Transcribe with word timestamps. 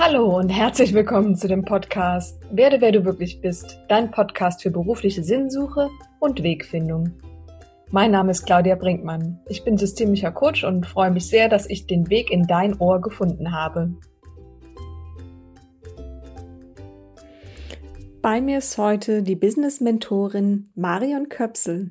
Hallo 0.00 0.38
und 0.38 0.48
herzlich 0.48 0.94
willkommen 0.94 1.34
zu 1.34 1.48
dem 1.48 1.64
Podcast 1.64 2.38
Werde, 2.52 2.80
wer 2.80 2.92
du 2.92 3.04
wirklich 3.04 3.40
bist, 3.40 3.80
dein 3.88 4.12
Podcast 4.12 4.62
für 4.62 4.70
berufliche 4.70 5.24
Sinnsuche 5.24 5.90
und 6.20 6.40
Wegfindung. 6.44 7.20
Mein 7.90 8.12
Name 8.12 8.30
ist 8.30 8.46
Claudia 8.46 8.76
Brinkmann. 8.76 9.40
Ich 9.48 9.64
bin 9.64 9.76
systemischer 9.76 10.30
Coach 10.30 10.62
und 10.62 10.86
freue 10.86 11.10
mich 11.10 11.26
sehr, 11.26 11.48
dass 11.48 11.68
ich 11.68 11.88
den 11.88 12.08
Weg 12.10 12.30
in 12.30 12.46
dein 12.46 12.78
Ohr 12.78 13.00
gefunden 13.00 13.50
habe. 13.50 13.92
Bei 18.22 18.40
mir 18.40 18.58
ist 18.58 18.78
heute 18.78 19.24
die 19.24 19.34
Business-Mentorin 19.34 20.70
Marion 20.76 21.28
Köpsel. 21.28 21.90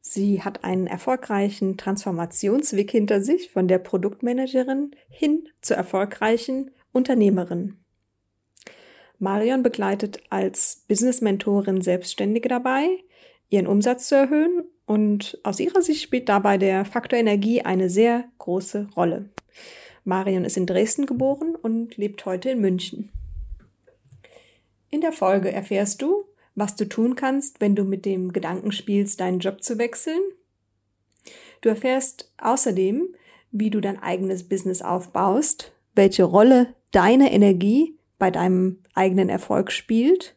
Sie 0.00 0.42
hat 0.42 0.64
einen 0.64 0.86
erfolgreichen 0.86 1.76
Transformationsweg 1.76 2.90
hinter 2.90 3.20
sich 3.20 3.50
von 3.50 3.68
der 3.68 3.80
Produktmanagerin 3.80 4.92
hin 5.10 5.46
zur 5.60 5.76
erfolgreichen 5.76 6.70
Unternehmerin. 6.92 7.76
Marion 9.18 9.62
begleitet 9.62 10.20
als 10.30 10.84
Business-Mentorin 10.88 11.80
Selbstständige 11.80 12.48
dabei, 12.48 12.88
ihren 13.48 13.66
Umsatz 13.66 14.08
zu 14.08 14.16
erhöhen 14.16 14.64
und 14.86 15.38
aus 15.44 15.60
ihrer 15.60 15.82
Sicht 15.82 16.02
spielt 16.02 16.28
dabei 16.28 16.58
der 16.58 16.84
Faktor 16.84 17.18
Energie 17.18 17.62
eine 17.62 17.88
sehr 17.88 18.24
große 18.38 18.88
Rolle. 18.96 19.30
Marion 20.04 20.44
ist 20.44 20.56
in 20.56 20.66
Dresden 20.66 21.06
geboren 21.06 21.54
und 21.54 21.96
lebt 21.96 22.26
heute 22.26 22.50
in 22.50 22.60
München. 22.60 23.10
In 24.90 25.00
der 25.00 25.12
Folge 25.12 25.52
erfährst 25.52 26.02
du, 26.02 26.24
was 26.54 26.76
du 26.76 26.88
tun 26.88 27.16
kannst, 27.16 27.60
wenn 27.60 27.76
du 27.76 27.84
mit 27.84 28.04
dem 28.04 28.32
Gedanken 28.32 28.72
spielst, 28.72 29.20
deinen 29.20 29.38
Job 29.38 29.62
zu 29.62 29.78
wechseln. 29.78 30.20
Du 31.60 31.68
erfährst 31.68 32.32
außerdem, 32.38 33.14
wie 33.52 33.70
du 33.70 33.80
dein 33.80 34.02
eigenes 34.02 34.48
Business 34.48 34.82
aufbaust, 34.82 35.72
welche 35.94 36.24
Rolle 36.24 36.74
deine 36.90 37.32
Energie 37.32 37.98
bei 38.18 38.30
deinem 38.30 38.82
eigenen 38.94 39.28
Erfolg 39.28 39.72
spielt, 39.72 40.36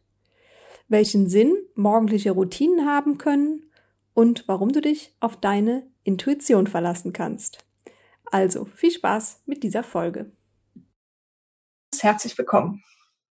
welchen 0.87 1.27
Sinn 1.29 1.55
morgendliche 1.75 2.31
Routinen 2.31 2.85
haben 2.85 3.17
können 3.17 3.63
und 4.13 4.47
warum 4.47 4.71
du 4.71 4.81
dich 4.81 5.15
auf 5.19 5.37
deine 5.37 5.87
Intuition 6.03 6.67
verlassen 6.67 7.13
kannst. 7.13 7.65
Also 8.31 8.65
viel 8.65 8.91
Spaß 8.91 9.43
mit 9.45 9.63
dieser 9.63 9.83
Folge. 9.83 10.31
Herzlich 11.99 12.37
willkommen. 12.37 12.83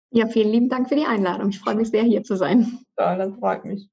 Ja, 0.09 0.27
vielen 0.27 0.51
lieben 0.51 0.69
Dank 0.69 0.87
für 0.89 0.95
die 0.95 1.05
Einladung. 1.05 1.49
Ich 1.49 1.59
freue 1.59 1.75
mich 1.75 1.89
sehr, 1.89 2.03
hier 2.03 2.23
zu 2.23 2.35
sein. 2.35 2.79
Ja, 2.97 3.15
das 3.15 3.35
freut 3.37 3.65
mich. 3.65 3.89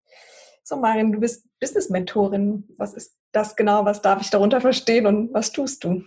So, 0.63 0.77
Marion, 0.77 1.13
du 1.13 1.21
bist 1.21 1.47
Business-Mentorin. 1.61 2.69
Was 2.79 2.95
ist 2.95 3.19
das 3.33 3.57
genau? 3.57 3.85
Was 3.85 4.01
darf 4.01 4.23
ich 4.23 4.31
darunter 4.31 4.61
verstehen 4.61 5.07
und 5.07 5.35
was 5.35 5.53
tust 5.53 5.85
du? 5.85 6.03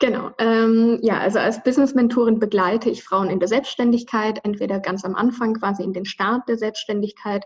Genau. 0.00 0.30
Ähm, 0.38 1.00
ja, 1.02 1.18
also 1.18 1.40
als 1.40 1.62
Business-Mentorin 1.64 2.38
begleite 2.38 2.88
ich 2.88 3.02
Frauen 3.02 3.30
in 3.30 3.40
der 3.40 3.48
Selbstständigkeit, 3.48 4.40
entweder 4.44 4.78
ganz 4.78 5.04
am 5.04 5.16
Anfang, 5.16 5.54
quasi 5.54 5.82
in 5.82 5.92
den 5.92 6.04
Start 6.04 6.48
der 6.48 6.56
Selbstständigkeit, 6.56 7.44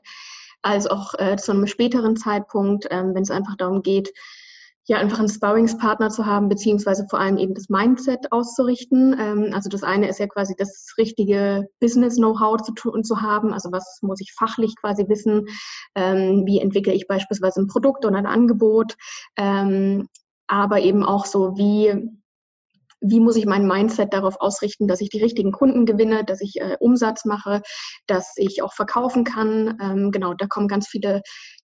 als 0.60 0.86
auch 0.86 1.14
äh, 1.18 1.36
zu 1.36 1.52
einem 1.52 1.66
späteren 1.66 2.16
Zeitpunkt, 2.16 2.86
ähm, 2.90 3.14
wenn 3.14 3.22
es 3.22 3.30
einfach 3.30 3.56
darum 3.56 3.82
geht, 3.82 4.12
ja, 4.86 4.98
einfach 4.98 5.20
einen 5.20 5.28
Sparringspartner 5.28 6.10
zu 6.10 6.26
haben, 6.26 6.48
beziehungsweise 6.48 7.06
vor 7.08 7.20
allem 7.20 7.38
eben 7.38 7.54
das 7.54 7.68
Mindset 7.68 8.32
auszurichten. 8.32 9.16
Ähm, 9.18 9.50
also 9.54 9.70
das 9.70 9.84
eine 9.84 10.08
ist 10.08 10.18
ja 10.18 10.26
quasi 10.26 10.54
das 10.58 10.94
richtige 10.98 11.68
Business-Know-how 11.80 12.60
zu 12.62 12.72
tun 12.72 13.04
zu 13.04 13.22
haben. 13.22 13.52
Also 13.54 13.70
was 13.72 14.00
muss 14.02 14.20
ich 14.20 14.34
fachlich 14.34 14.74
quasi 14.80 15.08
wissen? 15.08 15.46
Ähm, 15.94 16.42
wie 16.46 16.58
entwickle 16.58 16.92
ich 16.92 17.06
beispielsweise 17.06 17.60
ein 17.60 17.68
Produkt 17.68 18.04
oder 18.04 18.16
ein 18.16 18.26
Angebot? 18.26 18.96
Ähm, 19.36 20.08
aber 20.48 20.80
eben 20.80 21.04
auch 21.04 21.26
so, 21.26 21.56
wie 21.56 22.10
wie 23.02 23.20
muss 23.20 23.36
ich 23.36 23.46
mein 23.46 23.66
Mindset 23.66 24.12
darauf 24.12 24.40
ausrichten, 24.40 24.86
dass 24.86 25.00
ich 25.00 25.10
die 25.10 25.22
richtigen 25.22 25.52
Kunden 25.52 25.84
gewinne, 25.84 26.24
dass 26.24 26.40
ich 26.40 26.60
äh, 26.60 26.76
Umsatz 26.78 27.24
mache, 27.24 27.62
dass 28.06 28.32
ich 28.36 28.62
auch 28.62 28.72
verkaufen 28.72 29.24
kann. 29.24 29.78
Ähm, 29.82 30.10
genau, 30.12 30.34
da 30.34 30.46
kommen 30.46 30.68
ganz 30.68 30.88
viele 30.88 31.22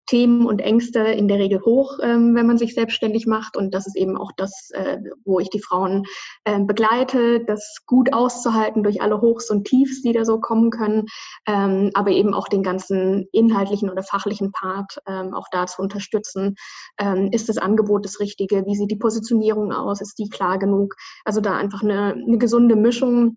Themen 0.09 0.47
und 0.47 0.60
Ängste 0.60 1.00
in 1.00 1.28
der 1.28 1.38
Regel 1.38 1.60
hoch, 1.60 1.99
ähm, 2.03 2.34
wenn 2.34 2.47
man 2.47 2.59
sich 2.59 2.75
selbstständig 2.75 3.27
macht. 3.27 3.56
Und 3.56 3.75
das 3.75 3.87
ist 3.87 3.97
eben 3.97 4.16
auch 4.16 4.32
das, 4.37 4.71
äh, 4.72 4.99
wo 5.25 5.38
ich 5.38 5.50
die 5.50 5.60
Frauen 5.60 6.05
äh, 6.44 6.59
begleite, 6.60 7.44
das 7.44 7.84
gut 7.87 8.12
auszuhalten 8.12 8.82
durch 8.82 9.00
alle 9.00 9.21
Hochs 9.21 9.50
und 9.50 9.66
Tiefs, 9.66 10.03
die 10.03 10.12
da 10.12 10.25
so 10.25 10.41
kommen 10.41 10.71
können, 10.71 11.06
ähm, 11.47 11.91
aber 11.94 12.10
eben 12.10 12.34
auch 12.34 12.49
den 12.49 12.62
ganzen 12.62 13.28
inhaltlichen 13.32 13.91
oder 13.91 14.03
fachlichen 14.03 14.50
Part 14.50 14.99
ähm, 15.06 15.34
auch 15.34 15.47
da 15.53 15.66
zu 15.66 15.82
unterstützen. 15.82 16.56
Ähm, 16.99 17.28
ist 17.32 17.49
das 17.49 17.59
Angebot 17.59 18.05
das 18.05 18.19
Richtige? 18.19 18.65
Wie 18.66 18.77
sieht 18.77 18.91
die 18.91 18.97
Positionierung 18.97 19.72
aus? 19.72 20.00
Ist 20.00 20.19
die 20.19 20.31
klar 20.31 20.59
genug? 20.59 20.94
Also 21.25 21.41
da 21.41 21.56
einfach 21.56 21.82
eine, 21.82 22.15
eine 22.15 22.38
gesunde 22.38 22.77
Mischung 22.77 23.37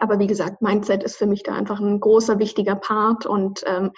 aber 0.00 0.18
wie 0.18 0.26
gesagt, 0.26 0.62
Mindset 0.62 1.02
ist 1.02 1.16
für 1.16 1.26
mich 1.26 1.42
da 1.42 1.54
einfach 1.54 1.80
ein 1.80 2.00
großer, 2.00 2.38
wichtiger 2.38 2.74
Part 2.74 3.26
und 3.26 3.62
ähm, 3.66 3.92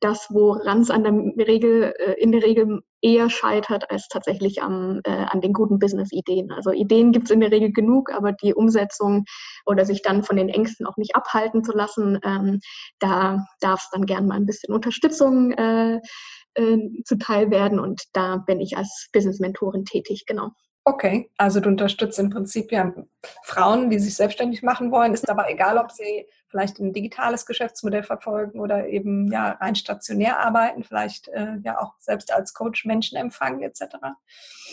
das, 0.00 0.28
woran 0.30 0.80
es 0.80 0.90
an 0.90 1.02
der 1.36 1.46
Regel, 1.46 1.94
äh, 1.98 2.14
in 2.20 2.32
der 2.32 2.42
Regel 2.42 2.80
eher 3.00 3.28
scheitert, 3.30 3.90
als 3.90 4.08
tatsächlich 4.08 4.62
am, 4.62 5.00
äh, 5.04 5.10
an 5.10 5.40
den 5.40 5.52
guten 5.52 5.78
Business-Ideen. 5.78 6.52
Also 6.52 6.70
Ideen 6.70 7.12
gibt 7.12 7.26
es 7.26 7.30
in 7.30 7.40
der 7.40 7.50
Regel 7.50 7.72
genug, 7.72 8.12
aber 8.12 8.32
die 8.32 8.54
Umsetzung 8.54 9.24
oder 9.66 9.84
sich 9.84 10.02
dann 10.02 10.22
von 10.22 10.36
den 10.36 10.48
Ängsten 10.48 10.86
auch 10.86 10.96
nicht 10.96 11.16
abhalten 11.16 11.64
zu 11.64 11.72
lassen, 11.72 12.18
ähm, 12.24 12.60
da 12.98 13.44
darf 13.60 13.82
es 13.82 13.90
dann 13.90 14.06
gern 14.06 14.26
mal 14.26 14.36
ein 14.36 14.46
bisschen 14.46 14.74
Unterstützung 14.74 15.52
äh, 15.52 16.00
äh, 16.54 16.78
zuteil 17.04 17.50
werden 17.50 17.78
und 17.78 18.02
da 18.12 18.36
bin 18.36 18.60
ich 18.60 18.76
als 18.76 19.08
Business-Mentorin 19.12 19.84
tätig, 19.84 20.24
genau. 20.26 20.50
Okay, 20.88 21.30
also 21.36 21.60
du 21.60 21.68
unterstützt 21.68 22.18
im 22.18 22.30
Prinzip 22.30 22.72
ja 22.72 22.94
Frauen, 23.42 23.90
die 23.90 23.98
sich 23.98 24.16
selbstständig 24.16 24.62
machen 24.62 24.90
wollen. 24.90 25.12
Ist 25.12 25.28
aber 25.28 25.50
egal, 25.50 25.76
ob 25.76 25.92
sie 25.92 26.26
vielleicht 26.46 26.78
ein 26.78 26.94
digitales 26.94 27.44
Geschäftsmodell 27.44 28.02
verfolgen 28.02 28.58
oder 28.58 28.88
eben 28.88 29.30
ja 29.30 29.50
rein 29.60 29.74
stationär 29.74 30.40
arbeiten, 30.40 30.84
vielleicht 30.84 31.28
äh, 31.28 31.56
ja 31.62 31.78
auch 31.78 31.92
selbst 31.98 32.32
als 32.32 32.54
Coach 32.54 32.86
Menschen 32.86 33.18
empfangen 33.18 33.60
etc. 33.60 33.96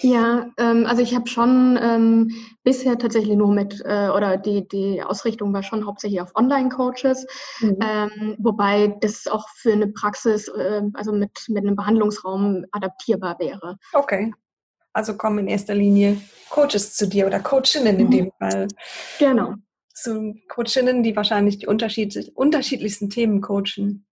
Ja, 0.04 0.46
ähm, 0.58 0.86
also 0.86 1.02
ich 1.02 1.14
habe 1.14 1.28
schon 1.28 1.78
ähm, 1.82 2.32
bisher 2.64 2.98
tatsächlich 2.98 3.36
nur 3.36 3.52
mit 3.52 3.82
äh, 3.84 4.08
oder 4.08 4.38
die 4.38 4.66
die 4.70 5.04
Ausrichtung 5.04 5.52
war 5.52 5.64
schon 5.64 5.86
hauptsächlich 5.86 6.22
auf 6.22 6.34
Online-Coaches, 6.34 7.28
mhm. 7.60 7.78
ähm, 7.82 8.36
wobei 8.40 8.96
das 9.02 9.28
auch 9.28 9.50
für 9.50 9.74
eine 9.74 9.88
Praxis, 9.88 10.48
äh, 10.48 10.82
also 10.94 11.12
mit 11.12 11.44
mit 11.50 11.66
einem 11.66 11.76
Behandlungsraum 11.76 12.64
adaptierbar 12.72 13.38
wäre. 13.38 13.76
Okay. 13.92 14.32
Also 14.96 15.18
kommen 15.18 15.40
in 15.40 15.48
erster 15.48 15.76
Linie 15.76 16.22
Coaches 16.50 16.96
zu 16.96 17.10
dir 17.10 17.28
oder 17.28 17.42
Coachinnen 17.42 18.00
in 18.00 18.08
mhm. 18.08 18.12
dem 18.12 18.32
Fall. 18.40 18.68
Genau. 19.20 19.56
Zu 19.94 20.36
Coachinnen, 20.48 21.04
die 21.04 21.18
wahrscheinlich 21.18 21.60
die 21.60 21.68
unterschiedlich, 21.68 22.36
unterschiedlichsten 22.38 23.10
Themen 23.10 23.42
coachen. 23.42 24.08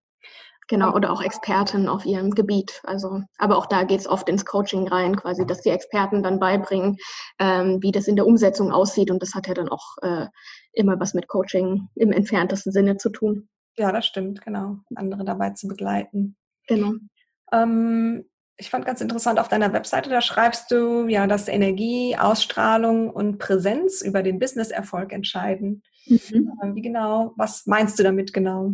Genau, 0.67 0.93
oder 0.93 1.11
auch 1.11 1.21
Experten 1.21 1.87
auf 1.87 2.05
ihrem 2.05 2.31
Gebiet. 2.31 2.81
Also, 2.83 3.21
aber 3.37 3.57
auch 3.57 3.65
da 3.65 3.83
geht 3.83 4.01
es 4.01 4.07
oft 4.07 4.27
ins 4.27 4.45
Coaching 4.45 4.87
rein, 4.89 5.15
quasi, 5.15 5.45
dass 5.45 5.61
die 5.61 5.69
Experten 5.69 6.21
dann 6.21 6.37
beibringen, 6.39 6.97
ähm, 7.39 7.81
wie 7.81 7.93
das 7.93 8.09
in 8.09 8.17
der 8.17 8.27
Umsetzung 8.27 8.71
aussieht. 8.71 9.09
Und 9.09 9.21
das 9.21 9.35
hat 9.35 9.47
ja 9.47 9.53
dann 9.53 9.69
auch 9.69 9.97
äh, 10.01 10.27
immer 10.73 10.99
was 10.99 11.13
mit 11.13 11.29
Coaching 11.29 11.87
im 11.95 12.11
entferntesten 12.11 12.73
Sinne 12.73 12.97
zu 12.97 13.09
tun. 13.09 13.47
Ja, 13.77 13.93
das 13.93 14.05
stimmt, 14.05 14.41
genau. 14.41 14.79
Andere 14.95 15.23
dabei 15.23 15.51
zu 15.51 15.69
begleiten. 15.69 16.35
Genau. 16.67 16.93
Ähm, 17.53 18.25
ich 18.57 18.69
fand 18.69 18.85
ganz 18.85 19.01
interessant 19.01 19.39
auf 19.39 19.47
deiner 19.47 19.73
Webseite, 19.73 20.09
da 20.09 20.21
schreibst 20.21 20.71
du 20.71 21.07
ja, 21.07 21.27
dass 21.27 21.47
Energie, 21.47 22.15
Ausstrahlung 22.17 23.09
und 23.09 23.39
Präsenz 23.39 24.01
über 24.01 24.23
den 24.23 24.39
Business-Erfolg 24.39 25.11
entscheiden. 25.11 25.83
Mhm. 26.05 26.51
Wie 26.73 26.81
genau, 26.81 27.33
was 27.35 27.65
meinst 27.65 27.97
du 27.97 28.03
damit 28.03 28.33
genau? 28.33 28.73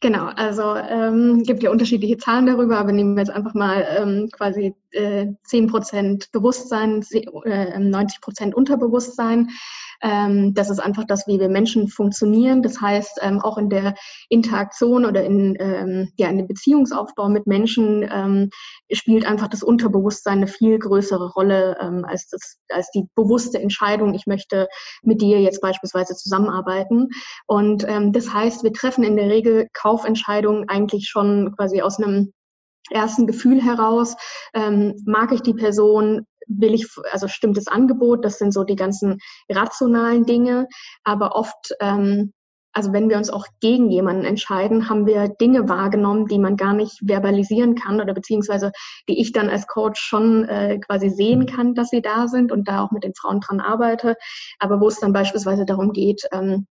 Genau, 0.00 0.26
also 0.26 0.76
ähm, 0.76 1.42
gibt 1.42 1.62
ja 1.62 1.70
unterschiedliche 1.70 2.18
Zahlen 2.18 2.46
darüber, 2.46 2.76
aber 2.78 2.92
nehmen 2.92 3.14
wir 3.14 3.22
jetzt 3.22 3.32
einfach 3.34 3.54
mal 3.54 3.86
ähm, 3.98 4.28
quasi 4.30 4.74
äh, 4.90 5.28
10% 5.48 6.32
Bewusstsein, 6.32 7.02
äh, 7.12 7.78
90% 7.78 8.52
Unterbewusstsein. 8.52 9.48
Ähm, 10.02 10.54
das 10.54 10.70
ist 10.70 10.78
einfach 10.78 11.04
das, 11.04 11.26
wie 11.26 11.40
wir 11.40 11.48
Menschen 11.48 11.88
funktionieren. 11.88 12.62
Das 12.62 12.80
heißt, 12.80 13.20
ähm, 13.22 13.40
auch 13.40 13.58
in 13.58 13.68
der 13.68 13.94
Interaktion 14.28 15.04
oder 15.04 15.24
in, 15.24 15.56
ähm, 15.58 16.12
ja, 16.16 16.28
in 16.28 16.38
dem 16.38 16.46
Beziehungsaufbau 16.46 17.28
mit 17.28 17.46
Menschen 17.46 18.08
ähm, 18.10 18.50
spielt 18.92 19.26
einfach 19.26 19.48
das 19.48 19.62
Unterbewusstsein 19.62 20.38
eine 20.38 20.46
viel 20.46 20.78
größere 20.78 21.32
Rolle 21.32 21.76
ähm, 21.80 22.04
als, 22.04 22.28
das, 22.28 22.58
als 22.68 22.90
die 22.90 23.04
bewusste 23.14 23.58
Entscheidung, 23.60 24.14
ich 24.14 24.26
möchte 24.26 24.68
mit 25.02 25.20
dir 25.20 25.40
jetzt 25.40 25.60
beispielsweise 25.60 26.14
zusammenarbeiten. 26.14 27.08
Und 27.46 27.84
ähm, 27.88 28.12
das 28.12 28.32
heißt, 28.32 28.62
wir 28.62 28.72
treffen 28.72 29.04
in 29.04 29.16
der 29.16 29.28
Regel 29.28 29.68
Kaufentscheidungen 29.72 30.68
eigentlich 30.68 31.08
schon 31.08 31.54
quasi 31.56 31.82
aus 31.82 31.98
einem 31.98 32.32
ersten 32.90 33.26
Gefühl 33.26 33.62
heraus, 33.62 34.16
ähm, 34.54 34.94
mag 35.04 35.32
ich 35.32 35.42
die 35.42 35.54
Person, 35.54 36.26
will 36.46 36.74
ich, 36.74 36.86
also 37.10 37.28
stimmt 37.28 37.56
das 37.56 37.66
Angebot, 37.66 38.24
das 38.24 38.38
sind 38.38 38.52
so 38.52 38.64
die 38.64 38.76
ganzen 38.76 39.18
rationalen 39.50 40.24
Dinge, 40.24 40.68
aber 41.04 41.34
oft 41.34 41.74
ähm, 41.80 42.32
also 42.76 42.92
wenn 42.92 43.08
wir 43.08 43.16
uns 43.16 43.30
auch 43.30 43.46
gegen 43.60 43.90
jemanden 43.90 44.26
entscheiden, 44.26 44.90
haben 44.90 45.06
wir 45.06 45.28
Dinge 45.28 45.66
wahrgenommen, 45.66 46.26
die 46.26 46.38
man 46.38 46.58
gar 46.58 46.74
nicht 46.74 46.98
verbalisieren 47.06 47.74
kann 47.74 48.02
oder 48.02 48.12
beziehungsweise 48.12 48.70
die 49.08 49.18
ich 49.18 49.32
dann 49.32 49.48
als 49.48 49.66
Coach 49.66 49.98
schon 49.98 50.44
äh, 50.44 50.78
quasi 50.78 51.08
sehen 51.08 51.46
kann, 51.46 51.74
dass 51.74 51.88
sie 51.88 52.02
da 52.02 52.28
sind 52.28 52.52
und 52.52 52.68
da 52.68 52.84
auch 52.84 52.90
mit 52.90 53.02
den 53.02 53.14
Frauen 53.14 53.40
dran 53.40 53.60
arbeite. 53.60 54.16
Aber 54.58 54.78
wo 54.78 54.88
es 54.88 55.00
dann 55.00 55.14
beispielsweise 55.14 55.64
darum 55.64 55.94
geht, 55.94 56.28
ähm, 56.32 56.66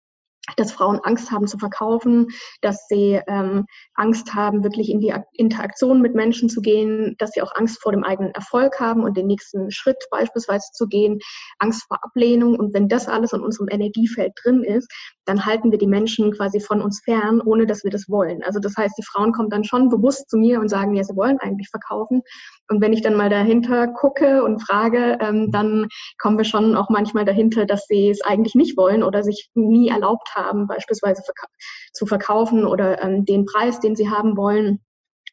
dass 0.56 0.72
Frauen 0.72 1.00
Angst 1.04 1.30
haben 1.30 1.46
zu 1.46 1.58
verkaufen, 1.58 2.28
dass 2.60 2.86
sie 2.88 3.20
ähm, 3.28 3.64
Angst 3.94 4.34
haben, 4.34 4.62
wirklich 4.62 4.90
in 4.90 5.00
die 5.00 5.14
Interaktion 5.32 6.02
mit 6.02 6.14
Menschen 6.14 6.48
zu 6.48 6.60
gehen, 6.60 7.16
dass 7.18 7.32
sie 7.32 7.42
auch 7.42 7.54
Angst 7.54 7.80
vor 7.82 7.92
dem 7.92 8.04
eigenen 8.04 8.32
Erfolg 8.32 8.78
haben 8.78 9.02
und 9.02 9.16
den 9.16 9.26
nächsten 9.26 9.70
Schritt 9.70 9.96
beispielsweise 10.10 10.70
zu 10.72 10.86
gehen, 10.86 11.18
Angst 11.58 11.84
vor 11.88 11.98
Ablehnung. 12.02 12.58
Und 12.58 12.74
wenn 12.74 12.88
das 12.88 13.08
alles 13.08 13.32
in 13.32 13.40
unserem 13.40 13.68
Energiefeld 13.70 14.32
drin 14.42 14.62
ist, 14.62 14.90
dann 15.24 15.46
halten 15.46 15.70
wir 15.70 15.78
die 15.78 15.86
Menschen 15.86 16.32
quasi 16.32 16.60
von 16.60 16.82
uns 16.82 17.00
fern, 17.02 17.40
ohne 17.40 17.66
dass 17.66 17.82
wir 17.82 17.90
das 17.90 18.08
wollen. 18.08 18.42
Also 18.42 18.60
das 18.60 18.76
heißt, 18.76 18.96
die 18.98 19.04
Frauen 19.04 19.32
kommen 19.32 19.48
dann 19.48 19.64
schon 19.64 19.88
bewusst 19.88 20.28
zu 20.28 20.36
mir 20.36 20.60
und 20.60 20.68
sagen, 20.68 20.94
ja, 20.94 21.04
sie 21.04 21.16
wollen 21.16 21.38
eigentlich 21.38 21.70
verkaufen. 21.70 22.22
Und 22.68 22.80
wenn 22.80 22.92
ich 22.92 23.02
dann 23.02 23.16
mal 23.16 23.28
dahinter 23.28 23.88
gucke 23.88 24.42
und 24.42 24.60
frage, 24.60 25.18
ähm, 25.20 25.50
dann 25.52 25.88
kommen 26.18 26.38
wir 26.38 26.44
schon 26.44 26.76
auch 26.76 26.88
manchmal 26.88 27.24
dahinter, 27.24 27.66
dass 27.66 27.86
sie 27.86 28.08
es 28.08 28.22
eigentlich 28.22 28.54
nicht 28.54 28.76
wollen 28.76 29.02
oder 29.02 29.22
sich 29.22 29.50
nie 29.54 29.88
erlaubt 29.88 30.34
haben, 30.34 30.66
beispielsweise 30.66 31.22
verka 31.22 31.46
zu 31.92 32.06
verkaufen 32.06 32.64
oder 32.64 33.02
ähm, 33.02 33.24
den 33.24 33.44
Preis, 33.44 33.80
den 33.80 33.96
sie 33.96 34.08
haben 34.08 34.36
wollen, 34.36 34.80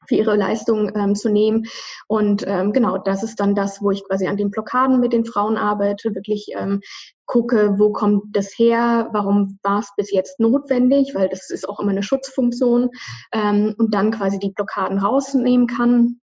für 0.08 0.16
ihre 0.16 0.36
Leistung 0.36 0.92
ähm, 0.96 1.16
zu 1.16 1.30
nehmen. 1.30 1.66
Und 2.08 2.44
ähm, 2.48 2.74
genau, 2.74 2.98
das 2.98 3.24
ist 3.24 3.40
dann 3.40 3.56
das, 3.56 3.82
wo 3.82 3.92
ich 3.92 4.04
quasi 4.04 4.28
an 4.28 4.38
den 4.38 4.52
Blockaden 4.52 5.00
mit 5.00 5.14
den 5.14 5.26
Frauen 5.26 5.58
arbeite, 5.58 6.16
wirklich 6.16 6.48
ähm, 6.56 6.82
gucke, 7.26 7.76
wo 7.78 7.92
kommt 7.92 8.36
das 8.36 8.52
her, 8.58 9.10
warum 9.14 9.60
war 9.64 9.80
es 9.80 9.92
bis 9.96 10.12
jetzt 10.12 10.40
notwendig, 10.40 11.16
weil 11.16 11.30
das 11.30 11.50
ist 11.50 11.70
auch 11.70 11.80
immer 11.80 11.92
eine 11.92 12.04
Schutzfunktion 12.04 12.90
ähm, 13.32 13.76
und 13.78 13.94
dann 13.94 14.12
quasi 14.12 14.40
die 14.40 14.52
Blockaden 14.52 14.98
rausnehmen 14.98 15.68
kann 15.68 16.20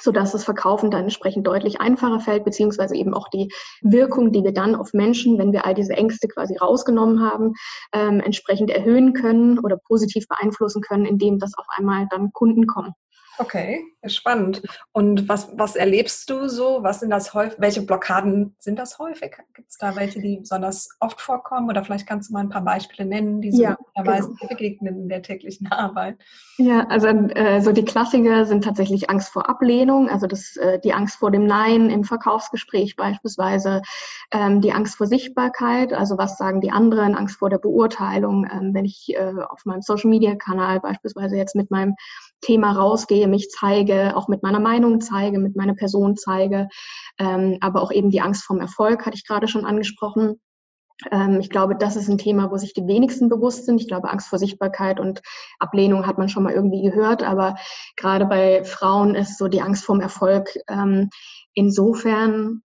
sodass 0.00 0.32
das 0.32 0.44
Verkaufen 0.44 0.90
dann 0.90 1.04
entsprechend 1.04 1.46
deutlich 1.46 1.80
einfacher 1.80 2.20
fällt, 2.20 2.44
beziehungsweise 2.44 2.94
eben 2.94 3.14
auch 3.14 3.28
die 3.28 3.52
Wirkung, 3.80 4.32
die 4.32 4.44
wir 4.44 4.52
dann 4.52 4.74
auf 4.74 4.92
Menschen, 4.92 5.38
wenn 5.38 5.52
wir 5.52 5.64
all 5.66 5.74
diese 5.74 5.94
Ängste 5.94 6.28
quasi 6.28 6.56
rausgenommen 6.56 7.20
haben, 7.20 7.54
ähm, 7.92 8.20
entsprechend 8.20 8.70
erhöhen 8.70 9.12
können 9.12 9.58
oder 9.58 9.76
positiv 9.76 10.26
beeinflussen 10.28 10.82
können, 10.82 11.04
indem 11.04 11.38
das 11.38 11.56
auf 11.56 11.66
einmal 11.76 12.06
dann 12.10 12.32
Kunden 12.32 12.66
kommen. 12.66 12.94
Okay, 13.38 13.82
spannend. 14.06 14.62
Und 14.92 15.28
was, 15.28 15.48
was 15.56 15.74
erlebst 15.74 16.28
du 16.28 16.48
so? 16.48 16.82
Was 16.82 17.00
sind 17.00 17.10
das 17.10 17.32
häufig? 17.32 17.58
Welche 17.58 17.82
Blockaden 17.82 18.54
sind 18.58 18.78
das 18.78 18.98
häufig? 18.98 19.32
Gibt 19.54 19.70
es 19.70 19.78
da 19.78 19.96
welche, 19.96 20.20
die 20.20 20.38
besonders 20.38 20.90
oft 21.00 21.20
vorkommen? 21.20 21.70
Oder 21.70 21.82
vielleicht 21.82 22.06
kannst 22.06 22.28
du 22.28 22.34
mal 22.34 22.40
ein 22.40 22.50
paar 22.50 22.64
Beispiele 22.64 23.08
nennen, 23.08 23.40
die 23.40 23.52
so 23.52 23.62
ja, 23.62 23.78
genau. 23.96 24.28
begegnen 24.48 25.02
in 25.02 25.08
der 25.08 25.22
täglichen 25.22 25.72
Arbeit. 25.72 26.18
Ja, 26.58 26.86
also 26.88 27.08
äh, 27.08 27.60
so 27.62 27.72
die 27.72 27.84
Klassiker 27.84 28.44
sind 28.44 28.64
tatsächlich 28.64 29.08
Angst 29.08 29.30
vor 29.30 29.48
Ablehnung, 29.48 30.10
also 30.10 30.26
das, 30.26 30.56
äh, 30.56 30.78
die 30.80 30.92
Angst 30.92 31.16
vor 31.16 31.30
dem 31.30 31.46
Nein 31.46 31.88
im 31.88 32.04
Verkaufsgespräch 32.04 32.96
beispielsweise, 32.96 33.82
ähm, 34.30 34.60
die 34.60 34.72
Angst 34.72 34.96
vor 34.96 35.06
Sichtbarkeit, 35.06 35.92
also 35.94 36.18
was 36.18 36.36
sagen 36.36 36.60
die 36.60 36.70
anderen, 36.70 37.14
Angst 37.14 37.38
vor 37.38 37.48
der 37.48 37.58
Beurteilung, 37.58 38.46
ähm, 38.52 38.74
wenn 38.74 38.84
ich 38.84 39.14
äh, 39.16 39.32
auf 39.48 39.64
meinem 39.64 39.82
Social-Media-Kanal 39.82 40.80
beispielsweise 40.80 41.36
jetzt 41.36 41.56
mit 41.56 41.70
meinem 41.70 41.94
Thema 42.42 42.72
rausgehe, 42.72 43.26
mich 43.28 43.48
zeige, 43.50 44.16
auch 44.16 44.28
mit 44.28 44.42
meiner 44.42 44.60
Meinung 44.60 45.00
zeige, 45.00 45.38
mit 45.38 45.56
meiner 45.56 45.74
Person 45.74 46.16
zeige, 46.16 46.68
ähm, 47.18 47.56
aber 47.60 47.80
auch 47.80 47.90
eben 47.90 48.10
die 48.10 48.20
Angst 48.20 48.44
vom 48.44 48.60
Erfolg 48.60 49.06
hatte 49.06 49.16
ich 49.16 49.26
gerade 49.26 49.48
schon 49.48 49.64
angesprochen. 49.64 50.40
Ähm, 51.10 51.40
ich 51.40 51.50
glaube, 51.50 51.76
das 51.76 51.96
ist 51.96 52.08
ein 52.08 52.18
Thema, 52.18 52.50
wo 52.50 52.56
sich 52.56 52.74
die 52.74 52.86
wenigsten 52.86 53.28
bewusst 53.28 53.64
sind. 53.64 53.80
Ich 53.80 53.88
glaube, 53.88 54.10
Angst 54.10 54.28
vor 54.28 54.38
Sichtbarkeit 54.38 55.00
und 55.00 55.22
Ablehnung 55.58 56.06
hat 56.06 56.18
man 56.18 56.28
schon 56.28 56.42
mal 56.42 56.52
irgendwie 56.52 56.82
gehört, 56.82 57.22
aber 57.22 57.56
gerade 57.96 58.26
bei 58.26 58.64
Frauen 58.64 59.14
ist 59.14 59.38
so 59.38 59.48
die 59.48 59.62
Angst 59.62 59.84
vom 59.84 60.00
Erfolg 60.00 60.50
ähm, 60.68 61.10
insofern 61.54 62.62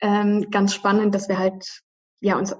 ähm, 0.00 0.50
ganz 0.50 0.74
spannend, 0.74 1.14
dass 1.14 1.28
wir 1.28 1.38
halt 1.38 1.82
ja 2.20 2.38
uns 2.38 2.54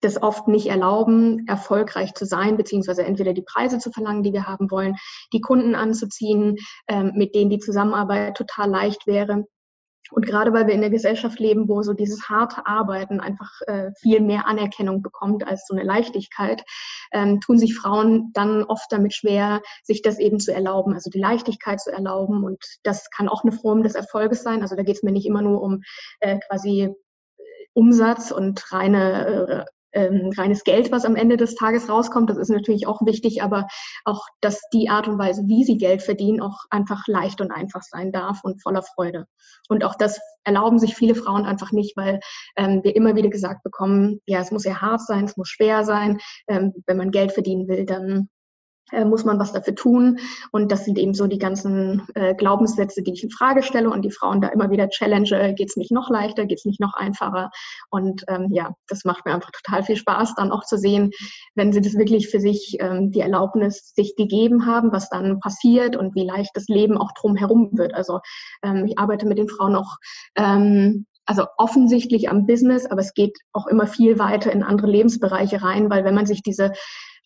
das 0.00 0.22
oft 0.22 0.48
nicht 0.48 0.66
erlauben, 0.66 1.46
erfolgreich 1.46 2.14
zu 2.14 2.24
sein, 2.26 2.56
beziehungsweise 2.56 3.04
entweder 3.04 3.32
die 3.32 3.42
Preise 3.42 3.78
zu 3.78 3.90
verlangen, 3.90 4.22
die 4.22 4.32
wir 4.32 4.46
haben 4.46 4.70
wollen, 4.70 4.96
die 5.32 5.40
Kunden 5.40 5.74
anzuziehen, 5.74 6.56
ähm, 6.88 7.12
mit 7.14 7.34
denen 7.34 7.50
die 7.50 7.58
Zusammenarbeit 7.58 8.36
total 8.36 8.70
leicht 8.70 9.06
wäre. 9.06 9.44
Und 10.10 10.26
gerade 10.26 10.52
weil 10.52 10.66
wir 10.66 10.74
in 10.74 10.80
der 10.80 10.90
Gesellschaft 10.90 11.38
leben, 11.38 11.68
wo 11.68 11.82
so 11.82 11.92
dieses 11.92 12.28
harte 12.28 12.66
Arbeiten 12.66 13.20
einfach 13.20 13.50
äh, 13.66 13.90
viel 14.00 14.20
mehr 14.20 14.46
Anerkennung 14.46 15.02
bekommt 15.02 15.46
als 15.46 15.66
so 15.66 15.74
eine 15.74 15.84
Leichtigkeit, 15.84 16.64
ähm, 17.12 17.40
tun 17.40 17.58
sich 17.58 17.76
Frauen 17.76 18.30
dann 18.32 18.64
oft 18.64 18.90
damit 18.90 19.14
schwer, 19.14 19.60
sich 19.84 20.02
das 20.02 20.18
eben 20.18 20.40
zu 20.40 20.52
erlauben, 20.52 20.94
also 20.94 21.10
die 21.10 21.20
Leichtigkeit 21.20 21.80
zu 21.80 21.92
erlauben. 21.92 22.44
Und 22.44 22.64
das 22.82 23.08
kann 23.10 23.28
auch 23.28 23.44
eine 23.44 23.52
Form 23.52 23.82
des 23.82 23.94
Erfolges 23.94 24.42
sein. 24.42 24.62
Also 24.62 24.74
da 24.74 24.82
geht 24.82 24.96
es 24.96 25.02
mir 25.02 25.12
nicht 25.12 25.26
immer 25.26 25.42
nur 25.42 25.62
um 25.62 25.82
äh, 26.20 26.38
quasi 26.48 26.92
Umsatz 27.72 28.32
und 28.32 28.72
reine 28.72 29.66
äh, 29.66 29.79
ähm, 29.92 30.30
reines 30.36 30.64
Geld, 30.64 30.92
was 30.92 31.04
am 31.04 31.16
Ende 31.16 31.36
des 31.36 31.54
Tages 31.54 31.88
rauskommt. 31.88 32.30
Das 32.30 32.38
ist 32.38 32.50
natürlich 32.50 32.86
auch 32.86 33.00
wichtig, 33.04 33.42
aber 33.42 33.66
auch, 34.04 34.24
dass 34.40 34.60
die 34.72 34.88
Art 34.88 35.08
und 35.08 35.18
Weise, 35.18 35.42
wie 35.46 35.64
sie 35.64 35.78
Geld 35.78 36.02
verdienen, 36.02 36.40
auch 36.40 36.58
einfach 36.70 37.06
leicht 37.06 37.40
und 37.40 37.50
einfach 37.50 37.82
sein 37.82 38.12
darf 38.12 38.40
und 38.42 38.62
voller 38.62 38.82
Freude. 38.82 39.26
Und 39.68 39.84
auch 39.84 39.94
das 39.94 40.20
erlauben 40.44 40.78
sich 40.78 40.94
viele 40.94 41.14
Frauen 41.14 41.44
einfach 41.44 41.72
nicht, 41.72 41.96
weil 41.96 42.20
ähm, 42.56 42.80
wir 42.82 42.96
immer 42.96 43.14
wieder 43.14 43.28
gesagt 43.28 43.62
bekommen, 43.62 44.20
ja, 44.26 44.40
es 44.40 44.50
muss 44.50 44.64
ja 44.64 44.80
hart 44.80 45.00
sein, 45.02 45.24
es 45.24 45.36
muss 45.36 45.48
schwer 45.48 45.84
sein. 45.84 46.18
Ähm, 46.48 46.72
wenn 46.86 46.96
man 46.96 47.10
Geld 47.10 47.32
verdienen 47.32 47.68
will, 47.68 47.84
dann 47.84 48.28
muss 49.04 49.24
man 49.24 49.38
was 49.38 49.52
dafür 49.52 49.74
tun. 49.74 50.18
Und 50.52 50.72
das 50.72 50.84
sind 50.84 50.98
eben 50.98 51.14
so 51.14 51.26
die 51.26 51.38
ganzen 51.38 52.06
äh, 52.14 52.34
Glaubenssätze, 52.34 53.02
die 53.02 53.12
ich 53.12 53.22
in 53.22 53.30
Frage 53.30 53.62
stelle 53.62 53.90
und 53.90 54.02
die 54.02 54.10
Frauen 54.10 54.40
da 54.40 54.48
immer 54.48 54.70
wieder 54.70 54.88
challenge. 54.88 55.54
Geht 55.54 55.70
es 55.70 55.76
nicht 55.76 55.92
noch 55.92 56.10
leichter? 56.10 56.46
Geht 56.46 56.58
es 56.58 56.64
nicht 56.64 56.80
noch 56.80 56.94
einfacher? 56.94 57.50
Und 57.90 58.24
ähm, 58.28 58.48
ja, 58.50 58.74
das 58.88 59.04
macht 59.04 59.26
mir 59.26 59.34
einfach 59.34 59.50
total 59.50 59.82
viel 59.82 59.96
Spaß, 59.96 60.34
dann 60.34 60.52
auch 60.52 60.64
zu 60.64 60.76
sehen, 60.76 61.10
wenn 61.54 61.72
sie 61.72 61.80
das 61.80 61.94
wirklich 61.94 62.28
für 62.28 62.40
sich 62.40 62.76
ähm, 62.80 63.10
die 63.10 63.20
Erlaubnis 63.20 63.92
sich 63.94 64.16
gegeben 64.16 64.66
haben, 64.66 64.92
was 64.92 65.08
dann 65.08 65.40
passiert 65.40 65.96
und 65.96 66.14
wie 66.14 66.24
leicht 66.24 66.50
das 66.54 66.66
Leben 66.68 66.96
auch 66.96 67.12
drumherum 67.12 67.70
wird. 67.72 67.94
Also 67.94 68.20
ähm, 68.62 68.86
ich 68.86 68.98
arbeite 68.98 69.26
mit 69.26 69.38
den 69.38 69.48
Frauen 69.48 69.76
auch 69.76 69.96
ähm, 70.36 71.06
also 71.26 71.46
offensichtlich 71.58 72.28
am 72.28 72.46
Business, 72.46 72.86
aber 72.86 73.00
es 73.00 73.14
geht 73.14 73.38
auch 73.52 73.66
immer 73.66 73.86
viel 73.86 74.18
weiter 74.18 74.50
in 74.50 74.64
andere 74.64 74.88
Lebensbereiche 74.88 75.62
rein, 75.62 75.88
weil 75.88 76.04
wenn 76.04 76.14
man 76.14 76.26
sich 76.26 76.42
diese 76.42 76.72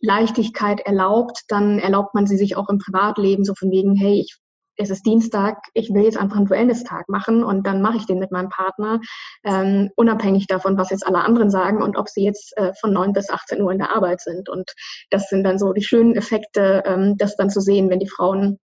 Leichtigkeit 0.04 0.80
erlaubt, 0.80 1.42
dann 1.48 1.78
erlaubt 1.78 2.14
man 2.14 2.26
sie 2.26 2.36
sich 2.36 2.56
auch 2.56 2.68
im 2.68 2.78
Privatleben, 2.78 3.44
so 3.44 3.54
von 3.54 3.70
wegen, 3.70 3.94
hey, 3.94 4.20
ich, 4.20 4.36
es 4.76 4.90
ist 4.90 5.06
Dienstag, 5.06 5.58
ich 5.72 5.94
will 5.94 6.02
jetzt 6.02 6.18
einfach 6.18 6.36
einen 6.36 6.50
Wellness-Tag 6.50 7.08
machen 7.08 7.44
und 7.44 7.66
dann 7.66 7.80
mache 7.80 7.96
ich 7.96 8.06
den 8.06 8.18
mit 8.18 8.32
meinem 8.32 8.48
Partner, 8.48 9.00
ähm, 9.44 9.90
unabhängig 9.96 10.46
davon, 10.46 10.76
was 10.76 10.90
jetzt 10.90 11.06
alle 11.06 11.20
anderen 11.20 11.50
sagen 11.50 11.82
und 11.82 11.96
ob 11.96 12.08
sie 12.08 12.24
jetzt 12.24 12.56
äh, 12.56 12.72
von 12.80 12.92
9 12.92 13.12
bis 13.12 13.30
18 13.30 13.62
Uhr 13.62 13.70
in 13.70 13.78
der 13.78 13.94
Arbeit 13.94 14.20
sind. 14.20 14.48
Und 14.48 14.72
das 15.10 15.28
sind 15.28 15.44
dann 15.44 15.58
so 15.58 15.72
die 15.72 15.84
schönen 15.84 16.16
Effekte, 16.16 16.82
ähm, 16.86 17.16
das 17.16 17.36
dann 17.36 17.50
zu 17.50 17.60
sehen, 17.60 17.88
wenn 17.88 18.00
die 18.00 18.08
Frauen 18.08 18.58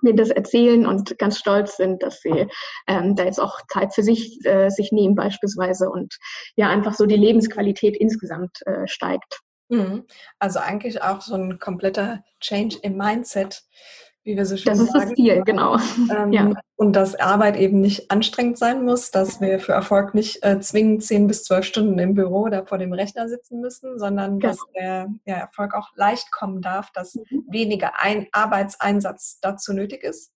mir 0.00 0.14
das 0.14 0.30
erzählen 0.30 0.86
und 0.86 1.18
ganz 1.18 1.38
stolz 1.38 1.76
sind, 1.76 2.02
dass 2.02 2.20
sie 2.20 2.48
ähm, 2.88 3.16
da 3.16 3.24
jetzt 3.24 3.40
auch 3.40 3.60
Zeit 3.70 3.94
für 3.94 4.02
sich 4.02 4.38
äh, 4.44 4.70
sich 4.70 4.92
nehmen 4.92 5.14
beispielsweise 5.14 5.90
und 5.90 6.16
ja 6.56 6.68
einfach 6.68 6.94
so 6.94 7.06
die 7.06 7.16
Lebensqualität 7.16 7.96
insgesamt 7.96 8.66
äh, 8.66 8.86
steigt. 8.86 9.40
Mhm. 9.68 10.04
Also 10.38 10.58
eigentlich 10.58 11.02
auch 11.02 11.20
so 11.20 11.34
ein 11.34 11.58
kompletter 11.58 12.22
Change 12.40 12.76
im 12.82 12.96
Mindset, 12.96 13.64
wie 14.24 14.36
wir 14.36 14.46
so 14.46 14.56
schön 14.56 14.78
das 14.78 14.78
sagen. 14.78 14.92
Das 14.92 15.02
ist 15.02 15.10
das 15.10 15.16
Ziel, 15.16 15.42
genau. 15.44 15.76
Ähm, 16.10 16.32
ja. 16.32 16.52
Und 16.76 16.94
dass 16.94 17.14
Arbeit 17.14 17.56
eben 17.56 17.80
nicht 17.80 18.10
anstrengend 18.10 18.58
sein 18.58 18.84
muss, 18.84 19.10
dass 19.10 19.40
wir 19.40 19.60
für 19.60 19.72
Erfolg 19.72 20.14
nicht 20.14 20.44
äh, 20.44 20.60
zwingend 20.60 21.04
zehn 21.04 21.26
bis 21.26 21.44
zwölf 21.44 21.64
Stunden 21.64 21.98
im 21.98 22.14
Büro 22.14 22.42
oder 22.42 22.66
vor 22.66 22.78
dem 22.78 22.92
Rechner 22.92 23.28
sitzen 23.28 23.60
müssen, 23.60 23.98
sondern 23.98 24.38
genau. 24.38 24.52
dass 24.52 24.60
der 24.74 25.08
ja, 25.24 25.36
Erfolg 25.36 25.74
auch 25.74 25.90
leicht 25.94 26.32
kommen 26.32 26.62
darf, 26.62 26.90
dass 26.92 27.14
mhm. 27.14 27.44
weniger 27.48 28.00
ein 28.00 28.26
Arbeitseinsatz 28.32 29.38
dazu 29.40 29.72
nötig 29.72 30.02
ist 30.02 30.32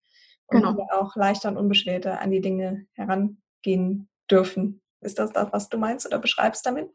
und 0.46 0.60
genau. 0.62 0.76
wir 0.76 0.98
auch 0.98 1.16
leichter 1.16 1.48
und 1.48 1.56
unbeschwerter 1.56 2.20
an 2.20 2.30
die 2.30 2.40
Dinge 2.40 2.86
herangehen 2.92 4.08
dürfen. 4.30 4.80
Ist 5.00 5.18
das 5.18 5.32
das, 5.32 5.48
was 5.52 5.68
du 5.68 5.78
meinst 5.78 6.06
oder 6.06 6.18
beschreibst 6.18 6.66
damit? 6.66 6.90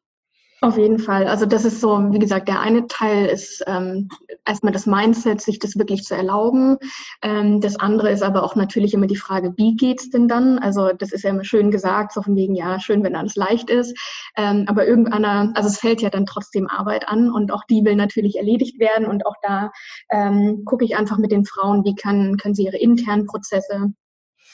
Auf 0.64 0.78
jeden 0.78 0.98
Fall. 0.98 1.28
Also 1.28 1.46
das 1.46 1.66
ist 1.66 1.82
so, 1.82 1.90
wie 2.14 2.20
gesagt, 2.20 2.48
der 2.48 2.62
eine 2.62 2.88
Teil 2.88 3.26
ist 3.26 3.62
ähm, 3.68 4.08
erstmal 4.46 4.72
das 4.72 4.86
Mindset, 4.86 5.42
sich 5.42 5.60
das 5.60 5.78
wirklich 5.78 6.06
zu 6.06 6.16
erlauben. 6.16 6.78
Ähm, 7.22 7.60
das 7.60 7.76
andere 7.76 8.10
ist 8.12 8.24
aber 8.24 8.44
auch 8.44 8.56
natürlich 8.56 8.94
immer 8.94 9.08
die 9.08 9.18
Frage, 9.18 9.54
wie 9.58 9.76
geht's 9.76 10.10
denn 10.10 10.30
dann? 10.30 10.60
Also 10.60 10.92
das 10.98 11.12
ist 11.12 11.26
ja 11.26 11.32
immer 11.32 11.44
schön 11.44 11.70
gesagt, 11.70 12.14
so 12.14 12.22
von 12.22 12.38
wegen, 12.38 12.56
ja, 12.56 12.80
schön, 12.80 13.04
wenn 13.04 13.18
alles 13.18 13.36
leicht 13.36 13.70
ist. 13.70 13.94
Ähm, 14.38 14.64
aber 14.70 14.88
irgendeiner, 14.88 15.52
also 15.54 15.68
es 15.68 15.80
fällt 15.80 16.02
ja 16.02 16.10
dann 16.10 16.26
trotzdem 16.26 16.70
Arbeit 16.70 17.10
an 17.10 17.30
und 17.30 17.52
auch 17.52 17.66
die 17.66 17.84
will 17.84 17.98
natürlich 17.98 18.38
erledigt 18.38 18.80
werden. 18.80 19.06
Und 19.06 19.26
auch 19.26 19.36
da 19.42 19.70
ähm, 20.12 20.64
gucke 20.64 20.86
ich 20.86 20.96
einfach 20.96 21.18
mit 21.18 21.34
den 21.34 21.44
Frauen, 21.44 21.84
wie 21.84 21.96
kann, 21.96 22.38
können 22.38 22.56
sie 22.56 22.64
ihre 22.64 22.78
internen 22.78 23.26
Prozesse 23.26 23.92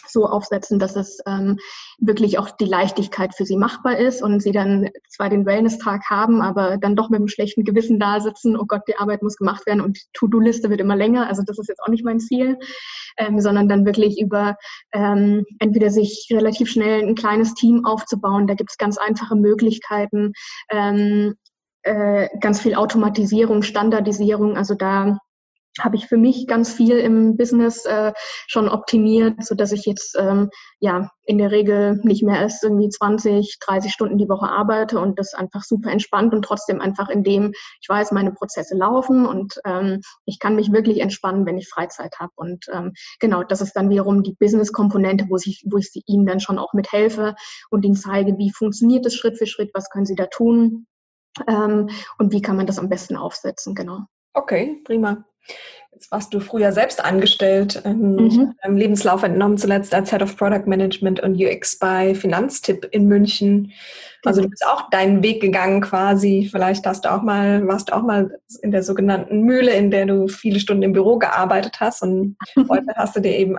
so 0.09 0.25
aufsetzen, 0.25 0.79
dass 0.79 0.95
es 0.95 1.19
ähm, 1.25 1.57
wirklich 1.99 2.39
auch 2.39 2.51
die 2.51 2.65
Leichtigkeit 2.65 3.35
für 3.35 3.45
sie 3.45 3.57
machbar 3.57 3.97
ist 3.97 4.21
und 4.21 4.41
sie 4.41 4.51
dann 4.51 4.89
zwar 5.09 5.29
den 5.29 5.45
Wellness-Tag 5.45 6.09
haben, 6.09 6.41
aber 6.41 6.77
dann 6.77 6.95
doch 6.95 7.09
mit 7.09 7.19
einem 7.19 7.27
schlechten 7.27 7.63
Gewissen 7.63 7.99
da 7.99 8.19
sitzen, 8.19 8.57
oh 8.57 8.65
Gott, 8.65 8.81
die 8.87 8.97
Arbeit 8.97 9.23
muss 9.23 9.37
gemacht 9.37 9.65
werden 9.65 9.81
und 9.81 9.97
die 9.97 10.05
To-Do-Liste 10.13 10.69
wird 10.69 10.81
immer 10.81 10.95
länger. 10.95 11.27
Also 11.27 11.43
das 11.45 11.57
ist 11.57 11.67
jetzt 11.67 11.81
auch 11.81 11.89
nicht 11.89 12.05
mein 12.05 12.19
Ziel, 12.19 12.57
ähm, 13.17 13.39
sondern 13.39 13.67
dann 13.67 13.85
wirklich 13.85 14.19
über 14.19 14.55
ähm, 14.93 15.45
entweder 15.59 15.89
sich 15.89 16.27
relativ 16.31 16.69
schnell 16.69 17.01
ein 17.01 17.15
kleines 17.15 17.53
Team 17.53 17.85
aufzubauen. 17.85 18.47
Da 18.47 18.53
gibt 18.53 18.71
es 18.71 18.77
ganz 18.77 18.97
einfache 18.97 19.35
Möglichkeiten, 19.35 20.33
ähm, 20.69 21.35
äh, 21.83 22.27
ganz 22.39 22.61
viel 22.61 22.75
Automatisierung, 22.75 23.61
Standardisierung. 23.61 24.57
Also 24.57 24.75
da 24.75 25.17
habe 25.83 25.95
ich 25.95 26.07
für 26.07 26.17
mich 26.17 26.47
ganz 26.47 26.73
viel 26.73 26.97
im 26.97 27.37
Business 27.37 27.85
äh, 27.85 28.13
schon 28.47 28.69
optimiert, 28.69 29.43
so 29.43 29.55
dass 29.55 29.71
ich 29.71 29.85
jetzt 29.85 30.15
ähm, 30.19 30.49
ja 30.79 31.11
in 31.23 31.37
der 31.37 31.51
Regel 31.51 31.99
nicht 32.03 32.23
mehr 32.23 32.39
als 32.39 32.63
irgendwie 32.63 32.89
20, 32.89 33.57
30 33.59 33.91
Stunden 33.91 34.17
die 34.17 34.29
Woche 34.29 34.49
arbeite 34.49 34.99
und 34.99 35.19
das 35.19 35.33
einfach 35.33 35.63
super 35.63 35.91
entspannt 35.91 36.33
und 36.33 36.43
trotzdem 36.43 36.81
einfach 36.81 37.09
in 37.09 37.23
dem, 37.23 37.51
ich 37.81 37.87
weiß, 37.87 38.11
meine 38.11 38.31
Prozesse 38.31 38.75
laufen 38.75 39.25
und 39.25 39.59
ähm, 39.65 40.01
ich 40.25 40.39
kann 40.39 40.55
mich 40.55 40.71
wirklich 40.71 41.01
entspannen, 41.01 41.45
wenn 41.45 41.57
ich 41.57 41.69
Freizeit 41.69 42.19
habe. 42.19 42.31
Und 42.35 42.65
ähm, 42.73 42.93
genau, 43.19 43.43
das 43.43 43.61
ist 43.61 43.73
dann 43.73 43.89
wiederum 43.89 44.23
die 44.23 44.35
Business-Komponente, 44.39 45.25
wo 45.29 45.37
ich, 45.37 45.63
wo 45.69 45.77
ich 45.77 45.91
ihnen 46.07 46.25
dann 46.25 46.39
schon 46.39 46.57
auch 46.57 46.73
mithelfe 46.73 47.35
und 47.69 47.85
ihnen 47.85 47.95
zeige, 47.95 48.37
wie 48.37 48.51
funktioniert 48.51 49.05
es 49.05 49.15
Schritt 49.15 49.37
für 49.37 49.45
Schritt, 49.45 49.71
was 49.73 49.89
können 49.89 50.05
sie 50.05 50.15
da 50.15 50.25
tun 50.25 50.87
ähm, 51.47 51.89
und 52.17 52.33
wie 52.33 52.41
kann 52.41 52.57
man 52.57 52.65
das 52.65 52.79
am 52.79 52.89
besten 52.89 53.15
aufsetzen, 53.15 53.75
genau. 53.75 54.05
Okay, 54.33 54.81
prima. 54.85 55.25
Jetzt 55.91 56.11
warst 56.11 56.33
du 56.33 56.39
früher 56.39 56.71
selbst 56.71 57.03
angestellt, 57.03 57.81
ähm, 57.83 58.15
mhm. 58.15 58.55
im 58.63 58.77
Lebenslauf 58.77 59.23
entnommen, 59.23 59.57
zuletzt 59.57 59.93
als 59.93 60.11
Head 60.11 60.21
of 60.21 60.37
Product 60.37 60.65
Management 60.65 61.19
und 61.19 61.35
UX 61.35 61.77
bei 61.77 62.15
Finanztipp 62.15 62.87
in 62.91 63.07
München. 63.07 63.73
Also 64.23 64.41
du 64.41 64.49
bist 64.49 64.65
auch 64.65 64.89
deinen 64.91 65.23
Weg 65.23 65.41
gegangen 65.41 65.81
quasi. 65.81 66.47
Vielleicht 66.49 66.85
hast 66.85 67.05
du 67.05 67.11
auch 67.11 67.21
mal, 67.21 67.67
warst 67.67 67.89
du 67.89 67.95
auch 67.95 68.03
mal 68.03 68.37
in 68.61 68.71
der 68.71 68.83
sogenannten 68.83 69.41
Mühle, 69.41 69.73
in 69.73 69.91
der 69.91 70.05
du 70.05 70.27
viele 70.27 70.59
Stunden 70.59 70.83
im 70.83 70.93
Büro 70.93 71.17
gearbeitet 71.17 71.79
hast 71.79 72.01
und 72.03 72.37
heute 72.69 72.93
hast 72.95 73.15
du 73.15 73.21
dir 73.21 73.37
eben 73.37 73.57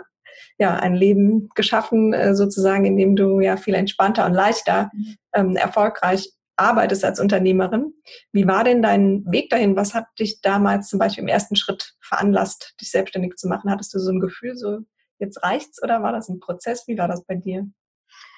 ja 0.59 0.77
ein 0.77 0.95
Leben 0.95 1.49
geschaffen, 1.55 2.13
äh, 2.13 2.35
sozusagen, 2.35 2.85
in 2.85 2.97
dem 2.97 3.17
du 3.17 3.41
ja 3.41 3.57
viel 3.57 3.75
entspannter 3.75 4.27
und 4.27 4.35
leichter 4.35 4.91
mhm. 4.95 5.17
ähm, 5.35 5.57
erfolgreich 5.57 6.31
arbeitest 6.61 7.05
als 7.05 7.21
Unternehmerin. 7.21 7.95
Wie 8.33 8.47
war 8.47 8.65
denn 8.65 8.83
dein 8.83 9.25
Weg 9.31 9.51
dahin? 9.51 9.77
Was 9.77 9.95
hat 9.95 10.07
dich 10.19 10.41
damals 10.41 10.89
zum 10.89 10.99
Beispiel 10.99 11.23
im 11.23 11.29
ersten 11.29 11.57
Schritt 11.57 11.95
veranlasst, 12.01 12.75
dich 12.81 12.91
selbstständig 12.91 13.37
zu 13.37 13.49
machen? 13.49 13.71
Hattest 13.71 13.95
du 13.95 13.99
so 13.99 14.11
ein 14.13 14.21
Gefühl, 14.21 14.57
so 14.57 14.81
jetzt 15.19 15.43
reicht's 15.43 15.83
oder 15.83 16.03
war 16.03 16.13
das 16.13 16.29
ein 16.29 16.41
Prozess? 16.41 16.87
Wie 16.87 16.99
war 16.99 17.09
das 17.09 17.25
bei 17.25 17.35
dir? 17.35 17.67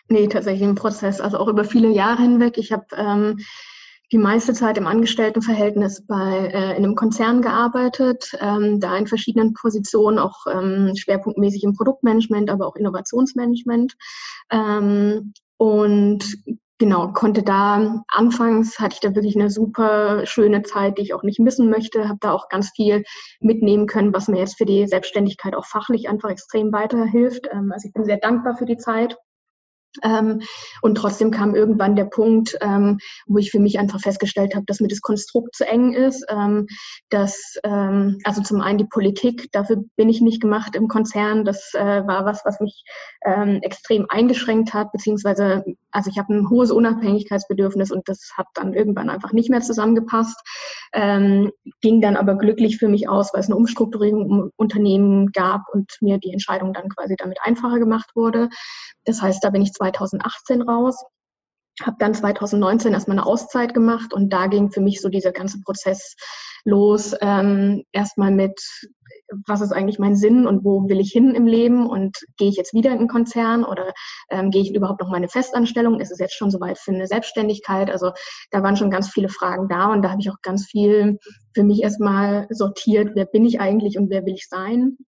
Nee, 0.08 0.28
tatsächlich 0.28 0.68
ein 0.68 0.74
Prozess. 0.74 1.20
Also 1.20 1.38
auch 1.38 1.48
über 1.48 1.64
viele 1.64 1.88
Jahre 1.88 2.22
hinweg. 2.22 2.58
Ich 2.58 2.72
habe 2.72 2.86
ähm, 2.96 3.38
die 4.12 4.18
meiste 4.18 4.52
Zeit 4.52 4.76
im 4.76 4.86
Angestelltenverhältnis 4.86 6.06
bei 6.06 6.50
äh, 6.52 6.76
in 6.76 6.84
einem 6.84 6.94
Konzern 6.94 7.40
gearbeitet, 7.40 8.30
ähm, 8.40 8.78
da 8.78 8.96
in 8.96 9.06
verschiedenen 9.06 9.54
Positionen, 9.54 10.18
auch 10.18 10.46
ähm, 10.50 10.92
schwerpunktmäßig 10.94 11.64
im 11.64 11.74
Produktmanagement, 11.74 12.50
aber 12.50 12.66
auch 12.66 12.76
Innovationsmanagement. 12.76 13.94
Ähm, 14.50 15.32
und 15.56 16.36
genau, 16.82 17.12
konnte 17.12 17.44
da 17.44 18.02
anfangs 18.08 18.80
hatte 18.80 18.94
ich 18.94 19.00
da 19.00 19.14
wirklich 19.14 19.36
eine 19.36 19.50
super 19.50 20.26
schöne 20.26 20.64
Zeit, 20.64 20.98
die 20.98 21.02
ich 21.02 21.14
auch 21.14 21.22
nicht 21.22 21.38
missen 21.38 21.70
möchte, 21.70 22.08
habe 22.08 22.18
da 22.20 22.32
auch 22.32 22.48
ganz 22.48 22.70
viel 22.74 23.04
mitnehmen 23.38 23.86
können, 23.86 24.12
was 24.12 24.26
mir 24.26 24.40
jetzt 24.40 24.58
für 24.58 24.64
die 24.64 24.88
Selbstständigkeit 24.88 25.54
auch 25.54 25.64
fachlich 25.64 26.08
einfach 26.08 26.28
extrem 26.30 26.72
weiterhilft. 26.72 27.46
Ähm, 27.52 27.70
also 27.72 27.86
ich 27.86 27.94
bin 27.94 28.04
sehr 28.04 28.16
dankbar 28.16 28.56
für 28.56 28.66
die 28.66 28.78
Zeit. 28.78 29.16
Ähm, 30.02 30.42
und 30.80 30.96
trotzdem 30.96 31.30
kam 31.30 31.54
irgendwann 31.54 31.96
der 31.96 32.04
Punkt, 32.06 32.56
ähm, 32.60 32.98
wo 33.26 33.38
ich 33.38 33.50
für 33.50 33.60
mich 33.60 33.78
einfach 33.78 34.00
festgestellt 34.00 34.54
habe, 34.54 34.64
dass 34.66 34.80
mir 34.80 34.88
das 34.88 35.00
Konstrukt 35.00 35.54
zu 35.54 35.66
eng 35.66 35.92
ist. 35.92 36.24
Ähm, 36.28 36.66
dass, 37.10 37.56
also 37.62 38.42
zum 38.42 38.60
einen 38.60 38.78
die 38.78 38.86
Politik, 38.86 39.48
dafür 39.52 39.84
bin 39.96 40.08
ich 40.08 40.20
nicht 40.20 40.40
gemacht 40.40 40.74
im 40.76 40.88
Konzern. 40.88 41.44
Das 41.44 41.74
äh, 41.74 42.06
war 42.06 42.24
was, 42.24 42.42
was 42.44 42.58
mich 42.60 42.84
extrem 43.24 44.06
eingeschränkt 44.08 44.74
hat, 44.74 44.92
beziehungsweise, 44.92 45.64
also 45.90 46.10
ich 46.10 46.18
habe 46.18 46.34
ein 46.34 46.50
hohes 46.50 46.70
Unabhängigkeitsbedürfnis 46.70 47.92
und 47.92 48.08
das 48.08 48.32
hat 48.36 48.46
dann 48.54 48.72
irgendwann 48.72 49.10
einfach 49.10 49.32
nicht 49.32 49.50
mehr 49.50 49.60
zusammengepasst. 49.60 50.40
Ging 50.92 52.00
dann 52.00 52.16
aber 52.16 52.36
glücklich 52.36 52.78
für 52.78 52.88
mich 52.88 53.08
aus, 53.08 53.32
weil 53.32 53.40
es 53.40 53.46
eine 53.46 53.56
Umstrukturierung 53.56 54.30
im 54.30 54.50
Unternehmen 54.56 55.30
gab 55.32 55.62
und 55.72 55.92
mir 56.00 56.18
die 56.18 56.32
Entscheidung 56.32 56.72
dann 56.72 56.88
quasi 56.88 57.14
damit 57.16 57.38
einfacher 57.42 57.78
gemacht 57.78 58.10
wurde. 58.14 58.48
Das 59.04 59.20
heißt, 59.20 59.42
da 59.42 59.50
bin 59.50 59.62
ich 59.62 59.72
2018 59.82 60.62
raus, 60.62 61.04
habe 61.80 61.96
dann 61.98 62.14
2019 62.14 62.92
erstmal 62.92 63.18
eine 63.18 63.26
Auszeit 63.26 63.74
gemacht 63.74 64.12
und 64.12 64.32
da 64.32 64.46
ging 64.46 64.70
für 64.70 64.80
mich 64.80 65.00
so 65.00 65.08
dieser 65.08 65.32
ganze 65.32 65.60
Prozess 65.60 66.16
los. 66.64 67.14
Ähm, 67.20 67.84
erstmal 67.92 68.30
mit, 68.30 68.60
was 69.46 69.62
ist 69.62 69.72
eigentlich 69.72 69.98
mein 69.98 70.14
Sinn 70.14 70.46
und 70.46 70.64
wo 70.64 70.88
will 70.88 71.00
ich 71.00 71.10
hin 71.10 71.34
im 71.34 71.46
Leben 71.46 71.88
und 71.88 72.16
gehe 72.36 72.48
ich 72.48 72.56
jetzt 72.56 72.74
wieder 72.74 72.90
in 72.90 72.98
einen 72.98 73.08
Konzern 73.08 73.64
oder 73.64 73.92
ähm, 74.30 74.50
gehe 74.50 74.62
ich 74.62 74.74
überhaupt 74.74 75.00
noch 75.00 75.10
meine 75.10 75.28
Festanstellung? 75.28 75.98
Ist 75.98 76.12
es 76.12 76.18
jetzt 76.18 76.34
schon 76.34 76.50
soweit 76.50 76.78
für 76.78 76.92
eine 76.92 77.06
Selbstständigkeit? 77.06 77.90
Also 77.90 78.12
da 78.50 78.62
waren 78.62 78.76
schon 78.76 78.90
ganz 78.90 79.08
viele 79.08 79.30
Fragen 79.30 79.68
da 79.68 79.86
und 79.92 80.02
da 80.02 80.10
habe 80.10 80.20
ich 80.20 80.30
auch 80.30 80.42
ganz 80.42 80.66
viel 80.66 81.18
für 81.54 81.64
mich 81.64 81.82
erstmal 81.82 82.46
sortiert, 82.50 83.12
wer 83.14 83.24
bin 83.24 83.44
ich 83.44 83.60
eigentlich 83.60 83.98
und 83.98 84.10
wer 84.10 84.24
will 84.26 84.34
ich 84.34 84.48
sein? 84.48 84.98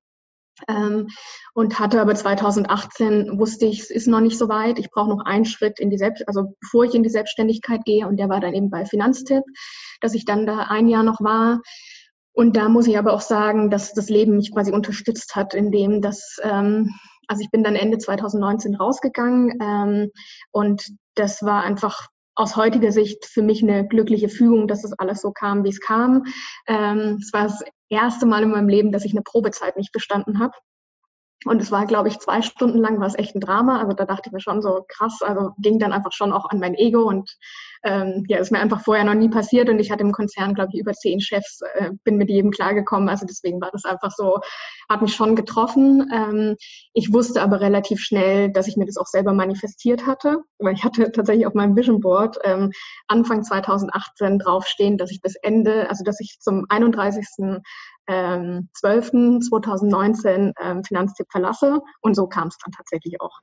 Ähm, 0.68 1.09
und 1.54 1.78
hatte 1.78 2.00
aber 2.00 2.14
2018 2.14 3.38
wusste 3.38 3.66
ich, 3.66 3.80
es 3.80 3.90
ist 3.90 4.06
noch 4.06 4.21
nicht 4.21 4.38
so 4.38 4.49
weit. 4.49 4.78
Ich 4.78 4.90
brauche 4.90 5.09
noch 5.09 5.25
einen 5.25 5.44
Schritt 5.44 5.80
in 5.80 5.90
die 5.90 5.99
Selbst, 5.99 6.26
also 6.28 6.54
bevor 6.61 6.85
ich 6.85 6.94
in 6.94 7.02
die 7.02 7.11
Selbstständigkeit 7.11 7.85
gehe. 7.85 8.06
Und 8.06 8.16
der 8.16 8.28
war 8.28 8.40
dann 8.40 8.54
eben 8.54 8.71
bei 8.71 8.85
Finanztipp, 8.85 9.44
dass 10.00 10.14
ich 10.14 10.25
dann 10.25 10.47
da 10.47 10.66
ein 10.68 10.88
Jahr 10.88 11.02
noch 11.02 11.21
war. 11.21 11.61
Und 12.33 12.56
da 12.56 12.68
muss 12.68 12.88
ich 12.88 12.99
aber 12.99 13.12
auch 13.12 13.21
sagen, 13.21 13.71
dass 13.71 13.92
das 13.92 14.09
Leben 14.09 14.37
mich 14.37 14.52
quasi 14.52 14.73
unterstützt 14.73 15.37
hat, 15.37 15.54
indem 15.54 16.02
das, 16.02 16.37
ähm, 16.42 16.92
also 17.28 17.42
ich 17.42 17.50
bin 17.50 17.62
dann 17.62 17.76
Ende 17.76 17.99
2019 17.99 18.75
rausgegangen 18.75 19.59
ähm, 19.62 20.11
und 20.50 20.85
das 21.14 21.44
war 21.44 21.62
einfach 21.62 22.09
aus 22.35 22.56
heutiger 22.56 22.90
Sicht 22.90 23.26
für 23.26 23.42
mich 23.42 23.62
eine 23.62 23.87
glückliche 23.87 24.28
Fügung, 24.28 24.66
dass 24.66 24.83
das 24.83 24.92
alles 24.94 25.21
so 25.21 25.30
kam, 25.30 25.62
wie 25.62 25.68
es 25.68 25.80
kam. 25.80 26.25
Ähm, 26.66 27.18
es 27.21 27.33
war 27.33 27.44
das 27.44 27.62
erste 27.88 28.26
Mal 28.26 28.43
in 28.43 28.50
meinem 28.50 28.69
Leben, 28.69 28.93
dass 28.93 29.05
ich 29.05 29.12
eine 29.12 29.23
Probezeit 29.23 29.76
nicht 29.76 29.93
bestanden 29.93 30.41
habe. 30.41 30.55
Und 31.45 31.61
es 31.61 31.71
war, 31.71 31.87
glaube 31.87 32.09
ich, 32.09 32.19
zwei 32.19 32.43
Stunden 32.43 32.79
lang 32.79 33.01
war 33.01 33.07
es 33.07 33.19
echt 33.19 33.35
ein 33.35 33.41
Drama. 33.41 33.81
Also 33.81 33.93
da 33.93 34.05
dachte 34.05 34.29
ich 34.29 34.33
mir 34.33 34.41
schon 34.41 34.63
so 34.63 34.85
krass, 34.89 35.21
also 35.23 35.51
ging 35.59 35.79
dann 35.79 35.93
einfach 35.93 36.13
schon 36.13 36.33
auch 36.33 36.49
an 36.51 36.59
mein 36.59 36.75
Ego 36.75 37.03
und 37.03 37.37
ähm, 37.85 38.25
ja, 38.29 38.39
ist 38.39 38.51
mir 38.51 38.61
einfach 38.61 38.81
vorher 38.81 39.05
noch 39.05 39.15
nie 39.15 39.29
passiert 39.29 39.69
und 39.69 39.79
ich 39.79 39.91
hatte 39.91 40.03
im 40.03 40.13
Konzern, 40.13 40.55
glaube 40.55 40.71
ich, 40.73 40.81
über 40.81 40.95
zehn 40.95 41.21
Chefs, 41.21 41.61
äh, 41.75 41.91
bin 42.03 42.17
mit 42.17 42.31
jedem 42.31 42.51
klargekommen. 42.51 43.11
Also 43.11 43.27
deswegen 43.27 43.61
war 43.61 43.71
das 43.73 43.85
einfach 43.85 44.11
so, 44.11 44.41
hat 44.89 45.03
mich 45.03 45.15
schon 45.15 45.37
getroffen. 45.37 46.11
Ähm, 46.13 46.57
ich 46.95 47.13
wusste 47.13 47.43
aber 47.43 47.61
relativ 47.61 48.01
schnell, 48.01 48.51
dass 48.51 48.69
ich 48.69 48.79
mir 48.79 48.87
das 48.87 48.97
auch 48.97 49.07
selber 49.07 49.35
manifestiert 49.35 50.07
hatte, 50.07 50.39
weil 50.59 50.75
ich 50.75 50.83
hatte 50.83 51.13
tatsächlich 51.13 51.47
auf 51.47 51.55
meinem 51.55 51.77
Vision 51.77 52.01
Board 52.01 52.39
ähm, 52.43 52.71
Anfang 53.07 53.45
2018 53.45 54.39
draufstehen, 54.39 54.97
dass 54.97 55.11
ich 55.11 55.21
bis 55.21 55.35
Ende, 55.37 55.89
also 55.91 56.05
dass 56.05 56.21
ich 56.21 56.39
zum 56.41 56.65
31 56.71 57.27
ähm, 58.06 58.68
12.2019 58.82 60.52
ähm, 60.61 60.84
Finanztipp 60.84 61.26
verlasse. 61.30 61.80
Und 62.00 62.14
so 62.14 62.26
kam 62.26 62.49
es 62.49 62.58
dann 62.58 62.73
tatsächlich 62.73 63.20
auch. 63.20 63.40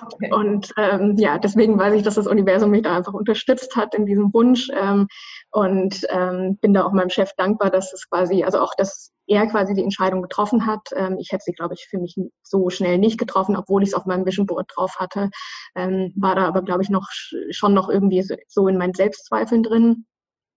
Okay. 0.00 0.32
Und 0.32 0.72
ähm, 0.76 1.16
ja, 1.16 1.38
deswegen 1.38 1.78
weiß 1.78 1.94
ich, 1.94 2.02
dass 2.02 2.14
das 2.14 2.26
Universum 2.26 2.70
mich 2.70 2.82
da 2.82 2.96
einfach 2.96 3.12
unterstützt 3.12 3.76
hat 3.76 3.94
in 3.94 4.06
diesem 4.06 4.32
Wunsch 4.32 4.68
ähm, 4.72 5.08
und 5.50 6.06
ähm, 6.10 6.58
bin 6.60 6.74
da 6.74 6.84
auch 6.84 6.92
meinem 6.92 7.10
Chef 7.10 7.32
dankbar, 7.36 7.70
dass 7.70 7.92
es 7.92 8.08
quasi, 8.08 8.44
also 8.44 8.60
auch, 8.60 8.74
dass 8.76 9.12
er 9.26 9.46
quasi 9.46 9.74
die 9.74 9.82
Entscheidung 9.82 10.22
getroffen 10.22 10.66
hat. 10.66 10.90
Ähm, 10.94 11.16
ich 11.18 11.32
hätte 11.32 11.44
sie, 11.44 11.52
glaube 11.52 11.74
ich, 11.74 11.86
für 11.88 11.98
mich 11.98 12.16
so 12.42 12.70
schnell 12.70 12.98
nicht 12.98 13.18
getroffen, 13.18 13.56
obwohl 13.56 13.82
ich 13.82 13.90
es 13.90 13.94
auf 13.94 14.06
meinem 14.06 14.26
Vision 14.26 14.46
Board 14.46 14.70
drauf 14.74 14.96
hatte. 14.98 15.30
Ähm, 15.74 16.12
war 16.16 16.34
da 16.34 16.46
aber, 16.46 16.62
glaube 16.62 16.82
ich, 16.82 16.90
noch 16.90 17.08
schon 17.50 17.74
noch 17.74 17.88
irgendwie 17.88 18.24
so 18.48 18.68
in 18.68 18.76
meinen 18.76 18.94
Selbstzweifeln 18.94 19.62
drin 19.62 20.06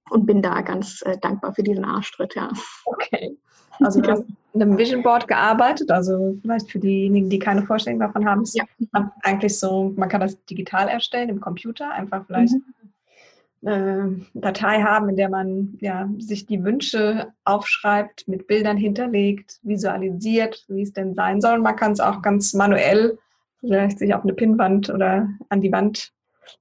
und 0.09 0.25
bin 0.25 0.41
da 0.41 0.61
ganz 0.61 1.01
äh, 1.05 1.17
dankbar 1.19 1.53
für 1.53 1.63
diesen 1.63 1.85
Arschtritt, 1.85 2.35
ja. 2.35 2.51
Okay. 2.85 3.37
Also 3.79 4.01
du 4.01 4.11
hast 4.11 4.23
in 4.53 4.61
einem 4.61 4.77
Vision 4.77 5.03
Board 5.03 5.27
gearbeitet, 5.27 5.91
also 5.91 6.35
vielleicht 6.41 6.71
für 6.71 6.79
diejenigen, 6.79 7.29
die 7.29 7.39
keine 7.39 7.63
Vorstellung 7.63 7.99
davon 7.99 8.27
haben, 8.27 8.41
ist 8.41 8.57
ja. 8.57 8.65
eigentlich 9.21 9.57
so, 9.57 9.93
man 9.95 10.09
kann 10.09 10.21
das 10.21 10.43
digital 10.45 10.87
erstellen 10.87 11.29
im 11.29 11.39
Computer, 11.39 11.91
einfach 11.91 12.25
vielleicht 12.25 12.53
mhm. 12.53 13.67
eine 13.67 14.21
Datei 14.33 14.81
haben, 14.81 15.09
in 15.09 15.15
der 15.15 15.29
man 15.29 15.77
ja, 15.79 16.09
sich 16.17 16.45
die 16.47 16.63
Wünsche 16.63 17.27
aufschreibt, 17.43 18.27
mit 18.27 18.47
Bildern 18.47 18.77
hinterlegt, 18.77 19.59
visualisiert, 19.61 20.65
wie 20.69 20.81
es 20.81 20.93
denn 20.93 21.13
sein 21.13 21.39
soll. 21.39 21.59
Man 21.59 21.75
kann 21.75 21.91
es 21.91 21.99
auch 21.99 22.21
ganz 22.21 22.53
manuell 22.53 23.17
vielleicht 23.59 23.99
sich 23.99 24.13
auf 24.13 24.23
eine 24.23 24.33
Pinnwand 24.33 24.89
oder 24.89 25.29
an 25.49 25.61
die 25.61 25.71
Wand 25.71 26.11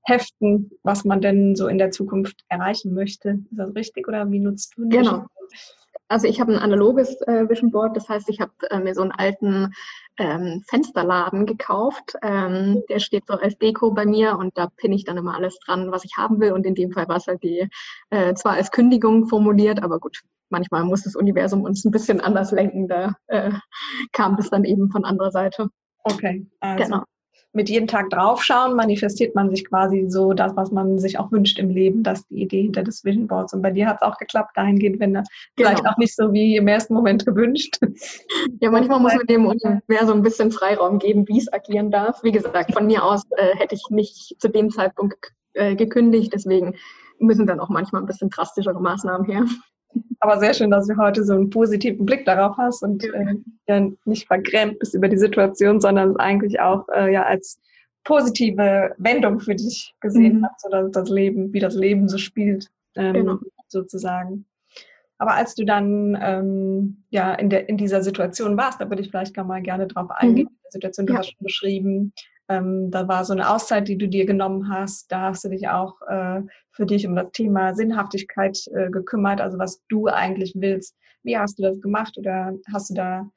heften, 0.03 0.71
was 0.83 1.05
man 1.05 1.21
denn 1.21 1.55
so 1.55 1.69
in 1.69 1.79
der 1.79 1.91
Zukunft 1.91 2.45
erreichen 2.49 2.95
möchte. 2.95 3.41
Ist 3.51 3.59
das 3.59 3.75
richtig 3.75 4.09
oder 4.09 4.31
wie 4.31 4.41
nutzt 4.41 4.75
du 4.77 4.89
das? 4.89 4.99
Genau. 4.99 5.27
Also 6.09 6.27
ich 6.27 6.41
habe 6.41 6.53
ein 6.53 6.59
analoges 6.59 7.21
äh, 7.23 7.49
Vision 7.49 7.71
Board, 7.71 7.97
das 7.97 8.09
heißt, 8.09 8.29
ich 8.29 8.41
habe 8.41 8.53
äh, 8.71 8.79
mir 8.79 8.95
so 8.95 9.03
einen 9.03 9.13
alten 9.13 9.73
ähm, 10.19 10.63
Fensterladen 10.69 11.47
gekauft. 11.47 12.17
Ähm, 12.23 12.83
der 12.89 13.01
steht 13.01 13.27
so 13.27 13.35
als 13.35 13.59
Deko 13.59 13.91
bei 13.91 14.07
mir 14.07 14.39
und 14.39 14.57
da 14.57 14.69
pinne 14.77 14.95
ich 14.95 15.05
dann 15.05 15.17
immer 15.17 15.35
alles 15.35 15.59
dran, 15.59 15.91
was 15.93 16.05
ich 16.05 16.17
haben 16.17 16.41
will. 16.41 16.53
Und 16.53 16.65
in 16.65 16.75
dem 16.75 16.93
Fall 16.93 17.09
war 17.09 17.17
es 17.17 17.27
halt 17.27 17.43
die, 17.43 17.69
äh, 18.11 18.35
zwar 18.35 18.55
als 18.55 18.71
Kündigung 18.71 19.27
formuliert, 19.27 19.83
aber 19.83 19.99
gut, 19.99 20.23
manchmal 20.49 20.85
muss 20.85 21.03
das 21.03 21.17
Universum 21.17 21.63
uns 21.63 21.85
ein 21.85 21.91
bisschen 21.91 22.21
anders 22.21 22.53
lenken. 22.53 22.89
Da 22.89 23.15
äh, 23.27 23.53
kam 24.13 24.37
das 24.37 24.51
dann 24.51 24.65
eben 24.65 24.91
von 24.91 25.05
anderer 25.05 25.31
Seite. 25.31 25.69
Okay, 26.05 26.47
also 26.61 26.85
genau 26.85 27.05
mit 27.57 27.69
jedem 27.69 27.89
Tag 27.89 28.11
draufschauen, 28.11 28.77
manifestiert 28.77 29.35
man 29.35 29.51
sich 29.51 29.65
quasi 29.65 30.07
so 30.09 30.33
das, 30.33 30.55
was 30.55 30.71
man 30.71 30.99
sich 30.99 31.19
auch 31.19 31.33
wünscht 31.33 31.59
im 31.59 31.71
Leben, 31.71 32.03
das 32.03 32.21
ist 32.21 32.31
die 32.31 32.43
Idee 32.43 32.63
hinter 32.63 32.83
des 32.83 33.05
Vision 33.05 33.27
Boards. 33.27 33.53
Und 33.53 33.63
bei 33.63 33.71
dir 33.71 33.89
hat 33.89 33.97
es 33.97 34.03
auch 34.03 34.19
geklappt, 34.19 34.57
dahingehend, 34.57 35.01
wenn 35.01 35.15
genau. 35.15 35.25
vielleicht 35.57 35.87
auch 35.87 35.97
nicht 35.97 36.15
so 36.15 36.33
wie 36.33 36.57
im 36.57 36.69
ersten 36.69 36.95
Moment 36.95 37.27
gewünscht. 37.27 37.79
Ja, 38.61 38.71
manchmal 38.71 39.01
muss 39.01 39.15
man 39.15 39.27
dem 39.27 39.47
Universum 39.47 40.19
ein 40.19 40.23
bisschen 40.23 40.53
Freiraum 40.53 40.99
geben, 40.99 41.27
wie 41.29 41.39
es 41.39 41.53
agieren 41.53 41.91
darf. 41.91 42.23
Wie 42.23 42.33
gesagt, 42.33 42.73
von 42.73 42.87
mir 42.87 43.03
aus 43.03 43.23
äh, 43.37 43.57
hätte 43.57 43.75
ich 43.75 43.83
nicht 43.91 44.37
zu 44.39 44.49
dem 44.49 44.71
Zeitpunkt 44.71 45.17
äh, 45.55 45.75
gekündigt, 45.75 46.33
deswegen 46.33 46.75
müssen 47.19 47.47
dann 47.47 47.61
auch 47.61 47.71
manchmal 47.71 48.03
ein 48.03 48.07
bisschen 48.07 48.31
drastischere 48.31 48.81
Maßnahmen 48.81 49.27
her. 49.27 49.45
Aber 50.21 50.39
sehr 50.39 50.55
schön, 50.55 50.71
dass 50.71 50.87
du 50.87 50.97
heute 50.97 51.25
so 51.25 51.35
einen 51.35 51.51
positiven 51.51 52.05
Blick 52.07 52.25
darauf 52.25 52.57
hast 52.57 52.83
und 52.83 53.05
äh, 53.05 53.35
ja 53.69 53.89
nicht 54.05 54.27
vergrämt 54.27 54.79
bist 54.79 54.95
über 54.95 55.09
die 55.09 55.19
Situation, 55.19 55.81
sondern 55.81 56.11
es 56.11 56.17
eigentlich 56.17 56.61
auch 56.61 56.87
äh, 56.95 57.13
ja 57.13 57.25
als 57.25 57.61
positive 58.05 58.95
Wendung 58.99 59.41
für 59.41 59.55
dich 59.55 59.95
gesehen 60.01 60.41
mhm. 60.41 60.47
hast 60.47 60.65
oder 60.67 60.89
das 60.89 61.09
Leben, 61.11 61.53
wie 61.53 61.61
das 61.61 61.75
Leben 61.75 62.09
so 62.09 62.19
spielt, 62.19 62.69
ähm, 62.95 63.15
genau. 63.15 63.39
sozusagen. 63.69 64.47
Aber 65.19 65.35
als 65.35 65.55
du 65.55 65.65
dann 65.65 66.17
ähm, 66.21 67.05
ja 67.11 67.35
in, 67.35 67.51
der, 67.51 67.69
in 67.69 67.77
dieser 67.77 68.03
Situation 68.03 68.57
warst, 68.57 68.81
da 68.81 68.89
würde 68.89 69.03
ich 69.03 69.11
vielleicht 69.11 69.35
gar 69.35 69.45
mal 69.45 69.63
gerne 69.63 69.87
drauf 69.87 70.11
eingehen. 70.11 70.49
Mhm. 70.51 70.59
Die 70.67 70.71
Situation, 70.71 71.07
du 71.07 71.15
ja. 71.15 71.19
hast 71.19 71.29
schon 71.31 71.45
beschrieben, 71.45 72.13
ähm, 72.49 72.91
da 72.91 73.09
war 73.09 73.25
so 73.25 73.33
eine 73.33 73.51
Auszeit, 73.51 73.89
die 73.89 73.99
du 73.99 74.09
dir 74.09 74.27
genommen 74.27 74.69
hast. 74.69 75.11
Da 75.11 75.23
hast 75.23 75.45
du 75.45 75.49
dich 75.49 75.69
auch 75.69 76.01
äh, 76.09 76.43
für 76.71 76.87
dich 76.87 77.07
um 77.07 77.17
das 77.17 77.33
Thema 77.33 77.75
Sinnhaftigkeit 77.75 78.59
äh, 78.75 78.91
gekümmert, 78.91 79.41
also 79.41 79.59
was 79.59 79.83
du 79.89 80.07
eigentlich 80.07 80.55
willst. 80.57 80.97
Wie 81.23 81.37
hast 81.37 81.59
du 81.59 81.63
das 81.63 81.81
gemacht 81.81 82.17
oder 82.19 82.55
hast 82.73 82.91
du 82.91 82.95
da 82.95 83.29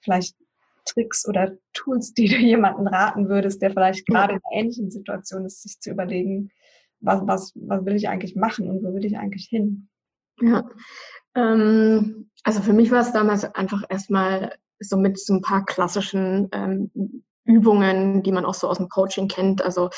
vielleicht 0.00 0.36
Tricks 0.84 1.26
oder 1.28 1.52
Tools, 1.72 2.14
die 2.14 2.26
du 2.28 2.36
jemanden 2.36 2.86
raten 2.86 3.28
würdest, 3.28 3.62
der 3.62 3.70
vielleicht 3.70 4.06
gerade 4.06 4.34
in 4.34 4.40
einer 4.44 4.60
ähnlichen 4.60 4.90
Situation 4.90 5.44
ist, 5.44 5.62
sich 5.62 5.80
zu 5.80 5.90
überlegen, 5.90 6.50
was, 7.00 7.20
was, 7.26 7.52
was 7.56 7.84
will 7.84 7.96
ich 7.96 8.08
eigentlich 8.08 8.36
machen 8.36 8.70
und 8.70 8.82
wo 8.84 8.94
will 8.94 9.04
ich 9.04 9.18
eigentlich 9.18 9.46
hin? 9.46 9.88
Ja, 10.40 10.68
ähm, 11.34 12.30
also 12.44 12.60
für 12.60 12.72
mich 12.72 12.90
war 12.90 13.00
es 13.00 13.12
damals 13.12 13.44
einfach 13.44 13.82
erstmal 13.88 14.54
so 14.78 14.96
mit 14.96 15.18
so 15.18 15.34
ein 15.34 15.42
paar 15.42 15.64
klassischen 15.64 16.48
ähm, 16.52 16.90
Übungen, 17.44 18.22
die 18.22 18.32
man 18.32 18.44
auch 18.44 18.54
so 18.54 18.68
aus 18.68 18.78
dem 18.78 18.88
Coaching 18.88 19.28
kennt. 19.28 19.62
Also 19.62 19.90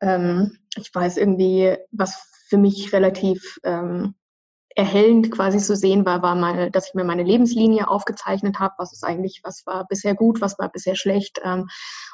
ähm, 0.00 0.58
ich 0.76 0.94
weiß 0.94 1.16
irgendwie, 1.16 1.76
was 1.90 2.28
für 2.48 2.58
mich 2.58 2.92
relativ 2.92 3.58
ähm, 3.64 4.14
erhellend 4.76 5.30
quasi 5.30 5.58
zu 5.58 5.76
sehen 5.76 6.06
war, 6.06 6.22
war 6.22 6.34
mal, 6.34 6.70
dass 6.70 6.88
ich 6.88 6.94
mir 6.94 7.04
meine 7.04 7.24
Lebenslinie 7.24 7.88
aufgezeichnet 7.88 8.58
habe, 8.58 8.74
was 8.78 8.92
ist 8.92 9.04
eigentlich, 9.04 9.40
was 9.42 9.66
war 9.66 9.86
bisher 9.86 10.14
gut, 10.14 10.40
was 10.40 10.58
war 10.58 10.70
bisher 10.70 10.94
schlecht 10.94 11.40
ähm, 11.44 11.68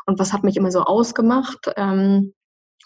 und 0.06 0.18
was 0.18 0.32
hat 0.32 0.42
mich 0.42 0.56
immer 0.56 0.70
so 0.70 0.82
ausgemacht. 0.82 1.72
Ähm, 1.76 2.34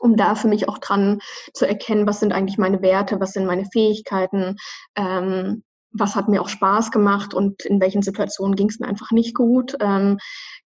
um 0.00 0.16
da 0.16 0.34
für 0.34 0.48
mich 0.48 0.66
auch 0.66 0.78
dran 0.78 1.20
zu 1.52 1.66
erkennen, 1.66 2.06
was 2.06 2.20
sind 2.20 2.32
eigentlich 2.32 2.56
meine 2.56 2.80
Werte, 2.80 3.20
was 3.20 3.32
sind 3.32 3.44
meine 3.44 3.66
Fähigkeiten, 3.66 4.56
ähm, 4.96 5.62
was 5.92 6.14
hat 6.16 6.28
mir 6.28 6.40
auch 6.40 6.48
Spaß 6.48 6.90
gemacht 6.90 7.34
und 7.34 7.64
in 7.64 7.80
welchen 7.80 8.02
Situationen 8.02 8.56
ging 8.56 8.68
es 8.68 8.78
mir 8.78 8.88
einfach 8.88 9.10
nicht 9.10 9.34
gut. 9.34 9.76
Ähm, 9.80 10.18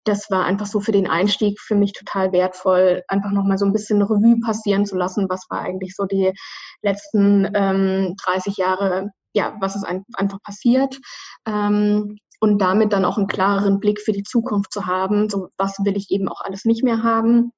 das 0.04 0.30
war 0.30 0.44
einfach 0.44 0.66
so 0.66 0.82
für 0.82 0.92
den 0.92 1.08
Einstieg 1.08 1.60
für 1.62 1.76
mich 1.76 1.94
total 1.94 2.32
wertvoll, 2.34 3.04
einfach 3.08 3.32
nochmal 3.32 3.58
so 3.58 3.66
ein 3.66 3.72
bisschen 3.72 4.02
Revue 4.02 4.40
passieren 4.42 4.86
zu 4.86 4.98
lassen, 4.98 5.30
was 5.30 5.46
war 5.50 5.62
eigentlich 5.62 5.96
so 5.96 6.06
die 6.06 6.34
letzten 6.82 7.50
ähm, 7.54 8.16
30 8.24 8.58
Jahre, 8.58 9.12
ja, 9.34 9.56
was 9.62 9.76
ist 9.76 9.86
ein, 9.86 10.04
einfach 10.14 10.42
passiert. 10.44 11.00
Ähm, 11.48 12.18
und 12.42 12.60
damit 12.60 12.92
dann 12.92 13.06
auch 13.06 13.18
einen 13.18 13.28
klareren 13.28 13.80
Blick 13.80 14.02
für 14.02 14.12
die 14.12 14.24
Zukunft 14.24 14.74
zu 14.74 14.86
haben, 14.86 15.30
so 15.30 15.48
was 15.58 15.78
will 15.86 15.96
ich 15.96 16.12
eben 16.12 16.28
auch 16.28 16.42
alles 16.42 16.66
nicht 16.66 16.84
mehr 16.84 17.02
haben 17.02 17.54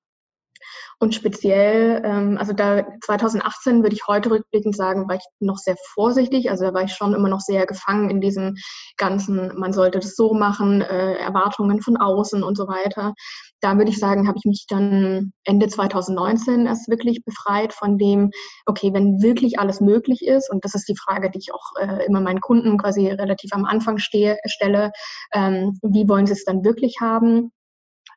und 0.99 1.13
speziell, 1.13 2.01
ähm, 2.05 2.37
also 2.37 2.53
da 2.53 2.85
2018 3.01 3.83
würde 3.83 3.95
ich 3.95 4.07
heute 4.07 4.31
rückblickend 4.31 4.75
sagen, 4.75 5.07
war 5.09 5.15
ich 5.15 5.25
noch 5.39 5.57
sehr 5.57 5.75
vorsichtig. 5.93 6.49
Also 6.49 6.65
da 6.65 6.73
war 6.73 6.83
ich 6.83 6.93
schon 6.93 7.13
immer 7.13 7.29
noch 7.29 7.41
sehr 7.41 7.65
gefangen 7.65 8.09
in 8.09 8.21
diesem 8.21 8.55
ganzen, 8.97 9.57
man 9.57 9.73
sollte 9.73 9.99
das 9.99 10.15
so 10.15 10.33
machen, 10.33 10.81
äh, 10.81 11.15
Erwartungen 11.15 11.81
von 11.81 11.97
außen 11.97 12.43
und 12.43 12.57
so 12.57 12.67
weiter. 12.67 13.13
Da 13.61 13.77
würde 13.77 13.91
ich 13.91 13.99
sagen, 13.99 14.27
habe 14.27 14.37
ich 14.37 14.45
mich 14.45 14.65
dann 14.69 15.33
Ende 15.43 15.67
2019 15.67 16.65
erst 16.65 16.89
wirklich 16.89 17.23
befreit 17.25 17.73
von 17.73 17.97
dem, 17.97 18.31
okay, 18.65 18.93
wenn 18.93 19.21
wirklich 19.21 19.59
alles 19.59 19.81
möglich 19.81 20.25
ist, 20.25 20.51
und 20.51 20.63
das 20.63 20.75
ist 20.75 20.87
die 20.87 20.97
Frage, 20.97 21.29
die 21.29 21.39
ich 21.39 21.53
auch 21.53 21.71
äh, 21.79 22.05
immer 22.05 22.21
meinen 22.21 22.41
Kunden 22.41 22.77
quasi 22.77 23.07
relativ 23.09 23.51
am 23.53 23.65
Anfang 23.65 23.97
stehe, 23.97 24.37
stelle, 24.45 24.91
ähm, 25.33 25.77
wie 25.81 26.07
wollen 26.07 26.27
sie 26.27 26.33
es 26.33 26.45
dann 26.45 26.63
wirklich 26.63 26.97
haben? 27.01 27.51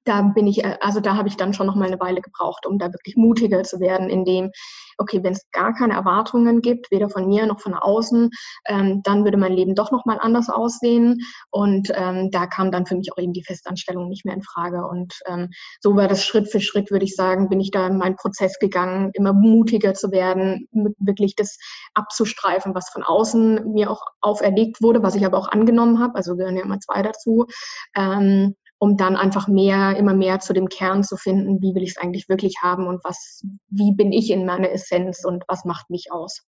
Da 0.08 0.22
bin 0.22 0.46
ich, 0.46 0.64
äh, 0.64 0.76
also 0.80 1.00
da 1.00 1.16
habe 1.16 1.28
ich 1.28 1.36
dann 1.36 1.52
schon 1.52 1.66
noch 1.66 1.74
mal 1.74 1.86
eine 1.86 2.00
Weile 2.00 2.20
gebraucht, 2.20 2.66
um 2.66 2.78
da 2.78 2.92
wirklich 2.92 3.16
mutiger 3.16 3.62
zu 3.62 3.78
werden, 3.78 4.08
in 4.08 4.24
dem, 4.24 4.50
okay, 4.96 5.22
wenn 5.22 5.32
es 5.32 5.48
gar 5.52 5.74
keine 5.74 5.94
Erwartungen 5.94 6.60
gibt, 6.60 6.90
weder 6.90 7.08
von 7.08 7.28
mir 7.28 7.46
noch 7.46 7.60
von 7.60 7.74
außen, 7.74 8.30
ähm, 8.66 9.02
dann 9.04 9.24
würde 9.24 9.36
mein 9.36 9.52
Leben 9.52 9.74
doch 9.74 9.92
noch 9.92 10.06
mal 10.06 10.18
anders 10.18 10.48
aussehen. 10.48 11.20
Und 11.50 11.92
ähm, 11.94 12.30
da 12.30 12.46
kam 12.46 12.72
dann 12.72 12.86
für 12.86 12.96
mich 12.96 13.12
auch 13.12 13.18
eben 13.18 13.32
die 13.32 13.44
Festanstellung 13.44 14.08
nicht 14.08 14.24
mehr 14.24 14.34
in 14.34 14.42
Frage. 14.42 14.86
Und 14.86 15.14
ähm, 15.26 15.50
so 15.80 15.94
war 15.94 16.08
das 16.08 16.24
Schritt 16.24 16.48
für 16.50 16.60
Schritt, 16.60 16.90
würde 16.90 17.04
ich 17.04 17.14
sagen, 17.14 17.48
bin 17.48 17.60
ich 17.60 17.70
da 17.70 17.86
in 17.86 17.98
meinen 17.98 18.16
Prozess 18.16 18.58
gegangen, 18.58 19.10
immer 19.12 19.32
mutiger 19.32 19.94
zu 19.94 20.10
werden, 20.10 20.68
wirklich 20.98 21.36
das 21.36 21.58
abzustreifen, 21.94 22.74
was 22.74 22.88
von 22.90 23.02
außen 23.02 23.72
mir 23.72 23.90
auch 23.90 24.02
auferlegt 24.20 24.82
wurde, 24.82 25.02
was 25.02 25.14
ich 25.14 25.26
aber 25.26 25.38
auch 25.38 25.48
angenommen 25.48 26.00
habe. 26.00 26.16
Also 26.16 26.36
gehören 26.36 26.56
ja 26.56 26.62
immer 26.62 26.80
zwei 26.80 27.02
dazu. 27.02 27.46
Ähm, 27.94 28.54
um 28.78 28.96
dann 28.96 29.16
einfach 29.16 29.48
mehr, 29.48 29.96
immer 29.96 30.14
mehr 30.14 30.40
zu 30.40 30.52
dem 30.52 30.68
Kern 30.68 31.02
zu 31.02 31.16
finden, 31.16 31.60
wie 31.60 31.74
will 31.74 31.82
ich 31.82 31.90
es 31.90 31.96
eigentlich 31.98 32.28
wirklich 32.28 32.62
haben 32.62 32.86
und 32.86 33.02
was, 33.04 33.42
wie 33.68 33.92
bin 33.92 34.12
ich 34.12 34.30
in 34.30 34.46
meiner 34.46 34.70
Essenz 34.70 35.24
und 35.24 35.44
was 35.48 35.64
macht 35.64 35.90
mich 35.90 36.12
aus. 36.12 36.46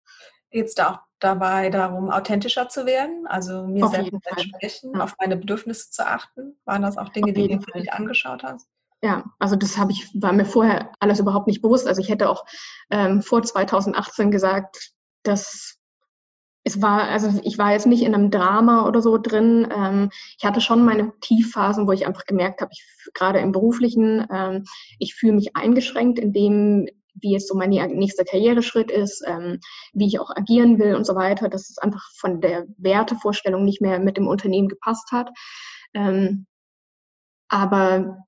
Jetzt 0.52 0.82
auch 0.82 1.00
dabei 1.20 1.70
darum, 1.70 2.10
authentischer 2.10 2.70
zu 2.70 2.86
werden, 2.86 3.28
also 3.28 3.68
mir 3.68 3.86
auf 3.86 3.92
selbst 3.92 4.12
zu 4.12 4.30
entsprechen, 4.30 4.92
ja. 4.96 5.04
auf 5.04 5.16
meine 5.20 5.38
Bedürfnisse 5.38 5.92
zu 5.92 6.06
achten. 6.06 6.58
Waren 6.66 6.82
das 6.82 6.98
auch 6.98 7.10
Dinge, 7.10 7.34
die 7.34 7.48
du 7.48 7.80
dir 7.80 7.94
angeschaut 7.94 8.44
hast? 8.44 8.68
Ja, 9.02 9.24
also 9.40 9.56
das 9.56 9.78
habe 9.78 9.92
ich, 9.92 10.10
war 10.14 10.34
mir 10.34 10.46
vorher 10.46 10.92
alles 11.00 11.20
überhaupt 11.20 11.48
nicht 11.48 11.62
bewusst. 11.62 11.88
Also 11.88 12.02
ich 12.02 12.10
hätte 12.10 12.30
auch 12.30 12.46
ähm, 12.90 13.22
vor 13.22 13.44
2018 13.44 14.32
gesagt, 14.32 14.92
dass 15.24 15.79
es 16.70 16.82
war, 16.82 17.10
also 17.10 17.40
ich 17.44 17.58
war 17.58 17.72
jetzt 17.72 17.88
nicht 17.88 18.04
in 18.04 18.14
einem 18.14 18.32
Drama 18.32 18.88
oder 18.88 19.02
so 19.02 19.18
drin. 19.18 19.68
Ähm, 19.76 20.10
ich 20.38 20.46
hatte 20.46 20.62
schon 20.62 20.86
meine 20.86 21.12
Tiefphasen, 21.20 21.88
wo 21.88 21.92
ich 21.92 22.06
einfach 22.06 22.26
gemerkt 22.26 22.62
habe, 22.62 22.72
gerade 23.14 23.40
im 23.40 23.52
beruflichen, 23.52 24.26
ähm, 24.32 24.66
ich 25.00 25.16
fühle 25.16 25.34
mich 25.34 25.56
eingeschränkt 25.56 26.20
in 26.20 26.32
dem, 26.32 26.88
wie 27.16 27.32
jetzt 27.32 27.48
so 27.48 27.56
mein 27.56 27.72
nächster 27.72 28.24
Karriereschritt 28.24 28.92
ist, 28.92 29.24
ähm, 29.26 29.60
wie 29.94 30.08
ich 30.08 30.20
auch 30.20 30.30
agieren 30.30 30.80
will 30.80 30.96
und 30.96 31.06
so 31.06 31.16
weiter, 31.16 31.50
dass 31.50 31.70
es 31.70 31.78
einfach 31.80 32.08
von 32.16 32.40
der 32.40 32.68
Wertevorstellung 32.78 33.66
nicht 33.66 33.82
mehr 33.82 34.00
mit 34.00 34.18
dem 34.18 34.28
Unternehmen 34.28 34.70
gepasst 34.70 35.12
hat. 35.12 35.30
Ähm, 35.94 36.46
aber 37.50 38.26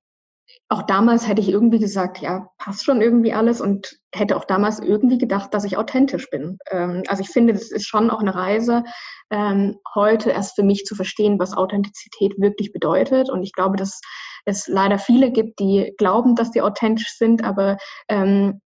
auch 0.72 0.82
damals 0.82 1.28
hätte 1.28 1.42
ich 1.42 1.50
irgendwie 1.50 1.78
gesagt, 1.78 2.22
ja, 2.22 2.48
passt 2.56 2.84
schon 2.84 3.02
irgendwie 3.02 3.34
alles 3.34 3.60
und 3.60 3.98
hätte 4.10 4.38
auch 4.38 4.46
damals 4.46 4.80
irgendwie 4.80 5.18
gedacht, 5.18 5.52
dass 5.52 5.64
ich 5.64 5.76
authentisch 5.76 6.30
bin. 6.30 6.56
Ähm, 6.70 7.02
also 7.08 7.22
ich 7.22 7.28
finde, 7.28 7.52
das 7.52 7.70
ist 7.70 7.86
schon 7.86 8.10
auch 8.10 8.20
eine 8.20 8.34
Reise, 8.34 8.82
ähm, 9.30 9.76
heute 9.94 10.30
erst 10.30 10.54
für 10.54 10.62
mich 10.62 10.86
zu 10.86 10.94
verstehen, 10.94 11.38
was 11.38 11.54
Authentizität 11.54 12.40
wirklich 12.40 12.72
bedeutet. 12.72 13.28
Und 13.28 13.42
ich 13.42 13.52
glaube, 13.52 13.76
dass 13.76 14.00
es 14.46 14.66
leider 14.66 14.98
viele 14.98 15.30
gibt, 15.30 15.60
die 15.60 15.92
glauben, 15.98 16.36
dass 16.36 16.52
sie 16.52 16.62
authentisch 16.62 17.18
sind, 17.18 17.44
aber 17.44 17.76
ähm, 18.08 18.62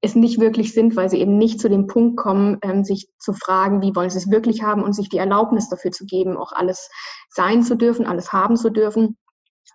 es 0.00 0.14
nicht 0.14 0.40
wirklich 0.40 0.72
sind, 0.72 0.96
weil 0.96 1.10
sie 1.10 1.20
eben 1.20 1.36
nicht 1.36 1.60
zu 1.60 1.68
dem 1.68 1.86
Punkt 1.86 2.16
kommen, 2.16 2.56
ähm, 2.62 2.82
sich 2.82 3.08
zu 3.18 3.34
fragen, 3.34 3.82
wie 3.82 3.94
wollen 3.94 4.08
sie 4.08 4.16
es 4.16 4.30
wirklich 4.30 4.62
haben 4.62 4.82
und 4.82 4.94
sich 4.94 5.10
die 5.10 5.18
Erlaubnis 5.18 5.68
dafür 5.68 5.90
zu 5.90 6.06
geben, 6.06 6.38
auch 6.38 6.52
alles 6.52 6.88
sein 7.28 7.62
zu 7.62 7.76
dürfen, 7.76 8.06
alles 8.06 8.32
haben 8.32 8.56
zu 8.56 8.70
dürfen 8.70 9.18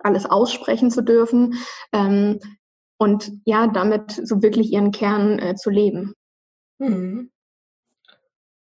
alles 0.01 0.25
aussprechen 0.25 0.91
zu 0.91 1.01
dürfen 1.01 1.55
ähm, 1.91 2.39
und 2.97 3.31
ja, 3.45 3.67
damit 3.67 4.12
so 4.12 4.41
wirklich 4.41 4.71
ihren 4.71 4.91
Kern 4.91 5.39
äh, 5.39 5.55
zu 5.55 5.69
leben. 5.69 6.13
Mhm. 6.79 7.31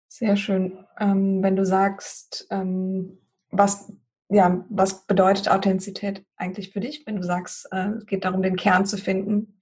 Sehr 0.08 0.38
schön. 0.38 0.86
Ähm, 1.00 1.44
wenn 1.44 1.56
du 1.56 1.66
sagst, 1.66 2.48
ähm, 2.50 3.18
was, 3.52 3.92
ja, 4.30 4.66
was 4.70 5.06
bedeutet 5.08 5.50
Authentizität 5.50 6.26
eigentlich 6.38 6.72
für 6.72 6.80
dich, 6.80 7.04
wenn 7.06 7.18
du 7.18 7.24
sagst, 7.24 7.68
äh, 7.72 7.90
es 7.90 8.06
geht 8.06 8.24
darum, 8.24 8.42
den 8.42 8.56
Kern 8.56 8.86
zu 8.86 8.98
finden? 8.98 9.62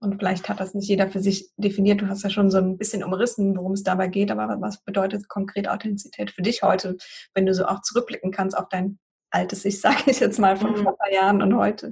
Und 0.00 0.18
vielleicht 0.18 0.48
hat 0.48 0.60
das 0.60 0.74
nicht 0.74 0.88
jeder 0.88 1.08
für 1.08 1.20
sich 1.20 1.50
definiert. 1.56 2.00
Du 2.00 2.08
hast 2.08 2.22
ja 2.22 2.30
schon 2.30 2.52
so 2.52 2.58
ein 2.58 2.78
bisschen 2.78 3.02
umrissen, 3.02 3.56
worum 3.56 3.72
es 3.72 3.82
dabei 3.82 4.06
geht. 4.06 4.30
Aber 4.30 4.60
was 4.60 4.84
bedeutet 4.84 5.28
konkret 5.28 5.68
Authentizität 5.68 6.30
für 6.30 6.42
dich 6.42 6.62
heute, 6.62 6.96
wenn 7.34 7.46
du 7.46 7.54
so 7.54 7.66
auch 7.66 7.82
zurückblicken 7.82 8.30
kannst 8.30 8.56
auf 8.56 8.68
dein 8.68 8.98
altes 9.30 9.64
Ich, 9.64 9.80
sage 9.80 10.04
ich 10.06 10.20
jetzt 10.20 10.38
mal, 10.38 10.56
von 10.56 10.72
mhm. 10.72 10.82
vor 10.82 10.92
ein 10.92 10.98
paar 10.98 11.12
Jahren 11.12 11.42
und 11.42 11.56
heute? 11.56 11.90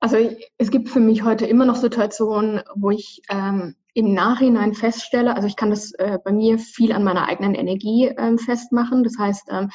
Also 0.00 0.18
es 0.58 0.70
gibt 0.70 0.90
für 0.90 1.00
mich 1.00 1.24
heute 1.24 1.46
immer 1.46 1.64
noch 1.64 1.76
Situationen, 1.76 2.62
wo 2.74 2.90
ich 2.90 3.22
ähm, 3.30 3.74
im 3.94 4.12
Nachhinein 4.12 4.74
feststelle, 4.74 5.34
also 5.34 5.46
ich 5.48 5.56
kann 5.56 5.70
das 5.70 5.92
äh, 5.92 6.18
bei 6.22 6.32
mir 6.32 6.58
viel 6.58 6.92
an 6.92 7.04
meiner 7.04 7.26
eigenen 7.26 7.54
Energie 7.54 8.12
ähm, 8.18 8.38
festmachen. 8.38 9.04
Das 9.04 9.16
heißt, 9.18 9.48
ähm, 9.50 9.70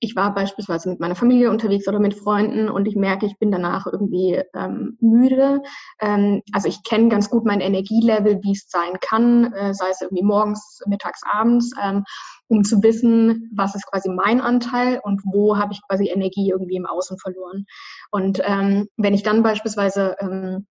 ich 0.00 0.14
war 0.14 0.34
beispielsweise 0.34 0.88
mit 0.88 1.00
meiner 1.00 1.16
Familie 1.16 1.50
unterwegs 1.50 1.88
oder 1.88 1.98
mit 1.98 2.14
Freunden 2.14 2.68
und 2.68 2.86
ich 2.86 2.96
merke, 2.96 3.26
ich 3.26 3.38
bin 3.38 3.50
danach 3.50 3.86
irgendwie 3.86 4.42
ähm, 4.54 4.96
müde. 5.00 5.62
Ähm, 6.00 6.42
also 6.52 6.68
ich 6.68 6.82
kenne 6.84 7.08
ganz 7.08 7.30
gut 7.30 7.44
mein 7.44 7.60
Energielevel, 7.60 8.40
wie 8.42 8.52
es 8.52 8.68
sein 8.68 8.98
kann, 9.00 9.52
äh, 9.52 9.74
sei 9.74 9.86
es 9.90 10.00
irgendwie 10.00 10.24
morgens, 10.24 10.82
mittags, 10.86 11.22
abends, 11.30 11.72
ähm, 11.82 12.04
um 12.48 12.64
zu 12.64 12.82
wissen, 12.82 13.50
was 13.54 13.74
ist 13.74 13.86
quasi 13.86 14.08
mein 14.08 14.40
Anteil 14.40 15.00
und 15.02 15.20
wo 15.24 15.56
habe 15.58 15.72
ich 15.72 15.80
quasi 15.88 16.08
Energie 16.08 16.50
irgendwie 16.50 16.76
im 16.76 16.86
Außen 16.86 17.18
verloren. 17.18 17.66
Und 18.10 18.40
ähm, 18.44 18.88
wenn 18.96 19.14
ich 19.14 19.22
dann 19.22 19.42
beispielsweise 19.42 20.16
ähm, 20.20 20.66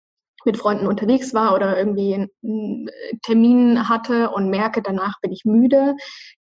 mit 0.47 0.57
Freunden 0.57 0.87
unterwegs 0.87 1.35
war 1.35 1.55
oder 1.55 1.77
irgendwie 1.77 2.15
einen 2.15 2.89
Termin 3.23 3.89
hatte 3.89 4.31
und 4.31 4.49
merke, 4.49 4.81
danach 4.81 5.21
bin 5.21 5.33
ich 5.33 5.45
müde, 5.45 5.97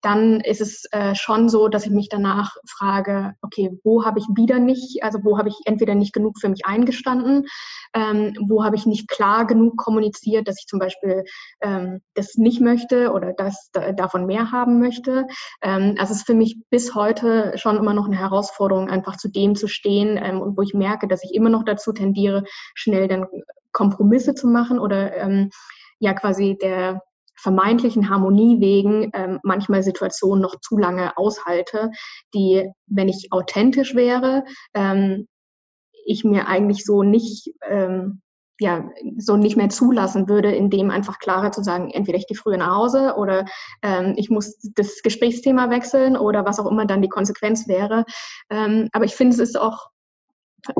dann 0.02 0.40
ist 0.40 0.60
es 0.60 0.84
äh, 0.92 1.14
schon 1.14 1.48
so, 1.48 1.68
dass 1.68 1.84
ich 1.84 1.90
mich 1.90 2.08
danach 2.08 2.56
frage, 2.66 3.34
okay, 3.42 3.70
wo 3.84 4.04
habe 4.04 4.18
ich 4.18 4.24
wieder 4.34 4.58
nicht, 4.58 5.02
also 5.02 5.18
wo 5.22 5.38
habe 5.38 5.50
ich 5.50 5.56
entweder 5.64 5.94
nicht 5.94 6.12
genug 6.12 6.38
für 6.40 6.48
mich 6.48 6.64
eingestanden, 6.64 7.46
ähm, 7.94 8.34
wo 8.48 8.64
habe 8.64 8.76
ich 8.76 8.86
nicht 8.86 9.08
klar 9.08 9.46
genug 9.46 9.76
kommuniziert, 9.76 10.48
dass 10.48 10.58
ich 10.58 10.66
zum 10.66 10.78
Beispiel 10.78 11.24
ähm, 11.60 12.00
das 12.14 12.36
nicht 12.36 12.60
möchte 12.60 13.12
oder 13.12 13.32
das 13.32 13.70
da, 13.72 13.92
davon 13.92 14.26
mehr 14.26 14.52
haben 14.52 14.80
möchte. 14.80 15.26
Ähm, 15.62 15.96
also 15.98 16.12
es 16.12 16.20
ist 16.20 16.26
für 16.26 16.34
mich 16.34 16.56
bis 16.70 16.94
heute 16.94 17.52
schon 17.56 17.76
immer 17.76 17.94
noch 17.94 18.06
eine 18.06 18.18
Herausforderung, 18.18 18.88
einfach 18.88 19.16
zu 19.16 19.28
dem 19.28 19.54
zu 19.54 19.68
stehen 19.68 20.18
ähm, 20.22 20.40
und 20.40 20.56
wo 20.56 20.62
ich 20.62 20.72
merke, 20.72 21.08
dass 21.08 21.24
ich 21.24 21.34
immer 21.34 21.50
noch 21.50 21.64
dazu 21.64 21.92
tendiere, 21.92 22.44
schnell 22.74 23.08
dann 23.08 23.26
Kompromisse 23.72 24.34
zu 24.34 24.46
machen 24.46 24.78
oder 24.78 25.16
ähm, 25.16 25.50
ja 25.98 26.14
quasi 26.14 26.56
der 26.60 27.02
vermeintlichen 27.36 28.10
Harmonie 28.10 28.60
wegen 28.60 29.10
ähm, 29.14 29.40
manchmal 29.42 29.82
Situationen 29.82 30.42
noch 30.42 30.60
zu 30.60 30.76
lange 30.76 31.16
aushalte, 31.16 31.90
die, 32.34 32.70
wenn 32.86 33.08
ich 33.08 33.28
authentisch 33.32 33.94
wäre, 33.94 34.44
ähm, 34.74 35.26
ich 36.04 36.24
mir 36.24 36.48
eigentlich 36.48 36.84
so 36.84 37.02
nicht 37.02 37.52
ähm, 37.68 38.20
ja, 38.60 38.90
so 39.16 39.38
nicht 39.38 39.56
mehr 39.56 39.70
zulassen 39.70 40.28
würde, 40.28 40.52
indem 40.54 40.90
einfach 40.90 41.18
klarer 41.18 41.50
zu 41.50 41.62
sagen, 41.62 41.90
entweder 41.90 42.18
ich 42.18 42.26
gehe 42.26 42.36
früher 42.36 42.58
nach 42.58 42.76
Hause 42.76 43.14
oder 43.16 43.46
ähm, 43.80 44.12
ich 44.18 44.28
muss 44.28 44.58
das 44.74 45.00
Gesprächsthema 45.02 45.70
wechseln 45.70 46.14
oder 46.14 46.44
was 46.44 46.60
auch 46.60 46.70
immer 46.70 46.84
dann 46.84 47.00
die 47.00 47.08
Konsequenz 47.08 47.66
wäre. 47.68 48.04
Ähm, 48.50 48.90
aber 48.92 49.06
ich 49.06 49.14
finde, 49.14 49.32
es 49.32 49.40
ist 49.40 49.58
auch 49.58 49.88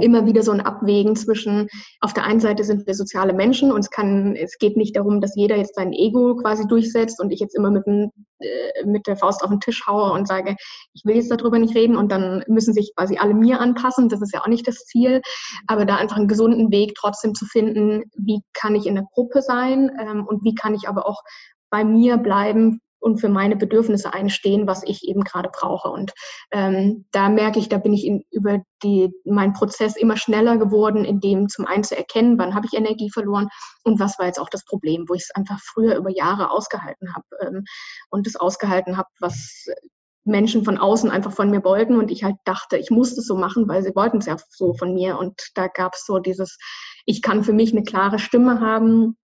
immer 0.01 0.27
wieder 0.27 0.43
so 0.43 0.53
ein 0.53 0.61
Abwägen 0.61 1.16
zwischen, 1.16 1.69
auf 2.01 2.12
der 2.12 2.25
einen 2.25 2.40
Seite 2.40 2.64
sind 2.64 2.87
wir 2.87 2.95
soziale 2.95 3.33
Menschen 3.33 3.73
und 3.73 3.81
es 3.81 3.90
kann, 3.90 4.37
es 4.37 4.59
geht 4.59 4.77
nicht 4.77 4.97
darum, 4.97 5.21
dass 5.21 5.37
jeder 5.37 5.57
jetzt 5.57 5.75
sein 5.75 5.93
Ego 5.93 6.37
quasi 6.37 6.66
durchsetzt 6.66 7.21
und 7.21 7.31
ich 7.31 7.40
jetzt 7.40 7.57
immer 7.57 7.71
mit, 7.71 7.87
dem, 7.87 8.11
äh, 8.38 8.85
mit 8.85 9.07
der 9.07 9.16
Faust 9.16 9.43
auf 9.43 9.51
den 9.51 9.61
Tisch 9.61 9.87
haue 9.87 10.12
und 10.12 10.29
sage, 10.29 10.57
ich 10.95 11.03
will 11.05 11.16
jetzt 11.16 11.31
darüber 11.31 11.59
nicht 11.59 11.75
reden 11.75 11.97
und 11.97 12.11
dann 12.12 12.45
müssen 12.49 12.75
sich 12.75 12.93
quasi 12.97 13.19
alle 13.19 13.35
mir 13.35 13.61
anpassen. 13.61 14.09
Das 14.09 14.23
ist 14.23 14.35
ja 14.35 14.43
auch 14.43 14.49
nicht 14.49 14.66
das 14.66 14.85
Ziel. 14.85 15.21
Aber 15.66 15.85
da 15.85 15.97
einfach 15.97 16.16
einen 16.16 16.29
gesunden 16.29 16.71
Weg 16.71 16.95
trotzdem 16.97 17.35
zu 17.35 17.47
finden, 17.47 18.05
wie 18.16 18.40
kann 18.53 18.75
ich 18.75 18.87
in 18.87 18.95
der 18.95 19.07
Gruppe 19.14 19.43
sein 19.43 19.90
ähm, 20.01 20.27
und 20.27 20.45
wie 20.45 20.55
kann 20.55 20.75
ich 20.75 20.88
aber 20.88 21.07
auch 21.07 21.23
bei 21.71 21.85
mir 21.85 22.16
bleiben, 22.16 22.81
und 23.00 23.20
für 23.20 23.28
meine 23.28 23.56
Bedürfnisse 23.56 24.12
einstehen, 24.12 24.66
was 24.66 24.82
ich 24.84 25.08
eben 25.08 25.22
gerade 25.22 25.50
brauche. 25.52 25.88
Und 25.88 26.12
ähm, 26.52 27.06
da 27.12 27.28
merke 27.28 27.58
ich, 27.58 27.68
da 27.68 27.78
bin 27.78 27.92
ich 27.92 28.06
in, 28.06 28.24
über 28.30 28.60
die, 28.82 29.12
mein 29.24 29.52
Prozess 29.52 29.96
immer 29.96 30.16
schneller 30.16 30.58
geworden, 30.58 31.04
in 31.04 31.20
dem 31.20 31.48
zum 31.48 31.66
einen 31.66 31.84
zu 31.84 31.96
erkennen, 31.96 32.38
wann 32.38 32.54
habe 32.54 32.66
ich 32.66 32.78
Energie 32.78 33.10
verloren 33.10 33.48
und 33.84 33.98
was 33.98 34.18
war 34.18 34.26
jetzt 34.26 34.40
auch 34.40 34.50
das 34.50 34.64
Problem, 34.64 35.06
wo 35.08 35.14
ich 35.14 35.22
es 35.22 35.34
einfach 35.34 35.58
früher 35.60 35.96
über 35.96 36.10
Jahre 36.10 36.50
ausgehalten 36.50 37.14
habe 37.14 37.26
ähm, 37.40 37.64
und 38.10 38.26
es 38.26 38.36
ausgehalten 38.36 38.96
habe, 38.96 39.08
was 39.18 39.66
Menschen 40.24 40.64
von 40.64 40.78
außen 40.78 41.10
einfach 41.10 41.32
von 41.32 41.50
mir 41.50 41.64
wollten 41.64 41.96
und 41.96 42.10
ich 42.10 42.24
halt 42.24 42.36
dachte, 42.44 42.76
ich 42.76 42.90
muss 42.90 43.14
das 43.14 43.26
so 43.26 43.36
machen, 43.36 43.68
weil 43.68 43.82
sie 43.82 43.94
wollten 43.94 44.18
es 44.18 44.26
ja 44.26 44.36
so 44.50 44.74
von 44.74 44.94
mir. 44.94 45.18
Und 45.18 45.34
da 45.54 45.66
gab 45.68 45.94
es 45.94 46.04
so 46.04 46.18
dieses, 46.18 46.58
ich 47.06 47.22
kann 47.22 47.42
für 47.42 47.52
mich 47.52 47.72
eine 47.72 47.82
klare 47.82 48.18
Stimme 48.18 48.60
haben, 48.60 49.16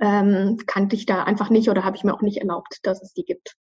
ähm, 0.00 0.58
kannte 0.66 0.96
ich 0.96 1.06
da 1.06 1.24
einfach 1.24 1.50
nicht 1.50 1.68
oder 1.68 1.84
habe 1.84 1.96
ich 1.96 2.04
mir 2.04 2.14
auch 2.14 2.22
nicht 2.22 2.38
erlaubt, 2.38 2.80
dass 2.82 3.02
es 3.02 3.12
die 3.12 3.24
gibt. 3.24 3.56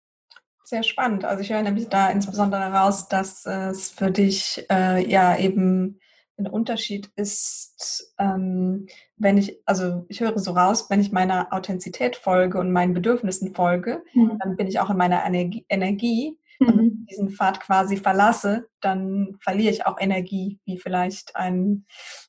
Sehr 0.64 0.82
spannend. 0.82 1.24
Also 1.24 1.42
ich 1.42 1.52
höre 1.52 1.62
nämlich 1.62 1.88
da 1.88 2.10
insbesondere 2.10 2.72
raus, 2.72 3.08
dass 3.08 3.44
es 3.46 3.90
für 3.90 4.10
dich 4.10 4.64
äh, 4.70 5.06
ja 5.08 5.36
eben 5.36 6.00
ein 6.38 6.46
Unterschied 6.46 7.10
ist, 7.14 8.14
ähm, 8.18 8.86
wenn 9.16 9.36
ich, 9.36 9.60
also 9.66 10.06
ich 10.08 10.20
höre 10.20 10.38
so 10.38 10.52
raus, 10.52 10.88
wenn 10.88 11.00
ich 11.00 11.12
meiner 11.12 11.52
Authentizität 11.52 12.16
folge 12.16 12.58
und 12.58 12.72
meinen 12.72 12.94
Bedürfnissen 12.94 13.54
folge, 13.54 14.02
mhm. 14.14 14.38
dann 14.42 14.56
bin 14.56 14.66
ich 14.66 14.80
auch 14.80 14.90
in 14.90 14.96
meiner 14.96 15.24
Energie. 15.24 15.66
Energie. 15.68 16.38
Mhm. 16.58 16.66
Und 16.66 16.78
wenn 16.78 16.86
ich 16.86 17.06
diesen 17.10 17.30
Pfad 17.30 17.60
quasi 17.60 17.96
verlasse, 17.96 18.68
dann 18.80 19.36
verliere 19.40 19.72
ich 19.72 19.84
auch 19.84 20.00
Energie, 20.00 20.58
wie 20.64 20.78
vielleicht 20.78 21.36
ein 21.36 21.84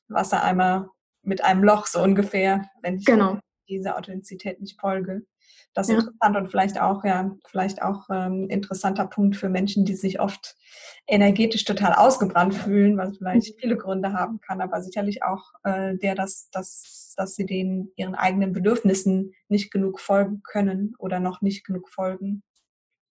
Wassereimer 0.08 0.90
mit 1.22 1.42
einem 1.42 1.64
Loch 1.64 1.86
so 1.86 2.02
ungefähr, 2.02 2.68
wenn 2.82 2.98
ich 2.98 3.06
genau 3.06 3.38
dieser 3.68 3.96
Authentizität 3.96 4.60
nicht 4.60 4.80
folge. 4.80 5.22
Das 5.74 5.88
ist 5.88 5.94
ja. 5.94 6.00
interessant 6.00 6.36
und 6.36 6.50
vielleicht 6.50 6.80
auch, 6.80 7.04
ja, 7.04 7.34
vielleicht 7.48 7.82
auch 7.82 8.08
ähm, 8.10 8.48
interessanter 8.48 9.06
Punkt 9.06 9.36
für 9.36 9.48
Menschen, 9.48 9.84
die 9.84 9.94
sich 9.94 10.20
oft 10.20 10.56
energetisch 11.06 11.64
total 11.64 11.94
ausgebrannt 11.94 12.54
fühlen, 12.54 12.96
was 12.96 13.18
vielleicht 13.18 13.56
mhm. 13.56 13.60
viele 13.60 13.76
Gründe 13.76 14.12
haben 14.12 14.40
kann, 14.40 14.60
aber 14.60 14.82
sicherlich 14.82 15.24
auch 15.24 15.52
äh, 15.64 15.96
der, 15.96 16.14
dass, 16.14 16.48
dass, 16.50 17.14
dass 17.16 17.34
sie 17.34 17.44
den 17.44 17.90
ihren 17.96 18.14
eigenen 18.14 18.52
Bedürfnissen 18.52 19.32
nicht 19.48 19.72
genug 19.72 20.00
folgen 20.00 20.42
können 20.44 20.94
oder 20.98 21.18
noch 21.18 21.42
nicht 21.42 21.66
genug 21.66 21.88
folgen. 21.88 22.42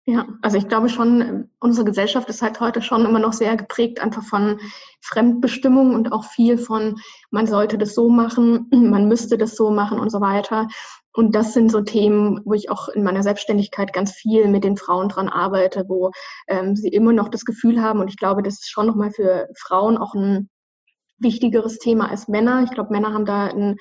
Ja, 0.04 0.26
also 0.42 0.58
ich 0.58 0.66
glaube 0.66 0.88
schon, 0.88 1.48
unsere 1.60 1.84
Gesellschaft 1.84 2.28
ist 2.28 2.42
halt 2.42 2.58
heute 2.58 2.82
schon 2.82 3.04
immer 3.06 3.20
noch 3.20 3.32
sehr 3.32 3.56
geprägt 3.56 4.00
einfach 4.00 4.24
von 4.24 4.58
Fremdbestimmung 5.00 5.94
und 5.94 6.10
auch 6.12 6.24
viel 6.24 6.58
von, 6.58 7.00
man 7.30 7.46
sollte 7.46 7.78
das 7.78 7.94
so 7.94 8.08
machen, 8.08 8.66
man 8.72 9.06
müsste 9.06 9.38
das 9.38 9.54
so 9.54 9.70
machen 9.70 10.00
und 10.00 10.10
so 10.10 10.20
weiter. 10.20 10.66
Und 11.14 11.36
das 11.36 11.52
sind 11.52 11.70
so 11.70 11.82
Themen, 11.82 12.40
wo 12.44 12.54
ich 12.54 12.68
auch 12.68 12.88
in 12.88 13.04
meiner 13.04 13.22
Selbstständigkeit 13.22 13.92
ganz 13.92 14.12
viel 14.12 14.48
mit 14.48 14.64
den 14.64 14.76
Frauen 14.76 15.08
dran 15.08 15.28
arbeite, 15.28 15.84
wo 15.86 16.10
ähm, 16.48 16.74
sie 16.74 16.88
immer 16.88 17.12
noch 17.12 17.28
das 17.28 17.44
Gefühl 17.44 17.80
haben, 17.80 18.00
und 18.00 18.08
ich 18.08 18.16
glaube, 18.16 18.42
das 18.42 18.54
ist 18.54 18.70
schon 18.70 18.86
nochmal 18.86 19.12
für 19.12 19.48
Frauen 19.56 19.98
auch 19.98 20.14
ein 20.14 20.48
wichtigeres 21.22 21.78
Thema 21.78 22.10
als 22.10 22.28
Männer. 22.28 22.62
Ich 22.64 22.70
glaube, 22.70 22.92
Männer 22.92 23.12
haben 23.12 23.26
da 23.26 23.46
ein 23.46 23.76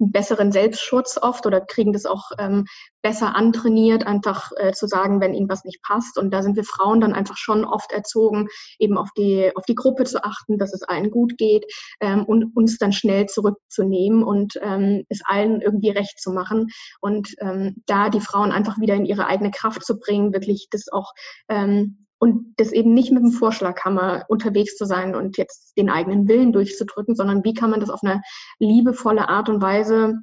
einen 0.00 0.12
besseren 0.12 0.52
Selbstschutz 0.52 1.18
oft 1.20 1.46
oder 1.46 1.60
kriegen 1.60 1.92
das 1.92 2.04
auch 2.04 2.30
ähm, 2.38 2.66
besser 3.02 3.36
antrainiert, 3.36 4.06
einfach 4.06 4.50
äh, 4.56 4.72
zu 4.72 4.86
sagen, 4.86 5.20
wenn 5.20 5.34
ihnen 5.34 5.48
was 5.48 5.64
nicht 5.64 5.82
passt. 5.82 6.18
Und 6.18 6.32
da 6.32 6.42
sind 6.42 6.56
wir 6.56 6.64
Frauen 6.64 7.00
dann 7.00 7.12
einfach 7.12 7.36
schon 7.36 7.64
oft 7.64 7.92
erzogen, 7.92 8.48
eben 8.78 8.96
auf 8.96 9.10
die, 9.16 9.52
auf 9.54 9.64
die 9.66 9.74
Gruppe 9.74 10.04
zu 10.04 10.24
achten, 10.24 10.58
dass 10.58 10.74
es 10.74 10.82
allen 10.82 11.10
gut 11.10 11.38
geht 11.38 11.64
ähm, 12.00 12.24
und 12.24 12.56
uns 12.56 12.78
dann 12.78 12.92
schnell 12.92 13.26
zurückzunehmen 13.26 14.22
und 14.22 14.58
ähm, 14.62 15.04
es 15.08 15.20
allen 15.24 15.60
irgendwie 15.60 15.90
recht 15.90 16.20
zu 16.20 16.32
machen. 16.32 16.68
Und 17.00 17.34
ähm, 17.40 17.82
da 17.86 18.08
die 18.08 18.20
Frauen 18.20 18.52
einfach 18.52 18.78
wieder 18.80 18.94
in 18.94 19.04
ihre 19.04 19.26
eigene 19.26 19.50
Kraft 19.50 19.84
zu 19.84 19.98
bringen, 19.98 20.32
wirklich 20.32 20.68
das 20.70 20.88
auch 20.90 21.12
ähm, 21.48 22.03
und 22.24 22.54
das 22.56 22.72
eben 22.72 22.94
nicht 22.94 23.12
mit 23.12 23.22
dem 23.22 23.32
Vorschlaghammer 23.32 24.24
unterwegs 24.28 24.78
zu 24.78 24.86
sein 24.86 25.14
und 25.14 25.36
jetzt 25.36 25.76
den 25.76 25.90
eigenen 25.90 26.26
Willen 26.26 26.54
durchzudrücken, 26.54 27.14
sondern 27.14 27.44
wie 27.44 27.52
kann 27.52 27.68
man 27.68 27.80
das 27.80 27.90
auf 27.90 28.00
eine 28.02 28.22
liebevolle 28.58 29.28
Art 29.28 29.50
und 29.50 29.60
Weise 29.60 30.22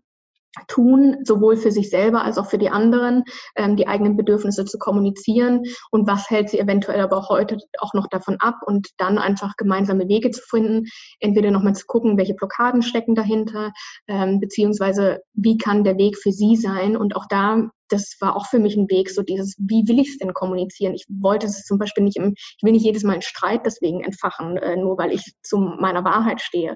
tun, 0.67 1.17
sowohl 1.23 1.57
für 1.57 1.71
sich 1.71 1.91
selber 1.91 2.23
als 2.23 2.39
auch 2.39 2.47
für 2.47 2.57
die 2.57 2.71
anderen, 2.71 3.23
ähm, 3.55 3.75
die 3.75 3.87
eigenen 3.87 4.17
Bedürfnisse 4.17 4.65
zu 4.65 4.79
kommunizieren? 4.79 5.61
Und 5.91 6.07
was 6.07 6.27
hält 6.31 6.49
sie 6.49 6.57
eventuell 6.57 7.01
aber 7.01 7.17
auch 7.17 7.29
heute 7.29 7.59
auch 7.77 7.93
noch 7.93 8.07
davon 8.07 8.37
ab? 8.39 8.55
Und 8.65 8.87
dann 8.97 9.19
einfach 9.19 9.55
gemeinsame 9.55 10.07
Wege 10.07 10.31
zu 10.31 10.41
finden, 10.41 10.87
entweder 11.19 11.51
nochmal 11.51 11.75
zu 11.75 11.85
gucken, 11.85 12.17
welche 12.17 12.33
Blockaden 12.33 12.81
stecken 12.81 13.13
dahinter, 13.13 13.73
ähm, 14.07 14.39
beziehungsweise 14.39 15.19
wie 15.33 15.59
kann 15.59 15.83
der 15.83 15.97
Weg 15.99 16.17
für 16.17 16.31
sie 16.31 16.55
sein? 16.55 16.97
Und 16.97 17.15
auch 17.15 17.27
da 17.29 17.69
das 17.91 18.15
war 18.19 18.35
auch 18.35 18.45
für 18.47 18.59
mich 18.59 18.75
ein 18.75 18.89
Weg, 18.89 19.09
so 19.09 19.21
dieses, 19.21 19.55
wie 19.57 19.87
will 19.87 19.99
ich 19.99 20.09
es 20.09 20.17
denn 20.17 20.33
kommunizieren? 20.33 20.93
Ich 20.93 21.05
wollte 21.09 21.47
es 21.47 21.63
zum 21.65 21.77
Beispiel 21.77 22.03
nicht 22.03 22.17
im, 22.17 22.33
ich 22.35 22.63
will 22.63 22.71
nicht 22.71 22.85
jedes 22.85 23.03
Mal 23.03 23.13
einen 23.13 23.21
Streit 23.21 23.65
deswegen 23.65 24.03
entfachen, 24.03 24.57
äh, 24.57 24.75
nur 24.75 24.97
weil 24.97 25.11
ich 25.11 25.33
zu 25.43 25.57
meiner 25.57 26.03
Wahrheit 26.03 26.41
stehe, 26.41 26.75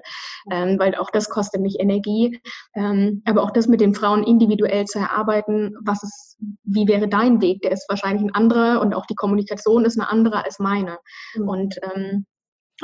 ähm, 0.50 0.78
weil 0.78 0.94
auch 0.94 1.10
das 1.10 1.28
kostet 1.28 1.60
mich 1.60 1.80
Energie. 1.80 2.40
Ähm, 2.74 3.22
aber 3.24 3.42
auch 3.42 3.50
das 3.50 3.68
mit 3.68 3.80
den 3.80 3.94
Frauen 3.94 4.22
individuell 4.22 4.84
zu 4.84 4.98
erarbeiten, 4.98 5.74
was 5.84 6.02
ist, 6.02 6.36
wie 6.64 6.86
wäre 6.86 7.08
dein 7.08 7.40
Weg? 7.40 7.62
Der 7.62 7.72
ist 7.72 7.88
wahrscheinlich 7.88 8.22
ein 8.22 8.34
anderer 8.34 8.80
und 8.80 8.94
auch 8.94 9.06
die 9.06 9.14
Kommunikation 9.14 9.84
ist 9.84 9.98
eine 9.98 10.10
andere 10.10 10.44
als 10.44 10.58
meine. 10.58 10.98
Mhm. 11.34 11.48
Und 11.48 11.76
ähm, 11.82 12.26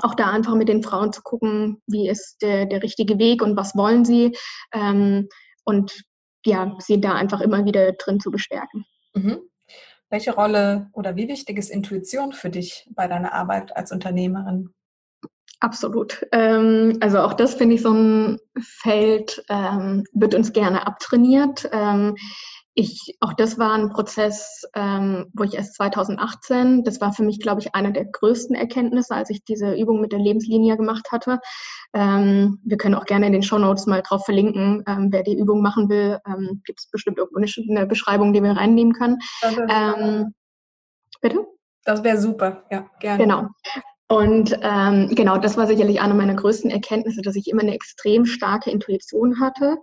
auch 0.01 0.15
da 0.15 0.31
einfach 0.31 0.55
mit 0.55 0.69
den 0.69 0.83
Frauen 0.83 1.13
zu 1.13 1.23
gucken, 1.23 1.83
wie 1.87 2.09
ist 2.09 2.41
der, 2.41 2.67
der 2.67 2.83
richtige 2.83 3.19
Weg 3.19 3.43
und 3.43 3.57
was 3.57 3.77
wollen 3.77 4.05
sie. 4.05 4.37
Ähm, 4.73 5.29
und 5.65 6.03
ja, 6.45 6.75
sie 6.79 7.01
da 7.01 7.15
einfach 7.15 7.41
immer 7.41 7.65
wieder 7.65 7.93
drin 7.93 8.21
zu 8.21 8.31
bestärken. 8.31 8.85
Mhm. 9.15 9.41
Welche 10.11 10.35
Rolle 10.35 10.91
oder 10.93 11.17
wie 11.17 11.29
wichtig 11.29 11.59
ist 11.59 11.71
Intuition 11.71 12.33
für 12.33 12.51
dich 12.51 12.87
bei 12.91 13.09
deiner 13.09 13.33
Arbeit 13.33 13.75
als 13.77 13.93
Unternehmerin? 13.93 14.71
Absolut. 15.61 16.27
Ähm, 16.33 16.99
also 17.01 17.21
auch 17.21 17.35
das 17.35 17.55
finde 17.55 17.77
ich 17.77 17.83
so 17.83 17.93
ein 17.93 18.39
Feld, 18.61 19.45
ähm, 19.49 20.05
wird 20.13 20.35
uns 20.35 20.53
gerne 20.53 20.87
abtrainiert. 20.87 21.69
Ähm, 21.73 22.17
ich, 22.75 23.17
auch 23.21 23.35
das 23.35 23.59
war 23.59 23.73
ein 23.73 23.91
Prozess, 23.91 24.65
ähm, 24.75 25.27
wo 25.35 25.45
ich 25.45 25.55
erst 25.55 25.75
2018, 25.75 26.85
das 26.85 27.01
war 27.01 27.13
für 27.13 27.23
mich, 27.23 27.41
glaube 27.41 27.61
ich, 27.61 27.75
einer 27.75 27.91
der 27.91 28.07
größten 28.07 28.57
Erkenntnisse, 28.57 29.15
als 29.15 29.29
ich 29.31 29.45
diese 29.45 29.75
Übung 29.75 30.01
mit 30.01 30.13
der 30.13 30.19
Lebenslinie 30.19 30.77
gemacht 30.77 31.09
hatte. 31.13 31.41
Ähm, 31.93 32.61
wir 32.65 32.79
können 32.79 32.95
auch 32.95 33.05
gerne 33.05 33.27
in 33.27 33.33
den 33.33 33.43
Show 33.43 33.59
Notes 33.59 33.87
mal 33.87 34.03
drauf 34.03 34.25
verlinken. 34.25 34.83
Ähm, 34.87 35.09
wer 35.11 35.23
die 35.23 35.39
Übung 35.39 35.61
machen 35.61 35.91
will, 35.91 36.19
ähm, 36.27 36.63
gibt 36.65 36.81
es 36.81 36.91
bestimmt 36.91 37.19
irgendwo 37.19 37.39
eine 37.39 37.87
Beschreibung, 37.87 38.33
die 38.33 38.43
wir 38.43 38.53
reinnehmen 38.53 38.95
können. 38.95 39.19
Ähm, 39.69 40.35
bitte? 41.21 41.47
Das 41.85 42.03
wäre 42.03 42.17
super, 42.17 42.65
ja, 42.71 42.89
gerne. 43.01 43.23
Genau. 43.23 43.49
Und 44.09 44.59
ähm, 44.61 45.09
genau, 45.15 45.39
das 45.39 45.57
war 45.57 45.67
sicherlich 45.67 46.03
eine 46.03 46.13
meiner 46.13 46.35
größten 46.35 46.71
Erkenntnisse, 46.71 47.23
dass 47.23 47.35
ich 47.35 47.49
immer 47.49 47.63
eine 47.63 47.75
extrem 47.75 48.27
starke 48.27 48.71
Intuition 48.71 49.41
hatte, 49.41 49.79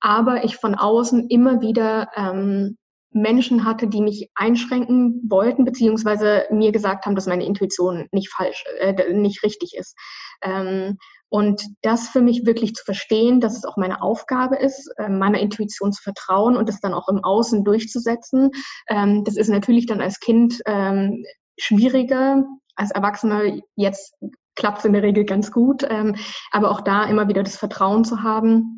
aber 0.00 0.44
ich 0.44 0.56
von 0.56 0.74
außen 0.74 1.28
immer 1.28 1.60
wieder 1.60 2.08
ähm, 2.14 2.76
Menschen 3.10 3.64
hatte, 3.64 3.88
die 3.88 4.02
mich 4.02 4.30
einschränken 4.34 5.22
wollten, 5.28 5.64
beziehungsweise 5.64 6.44
mir 6.50 6.72
gesagt 6.72 7.06
haben, 7.06 7.14
dass 7.14 7.26
meine 7.26 7.44
Intuition 7.44 8.06
nicht 8.12 8.30
falsch, 8.30 8.64
äh, 8.78 9.12
nicht 9.12 9.42
richtig 9.42 9.74
ist. 9.74 9.96
Ähm, 10.42 10.98
und 11.30 11.62
das 11.82 12.08
für 12.08 12.22
mich 12.22 12.46
wirklich 12.46 12.74
zu 12.74 12.84
verstehen, 12.84 13.40
dass 13.40 13.56
es 13.56 13.64
auch 13.64 13.76
meine 13.76 14.02
Aufgabe 14.02 14.56
ist, 14.56 14.90
äh, 14.98 15.08
meiner 15.08 15.38
Intuition 15.38 15.92
zu 15.92 16.02
vertrauen 16.02 16.56
und 16.56 16.68
das 16.68 16.80
dann 16.80 16.94
auch 16.94 17.08
im 17.08 17.22
Außen 17.22 17.64
durchzusetzen. 17.64 18.50
Ähm, 18.88 19.24
das 19.24 19.36
ist 19.36 19.48
natürlich 19.48 19.86
dann 19.86 20.00
als 20.00 20.20
Kind 20.20 20.60
ähm, 20.66 21.24
schwieriger. 21.58 22.44
Als 22.76 22.92
Erwachsener 22.92 23.58
jetzt 23.76 24.14
klappt 24.54 24.78
es 24.78 24.84
in 24.84 24.92
der 24.92 25.02
Regel 25.02 25.24
ganz 25.24 25.52
gut. 25.52 25.84
Ähm, 25.88 26.16
aber 26.50 26.70
auch 26.70 26.80
da 26.80 27.04
immer 27.04 27.28
wieder 27.28 27.42
das 27.42 27.56
Vertrauen 27.56 28.04
zu 28.04 28.22
haben, 28.22 28.77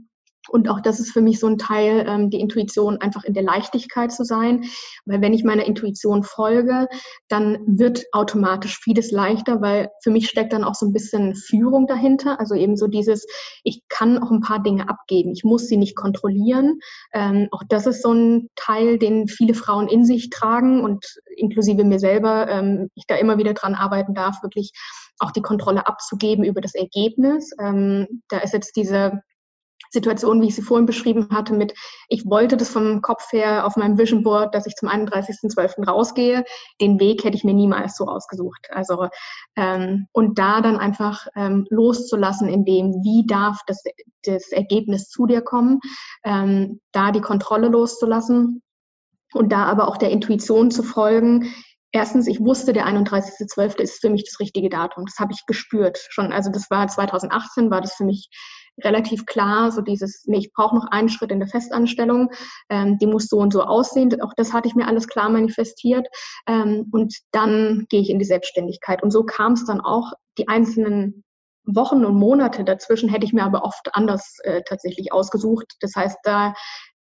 und 0.51 0.69
auch 0.69 0.81
das 0.81 1.01
ist 1.01 1.13
für 1.13 1.21
mich 1.21 1.39
so 1.39 1.47
ein 1.47 1.59
Teil, 1.59 2.05
ähm, 2.09 2.31
die 2.31 2.41
Intuition 2.41 3.01
einfach 3.01 3.25
in 3.25 3.35
der 3.35 3.43
Leichtigkeit 3.43 4.13
zu 4.13 4.25
sein. 4.25 4.65
Weil 5.07 5.21
wenn 5.21 5.33
ich 5.33 5.45
meiner 5.45 5.65
Intuition 5.65 6.23
folge, 6.23 6.89
dann 7.29 7.59
wird 7.67 8.05
automatisch 8.13 8.79
vieles 8.79 9.11
leichter, 9.11 9.61
weil 9.61 9.91
für 10.03 10.11
mich 10.11 10.29
steckt 10.29 10.53
dann 10.53 10.65
auch 10.65 10.75
so 10.75 10.87
ein 10.87 10.93
bisschen 10.93 11.35
Führung 11.35 11.87
dahinter. 11.87 12.41
Also 12.41 12.55
eben 12.55 12.77
so 12.77 12.89
dieses, 12.89 13.27
ich 13.63 13.83
kann 13.89 14.19
auch 14.19 14.31
ein 14.31 14.41
paar 14.41 14.63
Dinge 14.63 14.89
abgeben. 14.89 15.33
Ich 15.33 15.45
muss 15.45 15.69
sie 15.69 15.77
nicht 15.77 15.97
kontrollieren. 15.97 16.81
Ähm, 17.13 17.49
auch 17.53 17.63
das 17.69 17.87
ist 17.87 18.03
so 18.03 18.13
ein 18.13 18.49
Teil, 18.57 18.99
den 18.99 19.29
viele 19.29 19.55
Frauen 19.55 19.89
in 19.89 20.05
sich 20.05 20.31
tragen 20.31 20.83
und 20.83 21.05
inklusive 21.37 21.85
mir 21.85 21.99
selber, 21.99 22.49
ähm, 22.49 22.91
ich 22.95 23.07
da 23.07 23.17
immer 23.17 23.39
wieder 23.39 23.55
dran 23.55 23.75
arbeiten 23.75 24.15
darf, 24.15 24.43
wirklich 24.43 24.73
auch 25.21 25.31
die 25.31 25.43
Kontrolle 25.43 25.87
abzugeben 25.87 26.45
über 26.45 26.61
das 26.61 26.75
Ergebnis. 26.75 27.51
Ähm, 27.61 28.23
da 28.29 28.39
ist 28.39 28.55
jetzt 28.55 28.75
diese 28.77 29.23
Situation, 29.91 30.41
wie 30.41 30.47
ich 30.47 30.55
sie 30.55 30.63
vorhin 30.63 30.87
beschrieben 30.87 31.29
hatte, 31.31 31.53
mit 31.53 31.75
ich 32.09 32.25
wollte 32.27 32.57
das 32.57 32.71
vom 32.71 33.03
Kopf 33.03 33.33
her 33.33 33.67
auf 33.67 33.77
meinem 33.77 33.99
Vision 33.99 34.23
Board, 34.23 34.55
dass 34.55 34.67
ich 34.67 34.77
zum 34.77 34.89
31.12. 34.89 35.87
rausgehe. 35.87 36.45
Den 36.81 36.99
Weg 37.01 37.25
hätte 37.25 37.37
ich 37.37 37.45
mir 37.45 37.55
niemals 37.55 37.97
so 37.97 38.07
ausgesucht. 38.07 38.69
Also 38.71 39.09
ähm, 39.57 40.07
und 40.13 40.39
da 40.39 40.61
dann 40.61 40.77
einfach 40.77 41.27
ähm, 41.35 41.67
loszulassen, 41.71 42.49
in 42.49 42.65
dem, 42.65 43.03
wie 43.03 43.27
darf 43.27 43.59
das, 43.67 43.83
das 44.23 44.53
Ergebnis 44.53 45.09
zu 45.09 45.27
dir 45.27 45.43
kommen, 45.43 45.81
ähm, 46.25 46.81
da 46.93 47.11
die 47.11 47.21
Kontrolle 47.21 47.69
loszulassen 47.69 48.63
und 49.33 49.53
da 49.53 49.65
aber 49.65 49.89
auch 49.89 49.97
der 49.97 50.11
Intuition 50.11 50.71
zu 50.71 50.83
folgen, 50.83 51.53
Erstens, 51.93 52.29
ich 52.29 52.39
wusste, 52.39 52.73
der 52.73 52.87
31.12. 52.87 53.81
ist 53.81 54.01
für 54.01 54.11
mich 54.11 54.25
das 54.25 54.39
richtige 54.39 54.69
Datum. 54.69 55.07
Das 55.07 55.19
habe 55.19 55.33
ich 55.33 55.45
gespürt 55.47 55.99
schon. 56.11 56.33
Also 56.33 56.49
das 56.49 56.71
war 56.71 56.87
2018, 56.87 57.71
war 57.71 57.81
das 57.81 57.95
für 57.95 58.05
mich 58.05 58.29
relativ 58.83 59.27
klar, 59.27 59.71
so 59.71 59.81
dieses, 59.81 60.25
nee, 60.27 60.39
ich 60.39 60.53
brauche 60.53 60.75
noch 60.75 60.87
einen 60.91 61.09
Schritt 61.09 61.31
in 61.31 61.41
der 61.41 61.49
Festanstellung, 61.49 62.31
ähm, 62.69 62.99
die 62.99 63.07
muss 63.07 63.27
so 63.27 63.39
und 63.39 63.53
so 63.53 63.63
aussehen. 63.63 64.21
Auch 64.23 64.33
das 64.37 64.53
hatte 64.53 64.69
ich 64.69 64.75
mir 64.75 64.87
alles 64.87 65.09
klar 65.09 65.29
manifestiert. 65.29 66.07
Ähm, 66.47 66.89
und 66.93 67.15
dann 67.33 67.87
gehe 67.89 68.01
ich 68.01 68.11
in 68.11 68.19
die 68.19 68.25
Selbstständigkeit. 68.25 69.03
Und 69.03 69.11
so 69.11 69.25
kam 69.25 69.53
es 69.53 69.65
dann 69.65 69.81
auch, 69.81 70.13
die 70.39 70.49
einzelnen 70.49 71.25
Wochen 71.65 72.05
und 72.05 72.15
Monate 72.17 72.65
dazwischen 72.65 73.09
hätte 73.09 73.27
ich 73.27 73.33
mir 73.33 73.45
aber 73.45 73.65
oft 73.65 73.95
anders 73.95 74.39
äh, 74.45 74.63
tatsächlich 74.67 75.13
ausgesucht. 75.13 75.77
Das 75.81 75.95
heißt, 75.95 76.19
da 76.25 76.55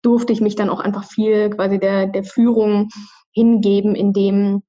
durfte 0.03 0.33
ich 0.33 0.41
mich 0.41 0.57
dann 0.57 0.71
auch 0.71 0.81
einfach 0.81 1.05
viel 1.05 1.51
quasi 1.51 1.79
der, 1.79 2.07
der 2.07 2.25
Führung 2.25 2.89
hingeben, 3.33 3.95
in 3.95 4.13
dem 4.13 4.63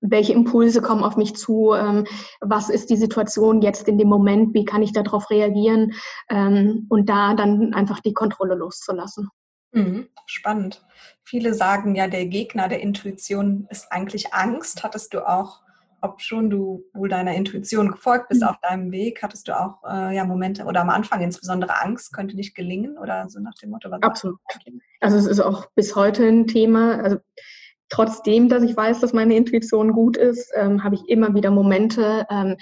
welche 0.00 0.32
Impulse 0.32 0.80
kommen 0.80 1.02
auf 1.02 1.16
mich 1.16 1.34
zu, 1.34 1.74
ähm, 1.74 2.06
was 2.40 2.68
ist 2.68 2.90
die 2.90 2.96
Situation 2.96 3.62
jetzt 3.62 3.88
in 3.88 3.98
dem 3.98 4.08
Moment, 4.08 4.54
wie 4.54 4.64
kann 4.64 4.82
ich 4.82 4.92
darauf 4.92 5.30
reagieren 5.30 5.92
ähm, 6.28 6.86
und 6.88 7.08
da 7.08 7.34
dann 7.34 7.74
einfach 7.74 8.00
die 8.00 8.14
Kontrolle 8.14 8.54
loszulassen. 8.54 9.28
Mhm, 9.72 10.08
spannend. 10.26 10.84
Viele 11.24 11.52
sagen 11.52 11.94
ja, 11.94 12.08
der 12.08 12.26
Gegner 12.26 12.68
der 12.68 12.80
Intuition 12.80 13.66
ist 13.70 13.92
eigentlich 13.92 14.32
Angst. 14.32 14.82
Hattest 14.82 15.12
du 15.12 15.28
auch, 15.28 15.60
ob 16.00 16.22
schon 16.22 16.48
du 16.48 16.84
wohl 16.94 17.08
deiner 17.08 17.34
Intuition 17.34 17.90
gefolgt 17.90 18.28
bist 18.28 18.42
mhm. 18.42 18.48
auf 18.48 18.56
deinem 18.60 18.92
Weg, 18.92 19.22
hattest 19.22 19.48
du 19.48 19.58
auch 19.58 19.82
äh, 19.84 20.14
ja 20.14 20.24
Momente 20.24 20.64
oder 20.64 20.80
am 20.80 20.90
Anfang 20.90 21.20
insbesondere 21.20 21.82
Angst, 21.82 22.14
könnte 22.14 22.36
nicht 22.36 22.54
gelingen 22.54 22.96
oder 22.96 23.28
so 23.28 23.40
nach 23.40 23.54
dem 23.54 23.70
Motto? 23.70 23.90
Was 23.90 24.02
Absolut. 24.02 24.38
Also 25.00 25.18
es 25.18 25.26
ist 25.26 25.40
auch 25.40 25.66
bis 25.74 25.96
heute 25.96 26.26
ein 26.26 26.46
Thema. 26.46 27.02
Also 27.02 27.18
trotzdem, 27.88 28.48
dass 28.48 28.62
ich 28.62 28.76
weiß, 28.76 29.00
dass 29.00 29.12
meine 29.12 29.36
Intuition 29.36 29.92
gut 29.92 30.16
ist, 30.16 30.50
ähm, 30.54 30.84
habe 30.84 30.94
ich 30.94 31.08
immer 31.08 31.34
wieder 31.34 31.50
Momente. 31.50 32.26
Ähm, 32.30 32.56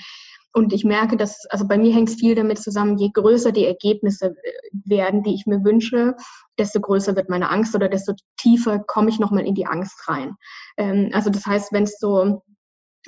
und 0.53 0.73
ich 0.73 0.85
merke, 0.85 1.19
dass, 1.19 1.45
also 1.51 1.69
bei 1.69 1.77
mir 1.77 1.93
hängt 1.93 2.09
es 2.09 2.15
viel 2.15 2.35
damit 2.35 2.59
zusammen, 2.59 2.97
je 2.97 3.11
größer 3.13 3.53
die 3.53 3.67
Ergebnisse 3.67 4.29
äh, 4.29 4.53
werden, 4.85 5.23
die 5.23 5.35
ich 5.35 5.47
mir 5.47 5.63
wünsche, 5.65 6.17
desto 6.59 6.81
größer 6.81 7.15
wird 7.15 7.29
meine 7.29 7.51
Angst 7.51 7.75
oder 7.75 7.89
desto 7.89 8.15
tiefer 8.39 8.79
komme 8.79 9.11
ich 9.11 9.19
nochmal 9.19 9.47
in 9.47 9.55
die 9.55 9.67
Angst 9.67 10.09
rein. 10.09 10.35
Ähm, 10.79 11.11
also 11.13 11.31
das 11.31 11.45
heißt, 11.45 11.73
wenn 11.73 11.85
es 11.85 11.99
so 11.99 12.43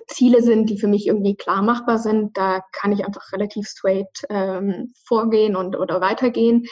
Ziele 0.06 0.42
sind, 0.42 0.70
die 0.70 0.78
für 0.78 0.88
mich 0.88 1.06
irgendwie 1.06 1.36
klar 1.36 1.62
machbar 1.62 1.98
sind, 1.98 2.36
da 2.36 2.62
kann 2.72 2.92
ich 2.92 3.04
einfach 3.04 3.32
relativ 3.32 3.66
straight 3.66 4.24
ähm, 4.28 4.92
vorgehen 5.04 5.56
und 5.56 5.76
oder 5.76 6.00
weitergehen. 6.00 6.66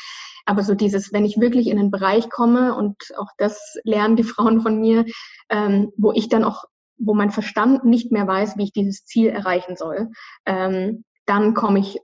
Aber 0.45 0.63
so 0.63 0.75
dieses, 0.75 1.13
wenn 1.13 1.25
ich 1.25 1.41
wirklich 1.41 1.67
in 1.67 1.79
einen 1.79 1.91
Bereich 1.91 2.31
komme 2.31 2.75
und 2.75 2.97
auch 3.17 3.31
das 3.39 3.77
lernen 3.85 4.17
die 4.17 4.23
Frauen 4.25 4.61
von 4.61 4.81
mir, 4.81 5.05
ähm, 5.51 5.93
wo 5.97 6.13
ich 6.13 6.29
dann 6.29 6.45
auch, 6.45 6.65
wo 6.99 7.15
mein 7.15 7.31
Verstand 7.31 7.85
nicht 7.85 8.13
mehr 8.13 8.27
weiß, 8.27 8.57
wie 8.57 8.65
ich 8.65 8.73
dieses 8.73 9.05
Ziel 9.05 9.29
erreichen 9.29 9.77
soll, 9.77 10.09
ähm, 10.47 11.05
dann 11.27 11.55
komme 11.55 11.81
ich 11.81 11.99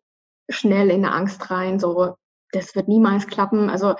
schnell 0.48 0.90
in 0.90 1.04
eine 1.04 1.14
Angst 1.14 1.50
rein, 1.50 1.78
so 1.78 2.16
das 2.50 2.74
wird 2.74 2.88
niemals 2.88 3.26
klappen. 3.26 3.70
Also 3.70 3.94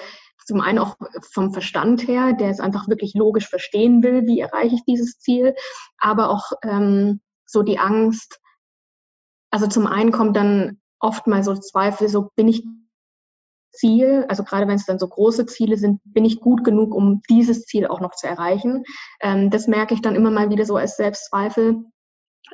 zum 0.47 0.61
einen 0.61 0.79
auch 0.79 0.97
vom 1.33 1.53
Verstand 1.53 2.07
her, 2.07 2.33
der 2.33 2.51
es 2.51 2.61
einfach 2.61 2.89
wirklich 2.89 3.15
logisch 3.15 3.49
verstehen 3.49 4.03
will, 4.03 4.27
wie 4.27 4.41
erreiche 4.41 4.75
ich 4.75 4.85
dieses 4.85 5.19
Ziel, 5.19 5.55
aber 5.99 6.31
auch 6.31 6.53
ähm, 6.65 7.21
so 7.47 7.63
die 7.63 7.79
Angst. 7.79 8.41
Also 9.51 9.67
zum 9.67 9.87
einen 9.87 10.13
kommt 10.13 10.37
dann 10.37 10.81
oft 10.99 11.27
mal 11.27 11.43
so 11.43 11.55
Zweifel, 11.55 12.09
so 12.09 12.31
bin 12.37 12.49
ich 12.49 12.65
Ziel, 13.73 14.27
also 14.29 14.45
gerade 14.45 14.69
wenn 14.69 14.77
es 14.77 14.87
dann 14.87 14.99
so 14.99 15.09
große 15.09 15.47
Ziele 15.47 15.77
sind, 15.77 16.01
bin 16.05 16.25
ich 16.25 16.41
gut 16.41 16.63
genug, 16.63 16.95
um 16.95 17.23
dieses 17.31 17.65
Ziel 17.65 17.87
auch 17.87 18.01
noch 18.01 18.13
zu 18.13 18.27
erreichen. 18.27 18.85
Ähm, 19.21 19.51
das 19.51 19.67
merke 19.67 19.95
ich 19.95 20.03
dann 20.03 20.15
immer 20.15 20.31
mal 20.31 20.51
wieder 20.51 20.67
so 20.67 20.77
als 20.77 20.97
Selbstzweifel. 20.97 21.85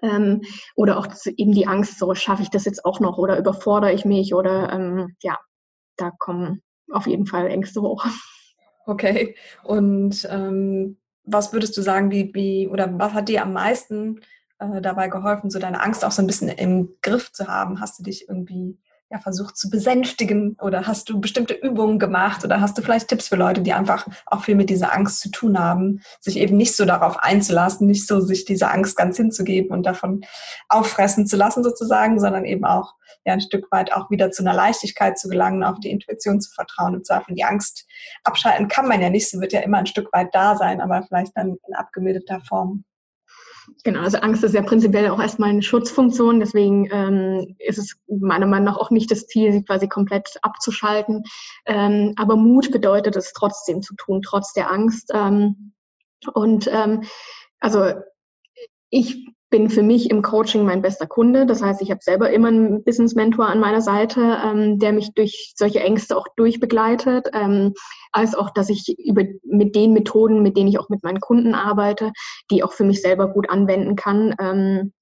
Ähm, 0.01 0.42
oder 0.77 0.98
auch 0.98 1.09
eben 1.37 1.53
die 1.53 1.66
Angst, 1.66 1.98
so 1.98 2.14
schaffe 2.14 2.42
ich 2.42 2.51
das 2.51 2.64
jetzt 2.64 2.85
auch 2.85 3.01
noch 3.01 3.18
oder 3.18 3.37
überfordere 3.37 3.92
ich 3.92 4.05
mich 4.05 4.33
oder 4.33 4.72
ähm, 4.72 5.16
ja, 5.22 5.37
da 5.96 6.12
kommen 6.18 6.62
auf 6.90 7.07
jeden 7.07 7.27
Fall 7.27 7.48
Ängste 7.48 7.83
hoch. 7.83 8.07
Okay. 8.87 9.37
Und 9.64 10.27
ähm, 10.31 10.96
was 11.24 11.53
würdest 11.53 11.77
du 11.77 11.83
sagen, 11.83 12.11
wie, 12.11 12.33
wie 12.33 12.68
oder 12.68 12.98
was 12.98 13.12
hat 13.12 13.29
dir 13.29 13.42
am 13.42 13.53
meisten 13.53 14.20
äh, 14.59 14.81
dabei 14.81 15.09
geholfen, 15.09 15.51
so 15.51 15.59
deine 15.59 15.83
Angst 15.83 16.05
auch 16.05 16.11
so 16.11 16.22
ein 16.22 16.27
bisschen 16.27 16.48
im 16.48 16.96
Griff 17.03 17.31
zu 17.33 17.48
haben? 17.48 17.81
Hast 17.81 17.98
du 17.98 18.03
dich 18.03 18.29
irgendwie 18.29 18.79
ja, 19.11 19.18
versucht 19.18 19.57
zu 19.57 19.71
besänftigen 19.71 20.57
oder 20.61 20.87
hast 20.87 21.09
du 21.09 21.21
bestimmte 21.21 21.55
Übungen 21.55 21.99
gemacht 21.99 22.44
oder 22.44 22.61
hast 22.61 22.77
du 22.77 22.83
vielleicht 22.83 23.09
Tipps 23.09 23.29
für 23.29 23.37
Leute, 23.37 23.62
die 23.62 23.73
einfach 23.73 24.07
auch 24.27 24.44
viel 24.44 24.55
mit 24.55 24.68
dieser 24.68 24.92
Angst 24.92 25.21
zu 25.21 25.31
tun 25.31 25.59
haben, 25.59 26.03
sich 26.21 26.37
eben 26.37 26.57
nicht 26.57 26.77
so 26.77 26.85
darauf 26.85 27.18
einzulassen, 27.18 27.87
nicht 27.87 28.07
so 28.07 28.21
sich 28.21 28.44
dieser 28.44 28.73
Angst 28.73 28.97
ganz 28.97 29.16
hinzugeben 29.16 29.71
und 29.71 29.85
davon 29.85 30.23
auffressen 30.68 31.27
zu 31.27 31.37
lassen 31.37 31.64
sozusagen, 31.64 32.21
sondern 32.21 32.44
eben 32.44 32.66
auch 32.66 32.94
ja 33.25 33.33
ein 33.33 33.40
Stück 33.40 33.71
weit 33.73 33.92
auch 33.92 34.11
wieder 34.11 34.31
zu 34.31 34.42
einer 34.42 34.55
Leichtigkeit 34.55 35.18
zu 35.18 35.29
gelangen, 35.29 35.64
auf 35.64 35.81
die 35.81 35.90
Intuition 35.90 36.40
zu 36.40 36.53
vertrauen 36.53 36.94
und 36.94 37.07
Zweifel 37.07 37.35
die 37.35 37.44
Angst 37.44 37.87
abschalten 38.25 38.68
kann 38.68 38.88
man 38.88 39.01
ja 39.01 39.09
nicht, 39.09 39.31
sie 39.31 39.40
wird 39.40 39.53
ja 39.53 39.61
immer 39.61 39.79
ein 39.79 39.87
Stück 39.87 40.12
weit 40.12 40.35
da 40.35 40.57
sein, 40.57 40.81
aber 40.81 41.03
vielleicht 41.03 41.37
dann 41.37 41.57
in 41.66 41.75
abgemilderter 41.75 42.40
Form. 42.40 42.85
Genau, 43.85 44.00
also 44.00 44.18
Angst 44.18 44.44
ist 44.44 44.54
ja 44.54 44.62
prinzipiell 44.62 45.09
auch 45.11 45.20
erstmal 45.20 45.50
eine 45.50 45.62
Schutzfunktion, 45.62 46.40
deswegen 46.40 46.88
ähm, 46.90 47.57
ist 47.59 47.78
es 47.78 47.96
meiner 48.07 48.46
Meinung 48.46 48.66
nach 48.66 48.76
auch 48.76 48.90
nicht 48.90 49.11
das 49.11 49.26
Ziel, 49.26 49.52
sie 49.52 49.64
quasi 49.64 49.88
komplett 49.88 50.37
abzuschalten. 50.42 51.22
Ähm, 51.66 52.14
aber 52.16 52.37
Mut 52.37 52.70
bedeutet 52.70 53.16
es 53.16 53.33
trotzdem 53.33 53.83
zu 53.83 53.94
tun, 53.94 54.22
trotz 54.22 54.52
der 54.52 54.70
Angst. 54.70 55.11
Ähm, 55.14 55.72
und 56.35 56.68
ähm, 56.72 57.04
also 57.61 57.92
ich 58.90 59.28
bin 59.50 59.70
für 59.70 59.82
mich 59.82 60.11
im 60.11 60.22
Coaching 60.22 60.64
mein 60.64 60.82
bester 60.82 61.06
Kunde. 61.06 61.46
Das 61.46 61.62
heißt, 61.62 61.80
ich 61.80 61.90
habe 61.90 62.02
selber 62.02 62.30
immer 62.30 62.48
einen 62.48 62.84
Business 62.84 63.14
Mentor 63.14 63.46
an 63.46 63.61
meiner 63.61 63.80
Seite, 63.80 64.38
ähm, 64.44 64.78
der 64.78 64.92
mich 64.92 65.14
durch 65.14 65.52
solche 65.56 65.80
Ängste 65.80 66.16
auch 66.16 66.26
durchbegleitet, 66.37 67.28
ähm, 67.32 67.72
als 68.12 68.34
auch, 68.34 68.50
dass 68.50 68.68
ich 68.68 68.98
über 68.98 69.22
mit 69.44 69.74
den 69.74 69.92
Methoden, 69.92 70.42
mit 70.42 70.56
denen 70.56 70.68
ich 70.68 70.78
auch 70.78 70.88
mit 70.88 71.02
meinen 71.02 71.20
Kunden 71.20 71.54
arbeite, 71.54 72.12
die 72.50 72.62
auch 72.62 72.72
für 72.72 72.84
mich 72.84 73.00
selber 73.00 73.28
gut 73.28 73.48
anwenden 73.48 73.96
kann, 73.96 74.34
ähm, 74.40 74.92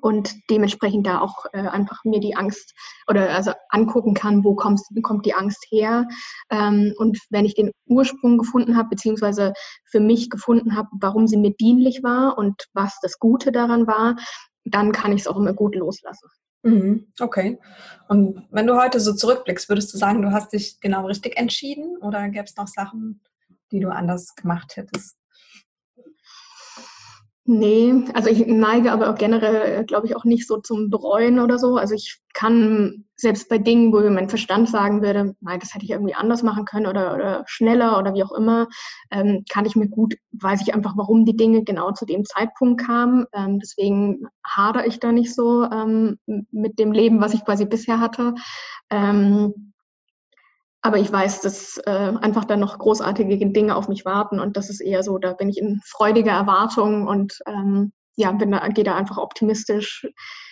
und 0.00 0.34
dementsprechend 0.50 1.06
da 1.06 1.20
auch 1.20 1.46
äh, 1.52 1.58
einfach 1.58 2.04
mir 2.04 2.20
die 2.20 2.36
Angst 2.36 2.74
oder 3.06 3.30
also 3.30 3.52
angucken 3.70 4.14
kann, 4.14 4.44
wo 4.44 4.54
kommt, 4.54 4.80
kommt 5.02 5.26
die 5.26 5.34
Angst 5.34 5.66
her. 5.70 6.06
Ähm, 6.50 6.94
und 6.98 7.18
wenn 7.30 7.44
ich 7.44 7.54
den 7.54 7.70
Ursprung 7.86 8.38
gefunden 8.38 8.76
habe, 8.76 8.90
beziehungsweise 8.90 9.52
für 9.90 10.00
mich 10.00 10.30
gefunden 10.30 10.76
habe, 10.76 10.88
warum 11.00 11.26
sie 11.26 11.36
mir 11.36 11.54
dienlich 11.54 12.02
war 12.02 12.38
und 12.38 12.66
was 12.72 12.98
das 13.02 13.18
Gute 13.18 13.52
daran 13.52 13.86
war, 13.86 14.16
dann 14.64 14.92
kann 14.92 15.12
ich 15.12 15.22
es 15.22 15.26
auch 15.26 15.36
immer 15.36 15.52
gut 15.52 15.74
loslassen. 15.74 16.28
Mhm, 16.62 17.06
okay. 17.20 17.58
Und 18.08 18.46
wenn 18.50 18.66
du 18.66 18.76
heute 18.76 19.00
so 19.00 19.14
zurückblickst, 19.14 19.68
würdest 19.68 19.92
du 19.94 19.98
sagen, 19.98 20.22
du 20.22 20.32
hast 20.32 20.52
dich 20.52 20.80
genau 20.80 21.06
richtig 21.06 21.38
entschieden 21.38 21.96
oder 21.98 22.28
gäbe 22.28 22.44
es 22.44 22.56
noch 22.56 22.66
Sachen, 22.66 23.22
die 23.70 23.80
du 23.80 23.90
anders 23.90 24.34
gemacht 24.34 24.76
hättest? 24.76 25.17
Nee, 27.50 28.04
also 28.12 28.28
ich 28.28 28.46
neige 28.46 28.92
aber 28.92 29.08
auch 29.08 29.14
generell, 29.14 29.82
glaube 29.86 30.06
ich, 30.06 30.14
auch 30.14 30.24
nicht 30.24 30.46
so 30.46 30.58
zum 30.58 30.90
Bereuen 30.90 31.40
oder 31.40 31.58
so. 31.58 31.76
Also 31.78 31.94
ich 31.94 32.20
kann 32.34 33.06
selbst 33.16 33.48
bei 33.48 33.56
Dingen, 33.56 33.90
wo 33.90 34.00
mein 34.10 34.28
Verstand 34.28 34.68
sagen 34.68 35.00
würde, 35.00 35.34
nein, 35.40 35.58
das 35.58 35.72
hätte 35.72 35.86
ich 35.86 35.92
irgendwie 35.92 36.14
anders 36.14 36.42
machen 36.42 36.66
können 36.66 36.86
oder, 36.86 37.14
oder 37.14 37.44
schneller 37.46 37.98
oder 37.98 38.12
wie 38.12 38.22
auch 38.22 38.32
immer, 38.32 38.68
ähm, 39.10 39.46
kann 39.50 39.64
ich 39.64 39.76
mir 39.76 39.88
gut, 39.88 40.16
weiß 40.32 40.60
ich 40.60 40.74
einfach, 40.74 40.92
warum 40.98 41.24
die 41.24 41.38
Dinge 41.38 41.64
genau 41.64 41.92
zu 41.92 42.04
dem 42.04 42.26
Zeitpunkt 42.26 42.84
kamen. 42.84 43.24
Ähm, 43.32 43.60
deswegen 43.60 44.26
hadere 44.46 44.86
ich 44.86 45.00
da 45.00 45.10
nicht 45.10 45.34
so 45.34 45.64
ähm, 45.64 46.18
mit 46.50 46.78
dem 46.78 46.92
Leben, 46.92 47.22
was 47.22 47.32
ich 47.32 47.46
quasi 47.46 47.64
bisher 47.64 47.98
hatte. 47.98 48.34
Ähm, 48.90 49.67
aber 50.80 50.98
ich 50.98 51.10
weiß, 51.10 51.40
dass 51.40 51.78
äh, 51.86 51.90
einfach 51.90 52.44
dann 52.44 52.60
noch 52.60 52.78
großartige 52.78 53.36
Dinge 53.50 53.76
auf 53.76 53.88
mich 53.88 54.04
warten 54.04 54.40
und 54.40 54.56
das 54.56 54.70
ist 54.70 54.80
eher 54.80 55.02
so, 55.02 55.18
da 55.18 55.32
bin 55.32 55.48
ich 55.48 55.58
in 55.58 55.80
freudiger 55.84 56.32
Erwartung 56.32 57.06
und 57.06 57.38
ähm, 57.46 57.92
ja, 58.18 58.32
bin 58.32 58.50
da, 58.50 58.66
gehe 58.68 58.84
da 58.84 58.96
einfach 58.96 59.16
optimistisch 59.16 60.06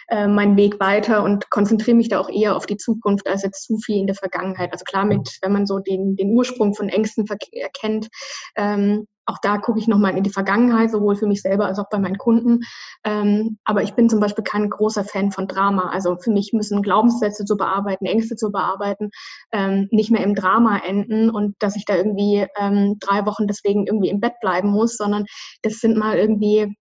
äh, 0.08 0.28
meinen 0.28 0.56
Weg 0.56 0.78
weiter 0.78 1.24
und 1.24 1.50
konzentriere 1.50 1.96
mich 1.96 2.08
da 2.08 2.20
auch 2.20 2.30
eher 2.30 2.56
auf 2.56 2.66
die 2.66 2.76
Zukunft 2.76 3.26
als 3.28 3.42
jetzt 3.42 3.64
zu 3.64 3.78
viel 3.78 3.98
in 3.98 4.06
der 4.06 4.14
Vergangenheit. 4.14 4.72
Also 4.72 4.84
klar, 4.84 5.04
mit, 5.04 5.38
wenn 5.42 5.52
man 5.52 5.66
so 5.66 5.80
den, 5.80 6.14
den 6.16 6.30
Ursprung 6.30 6.74
von 6.74 6.88
Ängsten 6.88 7.26
erkennt, 7.52 8.08
ähm, 8.56 9.06
auch 9.28 9.38
da 9.42 9.58
gucke 9.58 9.80
ich 9.80 9.88
nochmal 9.88 10.16
in 10.16 10.22
die 10.22 10.30
Vergangenheit, 10.30 10.92
sowohl 10.92 11.16
für 11.16 11.26
mich 11.26 11.42
selber 11.42 11.66
als 11.66 11.80
auch 11.80 11.88
bei 11.90 11.98
meinen 11.98 12.18
Kunden. 12.18 12.60
Ähm, 13.04 13.58
aber 13.64 13.82
ich 13.82 13.94
bin 13.94 14.08
zum 14.08 14.20
Beispiel 14.20 14.44
kein 14.44 14.70
großer 14.70 15.02
Fan 15.02 15.32
von 15.32 15.48
Drama. 15.48 15.90
Also 15.90 16.16
für 16.16 16.30
mich 16.30 16.52
müssen 16.52 16.82
Glaubenssätze 16.82 17.44
zu 17.44 17.56
bearbeiten, 17.56 18.06
Ängste 18.06 18.36
zu 18.36 18.52
bearbeiten, 18.52 19.10
ähm, 19.50 19.88
nicht 19.90 20.12
mehr 20.12 20.22
im 20.22 20.36
Drama 20.36 20.78
enden 20.78 21.30
und 21.30 21.56
dass 21.58 21.74
ich 21.74 21.84
da 21.84 21.96
irgendwie 21.96 22.46
ähm, 22.56 22.98
drei 23.00 23.26
Wochen 23.26 23.48
deswegen 23.48 23.88
irgendwie 23.88 24.10
im 24.10 24.20
Bett 24.20 24.34
bleiben 24.40 24.68
muss, 24.68 24.96
sondern 24.96 25.24
das 25.62 25.80
sind 25.80 25.96
mal 25.96 26.16
irgendwie 26.16 26.76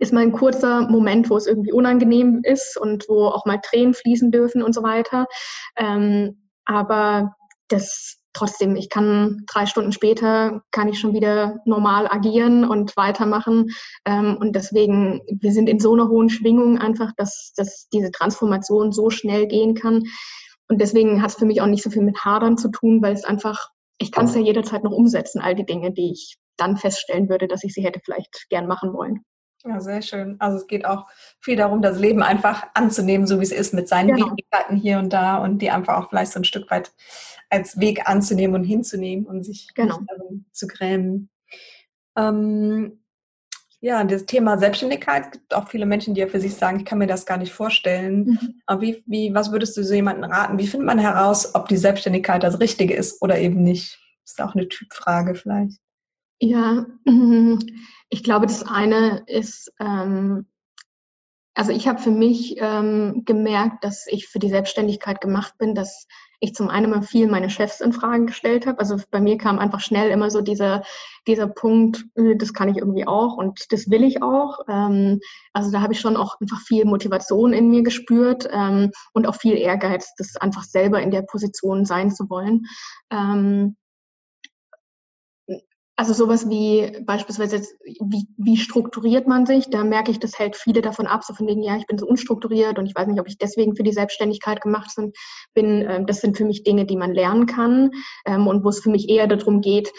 ist 0.00 0.12
mal 0.12 0.22
ein 0.22 0.32
kurzer 0.32 0.88
Moment, 0.88 1.30
wo 1.30 1.36
es 1.36 1.46
irgendwie 1.46 1.72
unangenehm 1.72 2.40
ist 2.42 2.76
und 2.76 3.08
wo 3.08 3.26
auch 3.26 3.46
mal 3.46 3.60
Tränen 3.62 3.94
fließen 3.94 4.30
dürfen 4.30 4.62
und 4.62 4.74
so 4.74 4.82
weiter. 4.82 5.26
Ähm, 5.76 6.48
aber 6.64 7.34
das 7.68 8.18
trotzdem, 8.36 8.76
ich 8.76 8.90
kann 8.90 9.44
drei 9.46 9.66
Stunden 9.66 9.92
später, 9.92 10.62
kann 10.70 10.88
ich 10.88 11.00
schon 11.00 11.14
wieder 11.14 11.60
normal 11.64 12.06
agieren 12.06 12.68
und 12.68 12.96
weitermachen. 12.96 13.70
Ähm, 14.04 14.36
und 14.38 14.54
deswegen, 14.54 15.22
wir 15.26 15.52
sind 15.52 15.68
in 15.68 15.80
so 15.80 15.94
einer 15.94 16.08
hohen 16.08 16.28
Schwingung 16.28 16.78
einfach, 16.78 17.12
dass, 17.16 17.52
dass 17.56 17.88
diese 17.88 18.10
Transformation 18.10 18.92
so 18.92 19.10
schnell 19.10 19.46
gehen 19.46 19.74
kann. 19.74 20.04
Und 20.68 20.80
deswegen 20.80 21.22
hat 21.22 21.30
es 21.30 21.36
für 21.36 21.46
mich 21.46 21.60
auch 21.60 21.66
nicht 21.66 21.82
so 21.82 21.90
viel 21.90 22.02
mit 22.02 22.24
Hadern 22.24 22.58
zu 22.58 22.68
tun, 22.70 23.00
weil 23.02 23.14
es 23.14 23.24
einfach, 23.24 23.70
ich 23.98 24.12
kann 24.12 24.26
es 24.26 24.34
ja 24.34 24.40
jederzeit 24.40 24.84
noch 24.84 24.92
umsetzen, 24.92 25.40
all 25.40 25.54
die 25.54 25.66
Dinge, 25.66 25.92
die 25.92 26.12
ich 26.12 26.36
dann 26.56 26.76
feststellen 26.76 27.28
würde, 27.28 27.48
dass 27.48 27.64
ich 27.64 27.72
sie 27.72 27.84
hätte 27.84 28.00
vielleicht 28.04 28.48
gern 28.50 28.66
machen 28.66 28.92
wollen. 28.92 29.24
Ja, 29.66 29.80
sehr 29.80 30.02
schön. 30.02 30.36
Also 30.38 30.58
es 30.58 30.66
geht 30.66 30.84
auch 30.84 31.06
viel 31.40 31.56
darum, 31.56 31.82
das 31.82 31.98
Leben 31.98 32.22
einfach 32.22 32.66
anzunehmen, 32.74 33.26
so 33.26 33.40
wie 33.40 33.44
es 33.44 33.52
ist, 33.52 33.74
mit 33.74 33.88
seinen 33.88 34.14
genau. 34.14 34.26
Widrigkeiten 34.26 34.76
hier 34.76 34.98
und 34.98 35.12
da 35.12 35.38
und 35.38 35.58
die 35.58 35.70
einfach 35.70 35.96
auch 35.96 36.08
vielleicht 36.08 36.32
so 36.32 36.40
ein 36.40 36.44
Stück 36.44 36.70
weit 36.70 36.92
als 37.50 37.78
Weg 37.80 38.08
anzunehmen 38.08 38.54
und 38.54 38.64
hinzunehmen 38.64 39.26
und 39.26 39.44
sich 39.44 39.68
genau. 39.74 39.98
darum 40.06 40.46
zu 40.52 40.66
grämen. 40.66 41.30
Ähm, 42.16 43.00
ja, 43.80 44.02
das 44.04 44.26
Thema 44.26 44.58
Selbstständigkeit 44.58 45.32
gibt 45.32 45.54
auch 45.54 45.68
viele 45.68 45.86
Menschen, 45.86 46.14
die 46.14 46.20
ja 46.20 46.26
für 46.26 46.40
sich 46.40 46.54
sagen, 46.54 46.78
ich 46.78 46.84
kann 46.84 46.98
mir 46.98 47.06
das 47.06 47.26
gar 47.26 47.36
nicht 47.36 47.52
vorstellen. 47.52 48.24
Mhm. 48.24 48.62
Aber 48.66 48.80
wie, 48.80 49.02
wie, 49.06 49.34
was 49.34 49.52
würdest 49.52 49.76
du 49.76 49.84
so 49.84 49.94
jemandem 49.94 50.30
raten? 50.30 50.58
Wie 50.58 50.66
findet 50.66 50.86
man 50.86 50.98
heraus, 50.98 51.54
ob 51.54 51.68
die 51.68 51.76
Selbstständigkeit 51.76 52.42
das 52.42 52.58
Richtige 52.60 52.94
ist 52.94 53.20
oder 53.20 53.38
eben 53.38 53.62
nicht? 53.62 53.98
Das 54.24 54.32
ist 54.32 54.42
auch 54.42 54.54
eine 54.54 54.68
Typfrage 54.68 55.34
vielleicht. 55.34 55.78
Ja, 56.40 56.86
ich 58.08 58.22
glaube, 58.22 58.46
das 58.46 58.62
eine 58.62 59.24
ist, 59.26 59.72
ähm, 59.80 60.46
also 61.54 61.72
ich 61.72 61.88
habe 61.88 61.98
für 61.98 62.10
mich 62.10 62.56
ähm, 62.58 63.22
gemerkt, 63.24 63.82
dass 63.82 64.06
ich 64.06 64.28
für 64.28 64.38
die 64.38 64.50
Selbstständigkeit 64.50 65.22
gemacht 65.22 65.54
bin, 65.58 65.74
dass 65.74 66.06
ich 66.38 66.54
zum 66.54 66.68
einen 66.68 66.90
mal 66.90 67.00
viel 67.00 67.28
meine 67.28 67.48
Chefs 67.48 67.80
in 67.80 67.94
Frage 67.94 68.26
gestellt 68.26 68.66
habe. 68.66 68.78
Also 68.78 68.98
bei 69.10 69.20
mir 69.20 69.38
kam 69.38 69.58
einfach 69.58 69.80
schnell 69.80 70.10
immer 70.10 70.30
so 70.30 70.42
dieser, 70.42 70.82
dieser 71.26 71.46
Punkt, 71.46 72.04
äh, 72.14 72.36
das 72.36 72.52
kann 72.52 72.68
ich 72.68 72.76
irgendwie 72.76 73.06
auch 73.06 73.38
und 73.38 73.72
das 73.72 73.90
will 73.90 74.04
ich 74.04 74.22
auch. 74.22 74.60
Ähm, 74.68 75.20
also 75.54 75.70
da 75.70 75.80
habe 75.80 75.94
ich 75.94 76.00
schon 76.00 76.16
auch 76.16 76.38
einfach 76.40 76.60
viel 76.60 76.84
Motivation 76.84 77.54
in 77.54 77.70
mir 77.70 77.82
gespürt 77.82 78.46
ähm, 78.52 78.90
und 79.14 79.26
auch 79.26 79.36
viel 79.36 79.56
Ehrgeiz, 79.56 80.14
das 80.18 80.36
einfach 80.36 80.64
selber 80.64 81.00
in 81.00 81.10
der 81.10 81.22
Position 81.22 81.86
sein 81.86 82.10
zu 82.10 82.28
wollen. 82.28 82.66
Ähm, 83.10 83.76
also 85.98 86.12
sowas 86.12 86.48
wie 86.50 87.02
beispielsweise 87.04 87.56
jetzt, 87.56 87.74
wie, 87.82 88.28
wie 88.36 88.58
strukturiert 88.58 89.26
man 89.26 89.46
sich, 89.46 89.70
da 89.70 89.82
merke 89.82 90.10
ich, 90.10 90.20
das 90.20 90.38
hält 90.38 90.54
viele 90.54 90.82
davon 90.82 91.06
ab, 91.06 91.24
so 91.24 91.32
von 91.32 91.46
wegen, 91.46 91.62
ja, 91.62 91.76
ich 91.76 91.86
bin 91.86 91.96
so 91.96 92.06
unstrukturiert 92.06 92.78
und 92.78 92.84
ich 92.84 92.94
weiß 92.94 93.06
nicht, 93.06 93.18
ob 93.18 93.26
ich 93.26 93.38
deswegen 93.38 93.74
für 93.74 93.82
die 93.82 93.92
Selbstständigkeit 93.92 94.60
gemacht 94.60 94.94
bin. 95.54 95.86
Ähm, 95.88 96.06
das 96.06 96.20
sind 96.20 96.36
für 96.36 96.44
mich 96.44 96.64
Dinge, 96.64 96.84
die 96.84 96.96
man 96.96 97.14
lernen 97.14 97.46
kann 97.46 97.90
ähm, 98.26 98.46
und 98.46 98.62
wo 98.62 98.68
es 98.68 98.80
für 98.80 98.90
mich 98.90 99.08
eher 99.08 99.26
darum 99.26 99.62
geht, 99.62 99.90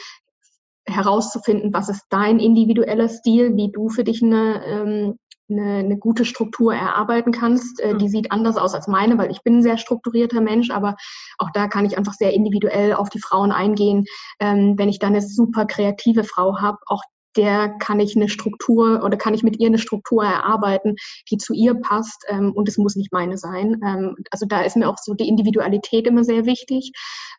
herauszufinden, 0.85 1.73
was 1.73 1.89
ist 1.89 2.05
dein 2.09 2.39
individueller 2.39 3.09
Stil, 3.09 3.55
wie 3.57 3.71
du 3.71 3.89
für 3.89 4.03
dich 4.03 4.23
eine, 4.23 4.63
ähm, 4.65 5.19
eine, 5.49 5.79
eine 5.79 5.97
gute 5.97 6.25
Struktur 6.25 6.73
erarbeiten 6.73 7.31
kannst. 7.31 7.79
Äh, 7.79 7.97
die 7.97 8.05
mhm. 8.05 8.09
sieht 8.09 8.31
anders 8.31 8.57
aus 8.57 8.73
als 8.73 8.87
meine, 8.87 9.17
weil 9.17 9.31
ich 9.31 9.43
bin 9.43 9.57
ein 9.57 9.63
sehr 9.63 9.77
strukturierter 9.77 10.41
Mensch, 10.41 10.71
aber 10.71 10.95
auch 11.37 11.49
da 11.53 11.67
kann 11.67 11.85
ich 11.85 11.97
einfach 11.97 12.13
sehr 12.13 12.33
individuell 12.33 12.93
auf 12.93 13.09
die 13.09 13.21
Frauen 13.21 13.51
eingehen. 13.51 14.05
Ähm, 14.39 14.75
wenn 14.77 14.89
ich 14.89 14.99
dann 14.99 15.13
eine 15.13 15.21
super 15.21 15.65
kreative 15.65 16.23
Frau 16.23 16.59
habe, 16.59 16.77
auch 16.87 17.03
der 17.37 17.69
kann 17.79 17.99
ich 17.99 18.15
eine 18.15 18.29
Struktur 18.29 19.03
oder 19.03 19.17
kann 19.17 19.33
ich 19.33 19.43
mit 19.43 19.59
ihr 19.59 19.67
eine 19.67 19.77
Struktur 19.77 20.23
erarbeiten, 20.23 20.95
die 21.29 21.37
zu 21.37 21.53
ihr 21.53 21.75
passt 21.75 22.25
ähm, 22.27 22.51
und 22.53 22.67
es 22.67 22.77
muss 22.77 22.95
nicht 22.95 23.13
meine 23.13 23.37
sein. 23.37 23.79
Ähm, 23.85 24.15
also 24.31 24.45
da 24.45 24.61
ist 24.61 24.75
mir 24.75 24.89
auch 24.89 24.97
so 25.01 25.13
die 25.13 25.27
Individualität 25.27 26.07
immer 26.07 26.23
sehr 26.23 26.45
wichtig 26.45 26.91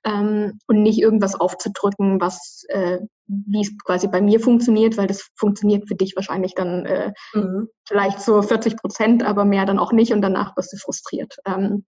ähm, 0.04 0.58
und 0.66 0.82
nicht 0.82 1.00
irgendwas 1.00 1.34
aufzudrücken, 1.34 2.20
was 2.20 2.64
äh, 2.68 2.98
wie 3.26 3.60
es 3.60 3.76
quasi 3.84 4.08
bei 4.08 4.20
mir 4.20 4.40
funktioniert, 4.40 4.96
weil 4.96 5.06
das 5.06 5.28
funktioniert 5.36 5.86
für 5.86 5.94
dich 5.94 6.16
wahrscheinlich 6.16 6.54
dann 6.54 6.86
äh, 6.86 7.12
mhm. 7.34 7.68
vielleicht 7.86 8.20
so 8.20 8.40
40 8.40 8.76
Prozent, 8.76 9.22
aber 9.22 9.44
mehr 9.44 9.66
dann 9.66 9.78
auch 9.78 9.92
nicht 9.92 10.12
und 10.12 10.22
danach 10.22 10.54
bist 10.54 10.72
du 10.72 10.76
frustriert. 10.78 11.36
Ähm, 11.44 11.84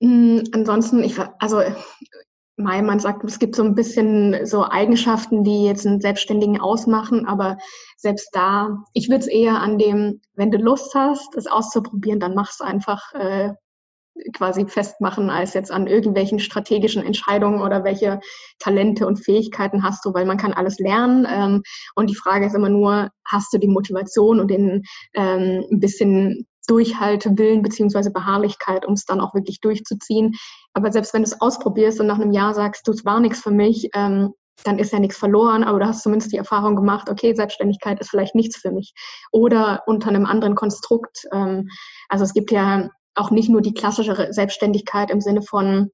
mh, 0.00 0.44
ansonsten, 0.52 1.02
ich, 1.02 1.18
also 1.38 1.62
Mai, 2.56 2.82
man 2.82 3.00
sagt, 3.00 3.24
es 3.24 3.40
gibt 3.40 3.56
so 3.56 3.64
ein 3.64 3.74
bisschen 3.74 4.46
so 4.46 4.64
Eigenschaften, 4.64 5.42
die 5.42 5.64
jetzt 5.64 5.86
einen 5.86 6.00
Selbstständigen 6.00 6.60
ausmachen, 6.60 7.26
aber 7.26 7.58
selbst 7.96 8.28
da, 8.32 8.84
ich 8.92 9.08
würde 9.08 9.22
es 9.22 9.26
eher 9.26 9.60
an 9.60 9.76
dem, 9.76 10.20
wenn 10.34 10.52
du 10.52 10.58
Lust 10.58 10.94
hast, 10.94 11.34
es 11.34 11.48
auszuprobieren, 11.48 12.20
dann 12.20 12.34
mach's 12.34 12.60
einfach 12.60 13.12
äh, 13.14 13.54
quasi 14.32 14.66
festmachen, 14.66 15.30
als 15.30 15.54
jetzt 15.54 15.72
an 15.72 15.86
irgendwelchen 15.86 16.38
strategischen 16.38 17.02
Entscheidungen 17.02 17.60
oder 17.60 17.82
welche 17.82 18.20
Talente 18.60 19.06
und 19.06 19.16
Fähigkeiten 19.16 19.82
hast 19.82 20.04
du, 20.04 20.14
weil 20.14 20.24
man 20.24 20.36
kann 20.36 20.52
alles 20.52 20.78
lernen. 20.78 21.26
Ähm, 21.28 21.62
und 21.96 22.08
die 22.08 22.14
Frage 22.14 22.46
ist 22.46 22.54
immer 22.54 22.68
nur, 22.68 23.10
hast 23.26 23.52
du 23.52 23.58
die 23.58 23.68
Motivation 23.68 24.38
und 24.38 24.48
den 24.48 24.84
ähm, 25.14 25.64
ein 25.70 25.80
bisschen 25.80 26.46
Durchhaltewillen 26.66 27.62
beziehungsweise 27.62 28.10
Beharrlichkeit, 28.10 28.86
um 28.86 28.94
es 28.94 29.04
dann 29.04 29.20
auch 29.20 29.34
wirklich 29.34 29.60
durchzuziehen. 29.60 30.34
Aber 30.74 30.92
selbst 30.92 31.14
wenn 31.14 31.22
du 31.22 31.28
es 31.28 31.40
ausprobierst 31.40 32.00
und 32.00 32.06
nach 32.06 32.20
einem 32.20 32.32
Jahr 32.32 32.54
sagst, 32.54 32.86
du, 32.86 32.92
es 32.92 33.04
war 33.04 33.20
nichts 33.20 33.40
für 33.40 33.52
mich, 33.52 33.88
ähm, 33.94 34.34
dann 34.62 34.78
ist 34.78 34.92
ja 34.92 34.98
nichts 35.00 35.16
verloren, 35.16 35.64
aber 35.64 35.80
du 35.80 35.86
hast 35.86 36.02
zumindest 36.02 36.32
die 36.32 36.36
Erfahrung 36.36 36.76
gemacht, 36.76 37.08
okay, 37.10 37.34
Selbstständigkeit 37.34 38.00
ist 38.00 38.10
vielleicht 38.10 38.34
nichts 38.34 38.56
für 38.56 38.70
mich. 38.70 38.92
Oder 39.32 39.82
unter 39.86 40.08
einem 40.08 40.26
anderen 40.26 40.54
Konstrukt. 40.54 41.26
Ähm, 41.32 41.68
also 42.08 42.24
es 42.24 42.34
gibt 42.34 42.50
ja 42.52 42.88
auch 43.14 43.30
nicht 43.30 43.48
nur 43.48 43.62
die 43.62 43.74
klassische 43.74 44.32
Selbstständigkeit 44.32 45.10
im 45.10 45.20
Sinne 45.20 45.42
von, 45.42 45.90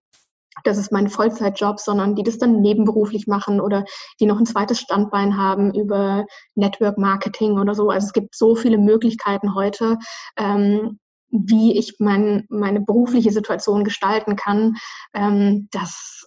das 0.64 0.78
ist 0.78 0.92
mein 0.92 1.08
Vollzeitjob, 1.08 1.80
sondern 1.80 2.14
die 2.14 2.22
das 2.22 2.38
dann 2.38 2.60
nebenberuflich 2.60 3.26
machen 3.26 3.60
oder 3.60 3.84
die 4.18 4.26
noch 4.26 4.38
ein 4.38 4.46
zweites 4.46 4.80
Standbein 4.80 5.36
haben 5.36 5.72
über 5.74 6.26
Network 6.54 6.98
Marketing 6.98 7.58
oder 7.58 7.74
so. 7.74 7.90
Also 7.90 8.08
es 8.08 8.12
gibt 8.12 8.34
so 8.34 8.56
viele 8.56 8.78
Möglichkeiten 8.78 9.54
heute, 9.54 9.96
ähm, 10.36 10.98
wie 11.30 11.78
ich 11.78 11.96
mein, 11.98 12.46
meine 12.48 12.80
berufliche 12.80 13.30
Situation 13.30 13.84
gestalten 13.84 14.36
kann, 14.36 14.76
ähm, 15.14 15.68
dass 15.70 16.26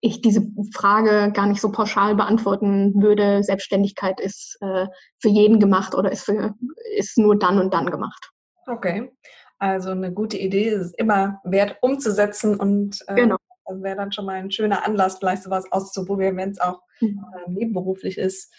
ich 0.00 0.20
diese 0.20 0.42
Frage 0.74 1.30
gar 1.32 1.46
nicht 1.46 1.60
so 1.60 1.70
pauschal 1.70 2.16
beantworten 2.16 3.00
würde. 3.00 3.42
Selbstständigkeit 3.44 4.20
ist 4.20 4.58
äh, 4.60 4.86
für 5.20 5.28
jeden 5.28 5.60
gemacht 5.60 5.94
oder 5.94 6.10
ist, 6.10 6.24
für, 6.24 6.54
ist 6.96 7.16
nur 7.18 7.38
dann 7.38 7.58
und 7.58 7.72
dann 7.72 7.86
gemacht. 7.90 8.30
Okay. 8.66 9.12
Also 9.58 9.90
eine 9.90 10.12
gute 10.12 10.36
Idee 10.36 10.70
ist 10.70 10.98
immer 10.98 11.40
wert 11.44 11.76
umzusetzen 11.82 12.56
und 12.58 12.98
äh, 13.06 13.14
genau. 13.14 13.36
wäre 13.70 13.94
dann 13.94 14.10
schon 14.10 14.26
mal 14.26 14.34
ein 14.34 14.50
schöner 14.50 14.84
Anlass, 14.84 15.18
vielleicht 15.18 15.44
sowas 15.44 15.70
auszuprobieren, 15.70 16.36
wenn 16.36 16.50
es 16.50 16.60
auch 16.60 16.80
mhm. 17.00 17.24
äh, 17.46 17.50
nebenberuflich 17.50 18.18
ist. 18.18 18.52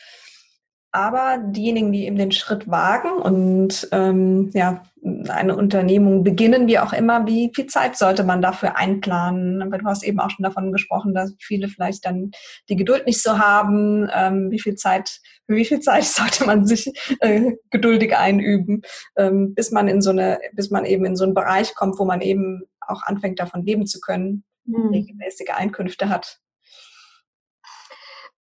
Aber 0.96 1.40
diejenigen, 1.40 1.92
die 1.92 2.06
eben 2.06 2.18
den 2.18 2.32
Schritt 2.32 2.70
wagen 2.70 3.10
und 3.14 3.90
ähm, 3.92 4.52
ja, 4.54 4.84
eine 5.28 5.56
Unternehmung 5.56 6.24
beginnen, 6.24 6.68
wie 6.68 6.78
auch 6.78 6.94
immer, 6.94 7.26
wie 7.26 7.52
viel 7.54 7.66
Zeit 7.66 7.98
sollte 7.98 8.24
man 8.24 8.44
dafür 8.44 8.78
einplanen? 8.78 9.72
Weil 9.72 9.80
du 9.80 9.86
hast 9.86 10.04
eben 10.04 10.20
auch 10.20 10.30
schon 10.30 10.44
davon 10.44 10.72
gesprochen, 10.72 11.16
dass 11.16 11.34
viele 11.40 11.68
vielleicht 11.68 12.06
dann 12.06 12.30
die 12.70 12.76
Geduld 12.76 13.08
nicht 13.08 13.24
so 13.24 13.40
haben. 13.40 14.08
Ähm, 14.14 14.52
wie 14.52 14.60
viel 14.60 14.76
Zeit, 14.76 15.20
für 15.48 15.56
wie 15.56 15.66
viel 15.66 15.80
Zeit 15.80 16.04
sollte 16.04 16.46
man 16.46 16.68
sich 16.68 16.94
äh, 17.22 17.54
geduldig 17.72 18.16
einüben, 18.16 18.84
ähm, 19.18 19.56
bis 19.56 19.72
man 19.72 19.88
in 19.88 20.00
so 20.00 20.12
eine, 20.12 20.40
bis 20.54 20.70
man 20.70 20.86
eben 20.86 21.06
in 21.06 21.16
so 21.16 21.24
einen 21.24 21.34
Bereich 21.34 21.74
kommt, 21.74 21.98
wo 21.98 22.06
man 22.06 22.22
eben 22.22 22.62
auch 22.82 23.02
anfängt, 23.02 23.40
davon 23.40 23.66
leben 23.66 23.88
zu 23.88 24.00
können, 24.00 24.44
mhm. 24.66 24.90
regelmäßige 24.90 25.56
Einkünfte 25.56 26.10
hat? 26.10 26.43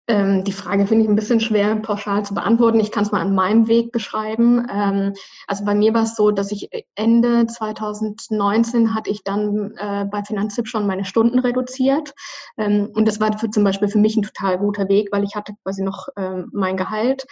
Ähm, 0.07 0.43
die 0.43 0.51
Frage 0.51 0.85
finde 0.85 1.05
ich 1.05 1.09
ein 1.09 1.15
bisschen 1.15 1.39
schwer 1.39 1.77
pauschal 1.77 2.25
zu 2.25 2.33
beantworten. 2.33 2.79
Ich 2.81 2.91
kann 2.91 3.03
es 3.05 3.13
mal 3.13 3.21
an 3.21 3.33
meinem 3.33 3.67
Weg 3.67 3.93
beschreiben. 3.93 4.67
Ähm, 4.69 5.13
also 5.47 5.63
bei 5.63 5.75
mir 5.75 5.93
war 5.93 6.03
es 6.03 6.15
so, 6.15 6.31
dass 6.31 6.51
ich 6.51 6.69
Ende 6.95 7.47
2019 7.47 8.93
hatte 8.93 9.09
ich 9.09 9.23
dann 9.23 9.71
äh, 9.77 10.05
bei 10.11 10.21
Finanztipp 10.23 10.67
schon 10.67 10.87
meine 10.87 11.05
Stunden 11.05 11.39
reduziert. 11.39 12.13
Ähm, 12.57 12.89
und 12.93 13.07
das 13.07 13.21
war 13.21 13.37
für, 13.37 13.49
zum 13.49 13.63
Beispiel 13.63 13.87
für 13.87 13.97
mich 13.97 14.17
ein 14.17 14.23
total 14.23 14.57
guter 14.57 14.89
Weg, 14.89 15.07
weil 15.13 15.23
ich 15.23 15.35
hatte 15.35 15.53
quasi 15.63 15.83
noch 15.83 16.09
ähm, 16.17 16.49
mein 16.51 16.75
Gehalt, 16.75 17.25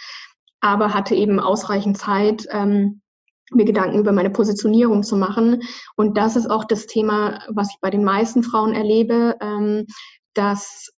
aber 0.60 0.94
hatte 0.94 1.14
eben 1.14 1.40
ausreichend 1.40 1.98
Zeit, 1.98 2.46
ähm, 2.50 3.02
mir 3.50 3.66
Gedanken 3.66 3.98
über 3.98 4.12
meine 4.12 4.30
Positionierung 4.30 5.02
zu 5.02 5.16
machen. 5.16 5.62
Und 5.96 6.16
das 6.16 6.36
ist 6.36 6.50
auch 6.50 6.64
das 6.64 6.86
Thema, 6.86 7.40
was 7.48 7.68
ich 7.70 7.80
bei 7.82 7.90
den 7.90 8.02
meisten 8.02 8.42
Frauen 8.42 8.74
erlebe, 8.74 9.36
ähm, 9.42 9.84
dass 10.32 10.90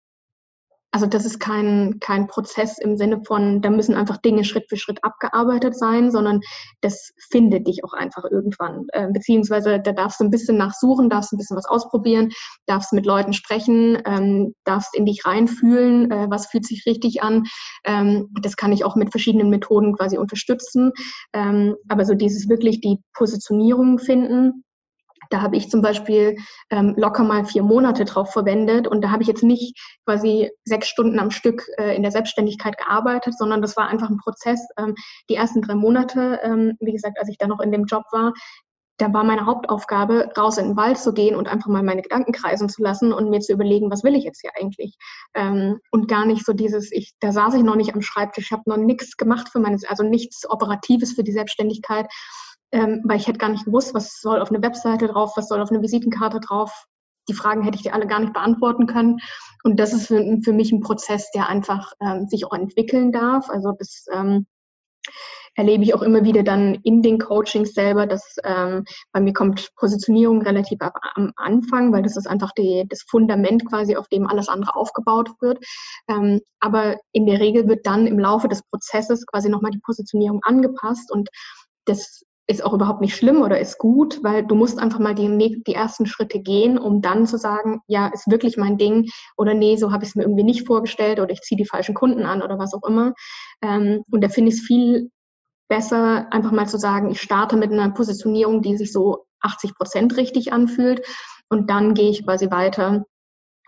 also 0.94 1.08
das 1.08 1.26
ist 1.26 1.40
kein, 1.40 1.98
kein 2.00 2.28
Prozess 2.28 2.78
im 2.78 2.98
Sinne 2.98 3.24
von, 3.26 3.64
da 3.64 3.72
müssen 3.72 3.96
einfach 3.96 4.18
Dinge 4.18 4.44
Schritt 4.44 4.66
für 4.70 4.78
Schritt 4.78 5.04
abgearbeitet 5.04 5.76
sein, 5.76 6.12
sondern 6.12 6.42
das 6.82 7.14
findet 7.32 7.68
dich 7.68 7.84
auch 7.84 7.94
einfach 7.94 8.26
irgendwann. 8.30 8.86
Äh, 8.94 9.08
beziehungsweise 9.12 9.80
da 9.80 9.92
darfst 9.92 10.20
du 10.20 10.24
ein 10.24 10.30
bisschen 10.30 10.56
nachsuchen, 10.56 11.10
darfst 11.10 11.34
ein 11.34 11.38
bisschen 11.38 11.58
was 11.58 11.66
ausprobieren, 11.66 12.30
darfst 12.68 12.94
mit 12.94 13.08
Leuten 13.08 13.34
sprechen, 13.34 14.04
ähm, 14.06 14.54
darfst 14.66 14.96
in 14.96 15.08
dich 15.08 15.26
reinfühlen, 15.26 16.12
äh, 16.12 16.28
was 16.30 16.46
fühlt 16.46 16.68
sich 16.68 16.86
richtig 16.86 17.24
an. 17.24 17.46
Ähm, 17.86 18.30
das 18.44 18.56
kann 18.56 18.72
ich 18.72 18.86
auch 18.86 18.96
mit 18.96 19.10
verschiedenen 19.10 19.50
Methoden 19.50 19.96
quasi 19.98 20.20
unterstützen. 20.20 20.92
Ähm, 21.34 21.76
aber 21.88 22.06
so 22.06 22.14
dieses 22.14 22.50
wirklich 22.50 22.82
die 22.82 23.00
Positionierung 23.14 23.98
finden, 23.98 24.64
da 25.30 25.42
habe 25.42 25.56
ich 25.56 25.70
zum 25.70 25.82
Beispiel 25.82 26.38
ähm, 26.70 26.94
locker 26.98 27.24
mal 27.24 27.46
vier 27.46 27.64
Monate 27.64 28.06
drauf 28.06 28.32
verwendet 28.32 28.88
und 28.88 29.02
da 29.02 29.12
habe 29.12 29.24
ich 29.24 29.28
jetzt 29.28 29.44
nicht 29.44 29.80
quasi 30.06 30.52
sechs 30.66 30.88
Stunden 30.88 31.20
am 31.20 31.32
Stück 31.32 31.66
äh, 31.78 31.96
in 31.96 32.02
der 32.02 32.12
Selbstständigkeit 32.12 32.78
gearbeitet, 32.78 33.38
sondern 33.38 33.62
das 33.62 33.78
war 33.78 33.88
einfach 33.88 34.10
ein 34.10 34.18
Prozess. 34.18 34.60
Ähm, 34.78 34.96
die 35.30 35.36
ersten 35.36 35.62
drei 35.62 35.76
Monate, 35.76 36.40
ähm, 36.44 36.78
wie 36.80 36.94
gesagt, 36.94 37.20
als 37.20 37.30
ich 37.30 37.38
da 37.38 37.48
noch 37.48 37.60
in 37.60 37.72
dem 37.72 37.86
Job 37.86 38.04
war, 38.12 38.34
da 38.98 39.12
war 39.12 39.24
meine 39.24 39.46
Hauptaufgabe, 39.46 40.32
raus 40.38 40.58
in 40.58 40.70
den 40.70 40.78
Wald 40.78 40.98
zu 40.98 41.14
gehen 41.14 41.36
und 41.36 41.48
einfach 41.48 41.68
mal 41.68 41.84
meine 41.84 42.04
Gedanken 42.04 42.32
kreisen 42.32 42.70
zu 42.70 42.84
lassen 42.84 43.12
und 43.12 43.30
mir 43.30 43.40
zu 43.40 43.52
überlegen, 43.52 43.90
was 43.90 44.04
will 44.04 44.16
ich 44.16 44.24
jetzt 44.24 44.42
hier 44.42 44.52
eigentlich? 44.56 44.96
Ähm, 45.34 45.80
und 45.92 46.08
gar 46.08 46.26
nicht 46.26 46.46
so 46.46 46.54
dieses, 46.54 46.92
ich, 46.92 47.14
da 47.20 47.32
saß 47.32 47.56
ich 47.56 47.64
noch 47.64 47.76
nicht 47.76 47.96
am 47.96 48.02
Schreibtisch, 48.02 48.52
habe 48.52 48.64
noch 48.68 48.78
nichts 48.78 49.18
gemacht 49.18 49.50
für 49.50 49.60
meine, 49.60 49.78
also 49.88 50.04
nichts 50.04 50.48
Operatives 50.50 51.14
für 51.14 51.24
die 51.24 51.32
Selbstständigkeit 51.32 52.06
ähm, 52.74 53.02
weil 53.06 53.18
ich 53.18 53.28
hätte 53.28 53.38
gar 53.38 53.50
nicht 53.50 53.66
gewusst, 53.66 53.94
was 53.94 54.20
soll 54.20 54.42
auf 54.42 54.50
eine 54.50 54.62
Webseite 54.62 55.08
drauf, 55.08 55.34
was 55.36 55.48
soll 55.48 55.62
auf 55.62 55.72
eine 55.72 55.82
Visitenkarte 55.82 56.40
drauf. 56.40 56.86
Die 57.30 57.34
Fragen 57.34 57.64
hätte 57.64 57.78
ich 57.78 57.84
dir 57.84 57.94
alle 57.94 58.08
gar 58.08 58.20
nicht 58.20 58.34
beantworten 58.34 58.88
können. 58.88 59.20
Und 59.64 59.80
das 59.80 59.94
ist 59.94 60.08
für, 60.08 60.40
für 60.44 60.52
mich 60.52 60.72
ein 60.72 60.82
Prozess, 60.82 61.32
der 61.32 61.48
einfach 61.48 61.94
ähm, 62.02 62.28
sich 62.28 62.46
auch 62.46 62.54
entwickeln 62.54 63.12
darf. 63.12 63.50
Also 63.50 63.74
das 63.78 64.06
ähm, 64.12 64.48
erlebe 65.56 65.84
ich 65.84 65.94
auch 65.94 66.02
immer 66.02 66.24
wieder 66.24 66.42
dann 66.42 66.76
in 66.84 67.04
den 67.04 67.20
Coachings 67.20 67.74
selber, 67.74 68.08
dass 68.08 68.38
ähm, 68.44 68.86
bei 69.12 69.22
mir 69.22 69.34
kommt 69.34 69.70
Positionierung 69.76 70.42
relativ 70.42 70.80
am 70.82 71.32
Anfang, 71.36 71.94
weil 71.94 72.02
das 72.02 72.18
ist 72.18 72.28
einfach 72.28 72.52
die, 72.54 72.86
das 72.90 73.04
Fundament 73.08 73.70
quasi, 73.70 73.96
auf 73.96 74.08
dem 74.08 74.28
alles 74.28 74.50
andere 74.50 74.76
aufgebaut 74.76 75.30
wird. 75.42 75.64
Ähm, 76.10 76.42
aber 76.60 76.98
in 77.12 77.28
der 77.28 77.40
Regel 77.40 77.68
wird 77.68 77.86
dann 77.86 78.08
im 78.08 78.18
Laufe 78.18 78.48
des 78.48 78.64
Prozesses 78.64 79.26
quasi 79.28 79.48
nochmal 79.48 79.72
die 79.72 79.82
Positionierung 79.86 80.42
angepasst 80.44 81.12
und 81.12 81.30
das 81.86 82.24
ist 82.48 82.64
auch 82.64 82.74
überhaupt 82.74 83.02
nicht 83.02 83.16
schlimm 83.16 83.42
oder 83.42 83.60
ist 83.60 83.78
gut, 83.78 84.22
weil 84.24 84.46
du 84.46 84.56
musst 84.56 84.78
einfach 84.78 85.00
mal 85.00 85.16
die, 85.16 85.64
die 85.66 85.74
ersten 85.74 86.06
Schritte 86.06 86.40
gehen, 86.40 86.78
um 86.78 87.02
dann 87.02 87.26
zu 87.26 87.38
sagen, 87.38 87.80
ja, 87.88 88.08
ist 88.08 88.30
wirklich 88.30 88.58
mein 88.58 88.78
Ding 88.78 89.10
oder 89.38 89.54
nee, 89.54 89.78
so 89.78 89.92
habe 89.92 90.04
ich 90.04 90.10
es 90.10 90.16
mir 90.16 90.24
irgendwie 90.24 90.44
nicht 90.44 90.68
vorgestellt 90.68 91.20
oder 91.20 91.32
ich 91.32 91.42
ziehe 91.42 91.58
die 91.58 91.68
falschen 91.68 91.96
Kunden 91.96 92.24
an 92.24 92.42
oder 92.42 92.60
was 92.60 92.74
auch 92.74 92.88
immer. 92.88 93.14
Ähm, 93.62 94.04
und 94.12 94.24
da 94.24 94.30
finde 94.30 94.50
ich 94.52 94.58
es 94.58 94.66
viel 94.66 95.10
besser, 95.70 96.28
einfach 96.32 96.52
mal 96.52 96.68
zu 96.68 96.78
sagen, 96.78 97.10
ich 97.10 97.22
starte 97.22 97.56
mit 97.56 97.72
einer 97.72 97.92
Positionierung, 97.92 98.62
die 98.62 98.78
sich 98.78 98.92
so 98.92 99.26
80 99.42 99.76
Prozent 99.76 100.18
richtig 100.18 100.52
anfühlt 100.52 101.06
und 101.50 101.70
dann 101.70 101.94
gehe 101.94 102.10
ich 102.10 102.26
quasi 102.26 102.52
weiter 102.52 103.06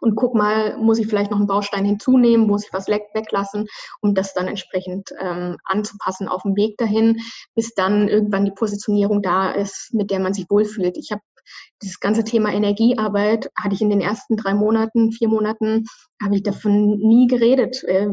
und 0.02 0.16
guck 0.16 0.36
mal, 0.36 0.78
muss 0.78 1.00
ich 1.00 1.08
vielleicht 1.08 1.32
noch 1.32 1.38
einen 1.38 1.48
Baustein 1.48 1.86
hinzunehmen, 1.86 2.48
muss 2.48 2.66
ich 2.66 2.74
was 2.74 2.88
weglassen, 2.88 3.68
um 4.02 4.14
das 4.14 4.34
dann 4.34 4.48
entsprechend 4.48 5.10
ähm, 5.20 5.58
anzupassen 5.64 6.28
auf 6.28 6.43
dem 6.43 6.56
Weg 6.56 6.78
dahin, 6.78 7.20
bis 7.56 7.74
dann 7.74 8.08
irgendwann 8.08 8.46
die 8.46 8.52
Positionierung 8.52 9.22
da 9.22 9.52
ist, 9.52 9.93
mit 9.93 10.12
der 10.12 10.20
man 10.20 10.34
sich 10.34 10.50
wohlfühlt. 10.50 10.98
Ich 10.98 11.12
habe 11.12 11.22
dieses 11.82 12.00
ganze 12.00 12.24
Thema 12.24 12.52
Energiearbeit 12.52 13.52
hatte 13.56 13.76
ich 13.76 13.82
in 13.82 13.89
den 13.89 14.02
ersten 14.02 14.36
drei 14.36 14.54
Monaten, 14.54 15.12
vier 15.12 15.30
Monaten, 15.30 15.86
habe 16.22 16.36
ich 16.36 16.43
davon 16.43 16.98
nie 16.98 17.28
geredet. 17.28 17.84
Äh, 17.84 18.10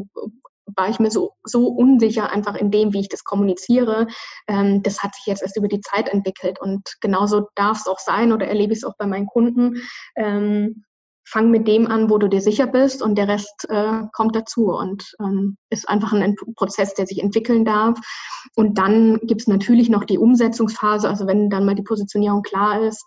war 0.76 0.89
ich 0.89 0.99
mir 0.99 1.11
so, 1.11 1.33
so 1.45 1.68
unsicher 1.68 2.30
einfach 2.30 2.55
in 2.55 2.70
dem, 2.70 2.93
wie 2.93 3.01
ich 3.01 3.09
das 3.09 3.24
kommuniziere. 3.24 4.07
Ähm, 4.47 4.83
das 4.83 5.03
hat 5.03 5.14
sich 5.14 5.26
jetzt 5.26 5.43
erst 5.43 5.57
über 5.57 5.68
die 5.68 5.80
Zeit 5.80 6.09
entwickelt 6.09 6.61
und 6.61 6.97
genauso 7.01 7.49
darf 7.55 7.80
es 7.80 7.87
auch 7.87 7.99
sein 7.99 8.33
oder 8.33 8.47
erlebe 8.47 8.72
ich 8.72 8.78
es 8.78 8.85
auch 8.85 8.97
bei 8.97 9.07
meinen 9.07 9.26
Kunden. 9.26 9.83
Ähm, 10.16 10.85
fang 11.24 11.50
mit 11.50 11.68
dem 11.68 11.86
an, 11.86 12.10
wo 12.10 12.18
du 12.18 12.28
dir 12.28 12.40
sicher 12.40 12.66
bist 12.66 13.02
und 13.02 13.16
der 13.16 13.28
Rest 13.28 13.66
äh, 13.68 14.02
kommt 14.12 14.34
dazu 14.34 14.72
und 14.72 15.14
ähm, 15.20 15.56
ist 15.70 15.88
einfach 15.88 16.12
ein 16.12 16.36
Prozess, 16.56 16.94
der 16.94 17.06
sich 17.06 17.22
entwickeln 17.22 17.64
darf. 17.64 17.98
Und 18.56 18.78
dann 18.78 19.18
gibt 19.22 19.42
es 19.42 19.46
natürlich 19.46 19.88
noch 19.88 20.04
die 20.04 20.18
Umsetzungsphase, 20.18 21.08
also 21.08 21.26
wenn 21.26 21.48
dann 21.48 21.64
mal 21.64 21.74
die 21.74 21.82
Positionierung 21.82 22.42
klar 22.42 22.82
ist, 22.82 23.04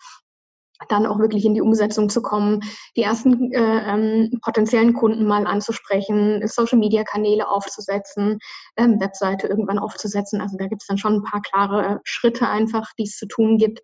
dann 0.90 1.06
auch 1.06 1.20
wirklich 1.20 1.46
in 1.46 1.54
die 1.54 1.62
Umsetzung 1.62 2.10
zu 2.10 2.22
kommen, 2.22 2.60
die 2.96 3.04
ersten 3.04 3.52
äh, 3.54 3.94
ähm, 3.94 4.40
potenziellen 4.42 4.94
Kunden 4.94 5.26
mal 5.26 5.48
anzusprechen, 5.48 6.46
Social-Media-Kanäle 6.46 7.48
aufzusetzen, 7.48 8.40
ähm, 8.76 9.00
Webseite 9.00 9.48
irgendwann 9.48 9.80
aufzusetzen. 9.80 10.42
Also 10.42 10.58
da 10.58 10.68
gibt 10.68 10.82
es 10.82 10.88
dann 10.88 10.98
schon 10.98 11.16
ein 11.16 11.24
paar 11.24 11.42
klare 11.42 12.02
Schritte 12.04 12.50
einfach, 12.50 12.92
die 13.00 13.04
es 13.04 13.18
zu 13.18 13.28
tun 13.28 13.58
gibt. 13.58 13.82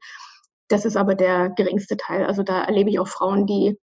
Das 0.67 0.86
ist 0.86 0.97
aber 0.97 1.15
der 1.15 1.49
geringste 1.49 1.97
Teil. 1.97 2.25
Also 2.25 2.43
da 2.43 2.63
erlebe 2.63 2.89
ich 2.89 2.99
auch 2.99 3.07
Frauen, 3.07 3.45
die 3.45 3.77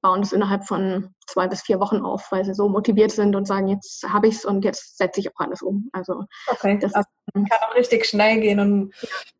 bauen 0.00 0.20
das 0.20 0.32
innerhalb 0.32 0.66
von 0.66 1.14
zwei 1.26 1.48
bis 1.48 1.62
vier 1.62 1.80
Wochen 1.80 1.98
auf, 1.98 2.30
weil 2.30 2.44
sie 2.44 2.54
so 2.54 2.68
motiviert 2.68 3.10
sind 3.10 3.34
und 3.34 3.46
sagen, 3.46 3.68
jetzt 3.68 4.04
habe 4.08 4.28
ich 4.28 4.36
es 4.36 4.44
und 4.44 4.64
jetzt 4.64 4.98
setze 4.98 5.20
ich 5.20 5.30
auch 5.30 5.40
alles 5.40 5.62
um. 5.62 5.88
Also 5.92 6.24
okay. 6.48 6.78
das 6.78 6.94
also 6.94 7.08
kann 7.32 7.58
auch 7.68 7.74
richtig 7.74 8.06
schnell 8.06 8.40
gehen 8.40 8.60
und 8.60 8.94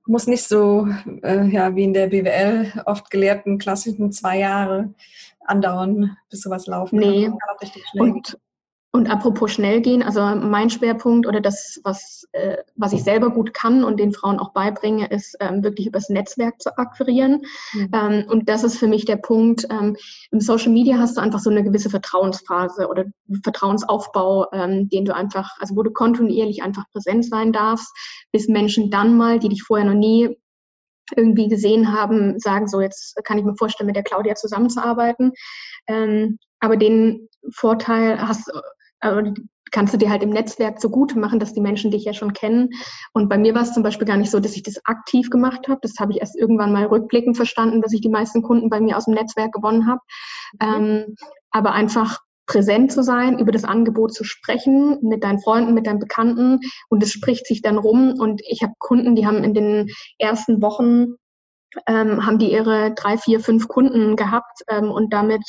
muss 0.06 0.26
nicht 0.26 0.44
so 0.44 0.88
äh, 1.22 1.44
ja, 1.46 1.74
wie 1.76 1.84
in 1.84 1.94
der 1.94 2.08
BWL 2.08 2.82
oft 2.86 3.10
gelehrten 3.10 3.58
klassischen 3.58 4.12
zwei 4.12 4.38
Jahre 4.38 4.94
andauern, 5.46 6.16
bis 6.30 6.40
sowas 6.40 6.66
laufen 6.66 6.98
nee. 6.98 7.26
kann. 7.26 7.70
und, 8.00 8.38
und 8.94 9.10
apropos 9.10 9.50
schnell 9.50 9.80
gehen, 9.80 10.04
also 10.04 10.20
mein 10.20 10.70
Schwerpunkt 10.70 11.26
oder 11.26 11.40
das, 11.40 11.80
was, 11.82 12.28
äh, 12.30 12.58
was 12.76 12.92
ich 12.92 13.02
selber 13.02 13.30
gut 13.30 13.52
kann 13.52 13.82
und 13.82 13.98
den 13.98 14.12
Frauen 14.12 14.38
auch 14.38 14.52
beibringe, 14.52 15.10
ist 15.10 15.36
ähm, 15.40 15.64
wirklich 15.64 15.88
übers 15.88 16.10
Netzwerk 16.10 16.62
zu 16.62 16.78
akquirieren. 16.78 17.42
Mhm. 17.72 17.90
Ähm, 17.92 18.24
und 18.28 18.48
das 18.48 18.62
ist 18.62 18.78
für 18.78 18.86
mich 18.86 19.04
der 19.04 19.16
Punkt. 19.16 19.66
Ähm, 19.68 19.96
Im 20.30 20.40
Social 20.40 20.70
Media 20.70 20.96
hast 20.98 21.16
du 21.16 21.20
einfach 21.20 21.40
so 21.40 21.50
eine 21.50 21.64
gewisse 21.64 21.90
Vertrauensphase 21.90 22.86
oder 22.86 23.06
Vertrauensaufbau, 23.42 24.52
ähm, 24.52 24.88
den 24.88 25.04
du 25.04 25.12
einfach, 25.12 25.50
also 25.58 25.74
wo 25.74 25.82
du 25.82 25.90
kontinuierlich 25.90 26.62
einfach 26.62 26.84
präsent 26.92 27.24
sein 27.24 27.52
darfst, 27.52 27.92
bis 28.30 28.46
Menschen 28.46 28.92
dann 28.92 29.16
mal, 29.16 29.40
die 29.40 29.48
dich 29.48 29.64
vorher 29.64 29.86
noch 29.86 29.98
nie 29.98 30.38
irgendwie 31.16 31.48
gesehen 31.48 31.92
haben, 31.92 32.38
sagen, 32.38 32.68
so 32.68 32.80
jetzt 32.80 33.16
kann 33.24 33.38
ich 33.38 33.44
mir 33.44 33.56
vorstellen, 33.56 33.88
mit 33.88 33.96
der 33.96 34.04
Claudia 34.04 34.36
zusammenzuarbeiten. 34.36 35.32
Ähm, 35.88 36.38
aber 36.60 36.76
den 36.76 37.28
Vorteil 37.52 38.20
hast, 38.26 38.50
kannst 39.74 39.92
du 39.92 39.98
dir 39.98 40.08
halt 40.08 40.22
im 40.22 40.30
Netzwerk 40.30 40.80
so 40.80 40.88
gut 40.88 41.16
machen, 41.16 41.40
dass 41.40 41.52
die 41.52 41.60
Menschen 41.60 41.90
dich 41.90 42.04
ja 42.04 42.12
schon 42.12 42.32
kennen. 42.32 42.70
Und 43.12 43.28
bei 43.28 43.36
mir 43.36 43.54
war 43.54 43.62
es 43.62 43.72
zum 43.72 43.82
Beispiel 43.82 44.06
gar 44.06 44.16
nicht 44.16 44.30
so, 44.30 44.38
dass 44.38 44.54
ich 44.54 44.62
das 44.62 44.80
aktiv 44.84 45.30
gemacht 45.30 45.68
habe. 45.68 45.80
Das 45.82 45.94
habe 45.98 46.12
ich 46.12 46.20
erst 46.20 46.36
irgendwann 46.36 46.72
mal 46.72 46.86
rückblickend 46.86 47.36
verstanden, 47.36 47.82
dass 47.82 47.92
ich 47.92 48.00
die 48.00 48.08
meisten 48.08 48.42
Kunden 48.42 48.70
bei 48.70 48.80
mir 48.80 48.96
aus 48.96 49.06
dem 49.06 49.14
Netzwerk 49.14 49.52
gewonnen 49.52 49.88
habe. 49.88 50.00
Mhm. 50.60 50.84
Ähm, 50.84 51.14
aber 51.50 51.72
einfach 51.72 52.20
präsent 52.46 52.92
zu 52.92 53.02
sein, 53.02 53.38
über 53.38 53.52
das 53.52 53.64
Angebot 53.64 54.14
zu 54.14 54.22
sprechen 54.22 54.98
mit 55.02 55.24
deinen 55.24 55.40
Freunden, 55.40 55.74
mit 55.74 55.86
deinen 55.86 55.98
Bekannten 55.98 56.60
und 56.88 57.02
es 57.02 57.10
spricht 57.10 57.46
sich 57.46 57.62
dann 57.62 57.78
rum. 57.78 58.14
Und 58.18 58.42
ich 58.46 58.62
habe 58.62 58.74
Kunden, 58.78 59.16
die 59.16 59.26
haben 59.26 59.42
in 59.42 59.54
den 59.54 59.88
ersten 60.18 60.62
Wochen 60.62 61.16
ähm, 61.88 62.24
haben 62.24 62.38
die 62.38 62.52
ihre 62.52 62.94
drei, 62.94 63.18
vier, 63.18 63.40
fünf 63.40 63.66
Kunden 63.66 64.14
gehabt 64.14 64.60
ähm, 64.68 64.90
und 64.90 65.12
damit 65.12 65.42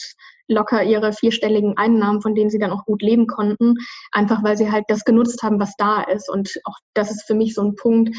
locker 0.48 0.84
ihre 0.84 1.14
vierstelligen 1.14 1.78
Einnahmen, 1.78 2.22
von 2.22 2.36
denen 2.36 2.50
sie 2.50 2.60
dann 2.60 2.72
auch 2.72 2.86
gut 2.86 3.02
leben 3.02 3.28
konnten, 3.28 3.76
einfach 4.12 4.44
weil 4.44 4.58
sie 4.58 4.72
halt 4.72 4.86
das 4.88 5.04
genutzt 5.04 5.44
haben, 5.44 5.60
was 5.60 5.74
da 5.78 6.04
ist. 6.04 6.30
Und 6.30 6.52
auch 6.66 6.78
das 6.94 7.12
ist 7.12 7.24
für 7.26 7.36
mich 7.36 7.54
so 7.54 7.64
ein 7.64 7.76
Punkt, 7.76 8.16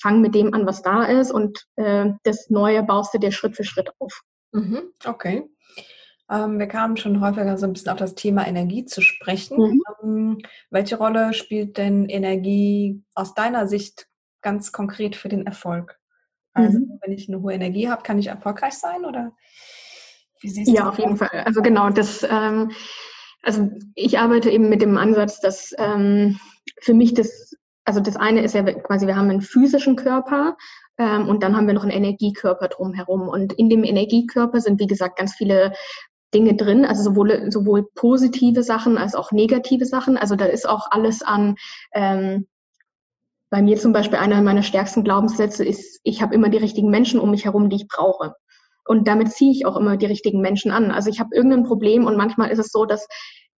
fang 0.00 0.20
mit 0.20 0.34
dem 0.34 0.54
an, 0.54 0.66
was 0.66 0.82
da 0.82 1.04
ist 1.04 1.30
und 1.30 1.66
äh, 1.76 2.10
das 2.22 2.48
Neue 2.48 2.82
baust 2.82 3.12
du 3.14 3.18
dir 3.18 3.32
Schritt 3.32 3.56
für 3.56 3.64
Schritt 3.64 3.90
auf. 3.98 4.22
Mhm, 4.52 4.92
okay. 5.04 5.48
Ähm, 6.30 6.58
wir 6.58 6.66
kamen 6.66 6.96
schon 6.96 7.20
häufiger 7.20 7.58
so 7.58 7.66
ein 7.66 7.72
bisschen 7.72 7.90
auf 7.90 7.98
das 7.98 8.14
Thema 8.14 8.46
Energie 8.46 8.84
zu 8.84 9.02
sprechen. 9.02 9.58
Mhm. 9.58 9.82
Ähm, 10.02 10.38
welche 10.70 10.96
Rolle 10.96 11.34
spielt 11.34 11.76
denn 11.76 12.08
Energie 12.08 13.02
aus 13.14 13.34
deiner 13.34 13.66
Sicht 13.66 14.06
ganz 14.40 14.72
konkret 14.72 15.16
für 15.16 15.28
den 15.28 15.46
Erfolg? 15.46 15.98
Also, 16.52 16.78
mhm. 16.78 16.98
wenn 17.02 17.12
ich 17.12 17.28
eine 17.28 17.42
hohe 17.42 17.52
Energie 17.52 17.88
habe, 17.88 18.02
kann 18.02 18.18
ich 18.18 18.28
erfolgreich 18.28 18.74
sein 18.74 19.04
oder? 19.04 19.32
Ja, 20.42 20.88
auf 20.88 20.98
jeden 20.98 21.16
Fall. 21.16 21.42
Also 21.44 21.62
genau, 21.62 21.90
das, 21.90 22.22
ähm, 22.22 22.70
also 23.42 23.70
ich 23.94 24.18
arbeite 24.18 24.50
eben 24.50 24.68
mit 24.68 24.82
dem 24.82 24.96
Ansatz, 24.96 25.40
dass 25.40 25.72
ähm, 25.78 26.38
für 26.80 26.94
mich 26.94 27.14
das, 27.14 27.54
also 27.84 28.00
das 28.00 28.16
eine 28.16 28.42
ist 28.42 28.54
ja 28.54 28.62
quasi, 28.62 29.06
wir 29.06 29.16
haben 29.16 29.30
einen 29.30 29.40
physischen 29.40 29.96
Körper 29.96 30.56
ähm, 30.98 31.28
und 31.28 31.42
dann 31.42 31.56
haben 31.56 31.66
wir 31.66 31.74
noch 31.74 31.82
einen 31.82 31.92
Energiekörper 31.92 32.68
drumherum. 32.68 33.28
Und 33.28 33.52
in 33.54 33.68
dem 33.70 33.84
Energiekörper 33.84 34.60
sind, 34.60 34.80
wie 34.80 34.86
gesagt, 34.86 35.18
ganz 35.18 35.34
viele 35.34 35.72
Dinge 36.32 36.54
drin, 36.54 36.84
also 36.84 37.02
sowohl, 37.02 37.50
sowohl 37.50 37.88
positive 37.94 38.62
Sachen 38.62 38.98
als 38.98 39.14
auch 39.14 39.32
negative 39.32 39.84
Sachen. 39.84 40.16
Also 40.16 40.36
da 40.36 40.44
ist 40.44 40.68
auch 40.68 40.90
alles 40.90 41.22
an, 41.22 41.56
ähm, 41.92 42.46
bei 43.50 43.62
mir 43.62 43.76
zum 43.76 43.92
Beispiel 43.92 44.18
einer 44.18 44.40
meiner 44.42 44.62
stärksten 44.62 45.02
Glaubenssätze 45.02 45.64
ist, 45.64 46.00
ich 46.04 46.22
habe 46.22 46.34
immer 46.34 46.48
die 46.48 46.58
richtigen 46.58 46.88
Menschen 46.88 47.18
um 47.18 47.32
mich 47.32 47.44
herum, 47.44 47.68
die 47.68 47.76
ich 47.76 47.88
brauche. 47.88 48.34
Und 48.86 49.06
damit 49.08 49.32
ziehe 49.32 49.52
ich 49.52 49.66
auch 49.66 49.76
immer 49.76 49.96
die 49.96 50.06
richtigen 50.06 50.40
Menschen 50.40 50.70
an. 50.70 50.90
Also 50.90 51.10
ich 51.10 51.20
habe 51.20 51.34
irgendein 51.34 51.64
Problem 51.64 52.06
und 52.06 52.16
manchmal 52.16 52.50
ist 52.50 52.58
es 52.58 52.68
so, 52.68 52.84
dass 52.84 53.06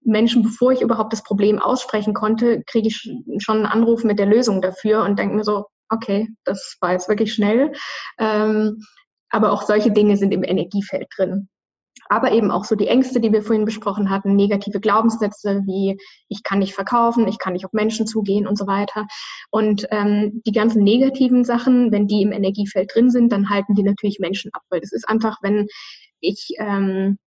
Menschen, 0.04 0.42
bevor 0.42 0.72
ich 0.72 0.82
überhaupt 0.82 1.12
das 1.12 1.22
Problem 1.22 1.58
aussprechen 1.58 2.14
konnte, 2.14 2.62
kriege 2.66 2.88
ich 2.88 3.08
schon 3.38 3.56
einen 3.58 3.66
Anruf 3.66 4.04
mit 4.04 4.18
der 4.18 4.26
Lösung 4.26 4.60
dafür 4.60 5.04
und 5.04 5.18
denke 5.18 5.36
mir 5.36 5.44
so, 5.44 5.66
okay, 5.88 6.28
das 6.44 6.76
war 6.80 6.92
jetzt 6.92 7.08
wirklich 7.08 7.32
schnell. 7.32 7.72
Ähm, 8.18 8.82
aber 9.30 9.52
auch 9.52 9.62
solche 9.62 9.92
Dinge 9.92 10.16
sind 10.16 10.32
im 10.32 10.44
Energiefeld 10.44 11.06
drin 11.16 11.48
aber 12.08 12.32
eben 12.32 12.50
auch 12.50 12.64
so 12.64 12.74
die 12.74 12.88
Ängste, 12.88 13.20
die 13.20 13.32
wir 13.32 13.42
vorhin 13.42 13.64
besprochen 13.64 14.10
hatten, 14.10 14.36
negative 14.36 14.80
Glaubenssätze 14.80 15.62
wie 15.66 15.98
ich 16.28 16.42
kann 16.42 16.58
nicht 16.58 16.74
verkaufen, 16.74 17.28
ich 17.28 17.38
kann 17.38 17.52
nicht 17.54 17.64
auf 17.64 17.72
Menschen 17.72 18.06
zugehen 18.06 18.46
und 18.46 18.58
so 18.58 18.66
weiter. 18.66 19.06
Und 19.50 19.86
ähm, 19.90 20.42
die 20.44 20.52
ganzen 20.52 20.82
negativen 20.82 21.44
Sachen, 21.44 21.92
wenn 21.92 22.06
die 22.06 22.22
im 22.22 22.32
Energiefeld 22.32 22.92
drin 22.94 23.10
sind, 23.10 23.32
dann 23.32 23.50
halten 23.50 23.74
die 23.74 23.82
natürlich 23.82 24.18
Menschen 24.18 24.50
ab, 24.52 24.62
weil 24.70 24.80
das 24.80 24.92
ist 24.92 25.08
einfach, 25.08 25.38
wenn 25.42 25.68
ich 26.20 26.50
ähm, 26.58 27.18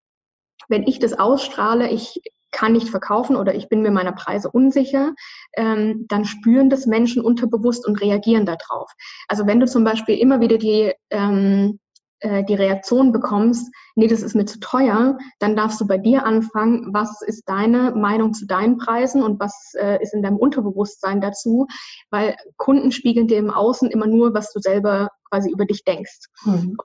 wenn 0.68 0.86
ich 0.86 0.98
das 0.98 1.12
ausstrahle, 1.12 1.90
ich 1.90 2.20
kann 2.50 2.72
nicht 2.72 2.88
verkaufen 2.88 3.36
oder 3.36 3.54
ich 3.54 3.68
bin 3.68 3.82
mir 3.82 3.90
meiner 3.90 4.12
Preise 4.12 4.50
unsicher, 4.50 5.14
ähm, 5.56 6.06
dann 6.08 6.24
spüren 6.24 6.70
das 6.70 6.86
Menschen 6.86 7.22
unterbewusst 7.22 7.86
und 7.86 8.00
reagieren 8.00 8.46
darauf. 8.46 8.90
Also 9.28 9.46
wenn 9.46 9.60
du 9.60 9.66
zum 9.66 9.84
Beispiel 9.84 10.16
immer 10.16 10.40
wieder 10.40 10.56
die 10.56 10.92
ähm, 11.10 11.78
äh, 12.20 12.44
die 12.44 12.54
Reaktion 12.54 13.12
bekommst, 13.12 13.70
nee, 13.94 14.06
das 14.06 14.22
ist 14.22 14.34
mir 14.34 14.46
zu 14.46 14.58
teuer, 14.60 15.18
dann 15.38 15.56
darfst 15.56 15.80
du 15.80 15.86
bei 15.86 15.98
dir 15.98 16.24
anfangen, 16.24 16.94
was 16.94 17.22
ist 17.22 17.48
deine 17.48 17.92
Meinung 17.92 18.32
zu 18.32 18.46
deinen 18.46 18.78
Preisen 18.78 19.22
und 19.22 19.38
was 19.40 19.72
äh, 19.78 20.02
ist 20.02 20.14
in 20.14 20.22
deinem 20.22 20.38
Unterbewusstsein 20.38 21.20
dazu, 21.20 21.66
weil 22.10 22.36
Kunden 22.56 22.92
spiegeln 22.92 23.28
dir 23.28 23.38
im 23.38 23.50
Außen 23.50 23.90
immer 23.90 24.06
nur, 24.06 24.34
was 24.34 24.52
du 24.52 24.60
selber 24.60 25.10
quasi 25.30 25.50
über 25.50 25.66
dich 25.66 25.84
denkst. 25.84 26.26
Mhm. 26.44 26.76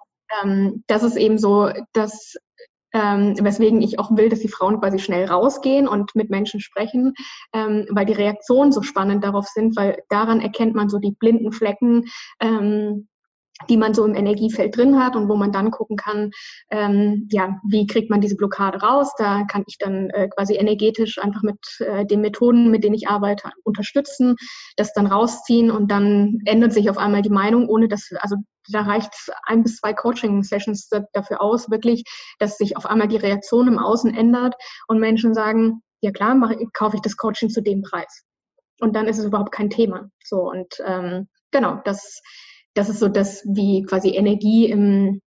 Ähm, 0.44 0.84
das 0.88 1.04
ist 1.04 1.18
eben 1.18 1.38
so, 1.38 1.70
dass 1.94 2.36
ähm, 2.94 3.36
weswegen 3.40 3.82
ich 3.82 4.00
auch 4.00 4.16
will, 4.16 4.30
dass 4.30 4.40
die 4.40 4.50
Frauen 4.50 4.80
quasi 4.80 5.00
schnell 5.00 5.26
rausgehen 5.26 5.88
und 5.88 6.14
mit 6.16 6.30
Menschen 6.30 6.60
sprechen, 6.60 7.14
ähm, 7.54 7.88
weil 7.90 8.06
die 8.06 8.14
Reaktionen 8.14 8.72
so 8.72 8.82
spannend 8.82 9.24
darauf 9.24 9.48
sind, 9.48 9.76
weil 9.78 10.04
daran 10.10 10.42
erkennt 10.42 10.76
man 10.76 10.90
so 10.90 11.00
die 11.00 11.16
blinden 11.18 11.52
Flecken, 11.52 12.06
ähm, 12.42 13.08
die 13.70 13.78
man 13.78 13.94
so 13.94 14.06
im 14.06 14.16
Energiefeld 14.16 14.76
drin 14.76 15.00
hat 15.00 15.16
und 15.16 15.30
wo 15.30 15.36
man 15.36 15.52
dann 15.52 15.72
gucken 15.72 15.98
kann, 15.98 16.32
ähm, 16.70 17.28
ja, 17.32 17.60
wie 17.68 17.88
kriegt 17.88 18.10
man 18.10 18.22
diese 18.22 18.36
Blockade 18.36 18.80
raus? 18.80 19.14
Da 19.18 19.44
kann 19.46 19.64
ich 19.68 19.78
dann 19.78 20.10
äh, 20.12 20.30
quasi 20.30 20.56
energetisch 20.56 21.18
einfach 21.18 21.44
mit 21.44 21.60
äh, 21.80 22.06
den 22.06 22.22
Methoden, 22.22 22.72
mit 22.72 22.84
denen 22.84 22.96
ich 22.96 23.08
arbeite, 23.08 23.50
unterstützen, 23.64 24.36
das 24.78 24.94
dann 24.94 25.08
rausziehen 25.08 25.72
und 25.72 25.92
dann 25.92 26.40
ändert 26.46 26.74
sich 26.74 26.90
auf 26.90 26.98
einmal 26.98 27.22
die 27.22 27.30
Meinung, 27.30 27.68
ohne 27.68 27.88
dass, 27.88 28.10
also 28.20 28.38
da 28.70 28.82
reicht 28.82 29.14
ein 29.46 29.64
bis 29.64 29.78
zwei 29.78 29.94
Coaching-Sessions 29.94 30.90
dafür 31.14 31.42
aus, 31.42 31.70
wirklich, 31.72 32.04
dass 32.40 32.58
sich 32.58 32.78
auf 32.78 32.86
einmal 32.86 33.08
die 33.08 33.18
Reaktion 33.18 33.68
im 33.68 33.80
Außen 33.80 34.14
ändert 34.14 34.56
und 34.88 35.00
Menschen 35.00 35.34
sagen, 35.34 35.82
ja 36.02 36.12
klar, 36.12 36.36
mache, 36.36 36.58
kaufe 36.74 36.96
ich 36.96 37.02
das 37.02 37.18
Coaching 37.18 37.50
zu 37.50 37.62
dem 37.62 37.82
Preis. 37.82 38.24
Und 38.80 38.96
dann 38.96 39.08
ist 39.08 39.20
es 39.20 39.26
überhaupt 39.26 39.52
kein 39.52 39.70
Thema. 39.70 40.10
So 40.24 40.50
und 40.50 40.82
ähm, 40.86 41.28
genau, 41.52 41.82
das 41.86 42.22
das 42.74 42.90
ist 42.90 43.00
so 43.00 43.08
das, 43.08 43.44
wie 43.46 43.84
quasi 43.84 44.10
Energie 44.10 44.70
im, 44.70 45.22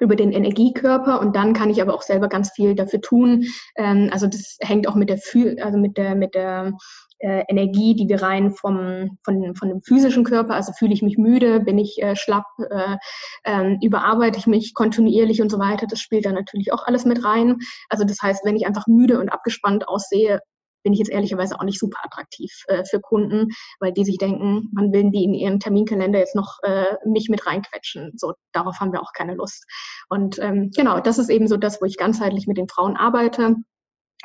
über 0.00 0.16
den 0.16 0.32
Energiekörper 0.32 1.20
und 1.20 1.34
dann 1.34 1.52
kann 1.52 1.70
ich 1.70 1.82
aber 1.82 1.94
auch 1.94 2.02
selber 2.02 2.28
ganz 2.28 2.50
viel 2.52 2.74
dafür 2.74 3.00
tun. 3.00 3.44
Ähm, 3.76 4.10
also 4.12 4.26
das 4.26 4.56
hängt 4.60 4.88
auch 4.88 4.94
mit 4.94 5.10
der, 5.10 5.18
also 5.64 5.78
mit 5.78 5.96
der, 5.96 6.14
mit 6.14 6.34
der 6.34 6.72
äh, 7.20 7.44
Energie, 7.48 7.94
die 7.94 8.08
wir 8.08 8.22
rein 8.22 8.52
vom, 8.52 9.18
von, 9.24 9.54
von 9.56 9.68
dem 9.68 9.82
physischen 9.82 10.24
Körper, 10.24 10.54
also 10.54 10.72
fühle 10.72 10.92
ich 10.92 11.02
mich 11.02 11.18
müde, 11.18 11.60
bin 11.60 11.78
ich 11.78 12.00
äh, 12.00 12.14
schlapp, 12.14 12.46
äh, 12.70 12.96
äh, 13.44 13.76
überarbeite 13.82 14.38
ich 14.38 14.46
mich 14.46 14.74
kontinuierlich 14.74 15.42
und 15.42 15.50
so 15.50 15.58
weiter. 15.58 15.86
Das 15.88 16.00
spielt 16.00 16.26
da 16.26 16.32
natürlich 16.32 16.72
auch 16.72 16.86
alles 16.86 17.04
mit 17.04 17.24
rein. 17.24 17.58
Also 17.88 18.04
das 18.04 18.22
heißt, 18.22 18.44
wenn 18.44 18.56
ich 18.56 18.66
einfach 18.66 18.86
müde 18.86 19.18
und 19.18 19.30
abgespannt 19.30 19.88
aussehe, 19.88 20.40
bin 20.82 20.92
ich 20.92 20.98
jetzt 20.98 21.10
ehrlicherweise 21.10 21.58
auch 21.58 21.64
nicht 21.64 21.78
super 21.78 21.98
attraktiv 22.02 22.50
äh, 22.68 22.84
für 22.84 23.00
Kunden, 23.00 23.48
weil 23.80 23.92
die 23.92 24.04
sich 24.04 24.18
denken, 24.18 24.70
wann 24.74 24.92
will 24.92 25.10
die 25.10 25.24
in 25.24 25.34
ihren 25.34 25.60
Terminkalender 25.60 26.18
jetzt 26.18 26.36
noch 26.36 26.58
äh, 26.62 26.96
mich 27.06 27.28
mit 27.28 27.46
reinquetschen. 27.46 28.12
So, 28.16 28.34
darauf 28.52 28.80
haben 28.80 28.92
wir 28.92 29.02
auch 29.02 29.12
keine 29.12 29.34
Lust. 29.34 29.64
Und 30.08 30.38
ähm, 30.38 30.70
genau, 30.74 31.00
das 31.00 31.18
ist 31.18 31.30
eben 31.30 31.48
so 31.48 31.56
das, 31.56 31.80
wo 31.80 31.86
ich 31.86 31.96
ganzheitlich 31.96 32.46
mit 32.46 32.56
den 32.56 32.68
Frauen 32.68 32.96
arbeite. 32.96 33.56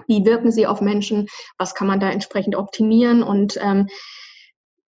Wie 0.07 0.25
wirken 0.25 0.51
sie 0.51 0.65
auf 0.67 0.81
Menschen? 0.81 1.27
Was 1.57 1.75
kann 1.75 1.87
man 1.87 1.99
da 1.99 2.09
entsprechend 2.09 2.55
optimieren? 2.55 3.23
Und 3.23 3.57
ähm, 3.61 3.87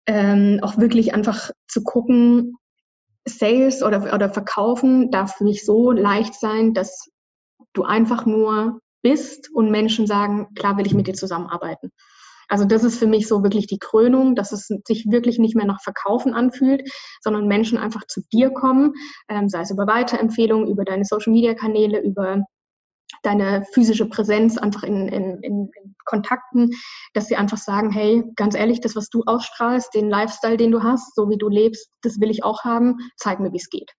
ähm, 0.08 0.60
auch 0.62 0.78
wirklich 0.78 1.14
einfach 1.14 1.52
zu 1.68 1.84
gucken, 1.84 2.56
Sales 3.28 3.82
oder, 3.82 4.14
oder 4.14 4.30
Verkaufen 4.30 5.10
darf 5.10 5.42
nicht 5.42 5.66
so 5.66 5.92
leicht 5.92 6.36
sein, 6.36 6.74
dass 6.74 7.10
du 7.74 7.84
einfach 7.84 8.26
nur 8.26 8.80
bist 9.06 9.52
und 9.54 9.70
Menschen 9.70 10.08
sagen, 10.08 10.48
klar 10.56 10.78
will 10.78 10.88
ich 10.88 10.96
mit 10.96 11.06
dir 11.06 11.14
zusammenarbeiten. 11.14 11.92
Also 12.48 12.66
das 12.66 12.84
ist 12.84 12.98
für 12.98 13.06
mich 13.06 13.28
so 13.28 13.44
wirklich 13.44 13.68
die 13.68 13.78
Krönung, 13.78 14.36
dass 14.36 14.52
es 14.52 14.68
sich 14.88 15.06
wirklich 15.12 15.38
nicht 15.38 15.56
mehr 15.56 15.68
nach 15.68 15.82
Verkaufen 15.84 16.34
anfühlt, 16.34 16.82
sondern 17.22 17.48
Menschen 17.48 17.78
einfach 17.78 18.08
zu 18.08 18.22
dir 18.34 18.50
kommen, 18.50 18.94
ähm, 19.30 19.48
sei 19.48 19.62
es 19.62 19.70
über 19.70 19.86
Weiterempfehlungen, 19.86 20.68
über 20.68 20.86
deine 20.86 21.06
Social-Media-Kanäle, 21.06 22.02
über 22.02 22.46
deine 23.22 23.64
physische 23.74 24.10
Präsenz 24.10 24.58
einfach 24.58 24.82
in, 24.82 25.08
in, 25.08 25.40
in, 25.44 25.72
Kontakten, 26.06 26.72
dass 27.14 27.28
sie 27.28 27.36
einfach 27.36 27.58
sagen, 27.58 27.92
hey, 27.92 28.24
ganz 28.36 28.56
ehrlich, 28.56 28.82
das, 28.82 28.96
was 28.96 29.10
du 29.10 29.22
ausstrahlst, 29.26 29.94
den 29.94 30.10
Lifestyle, 30.10 30.58
den 30.58 30.72
du 30.72 30.82
hast, 30.82 31.14
so 31.16 31.30
wie 31.30 31.38
du 31.38 31.48
lebst, 31.48 31.92
das 32.02 32.20
will 32.20 32.32
ich 32.32 32.44
auch 32.44 32.64
haben, 32.64 32.98
zeig 33.18 33.40
mir, 33.40 33.52
wie 33.54 33.58
es 33.58 33.70
geht. 33.70 33.92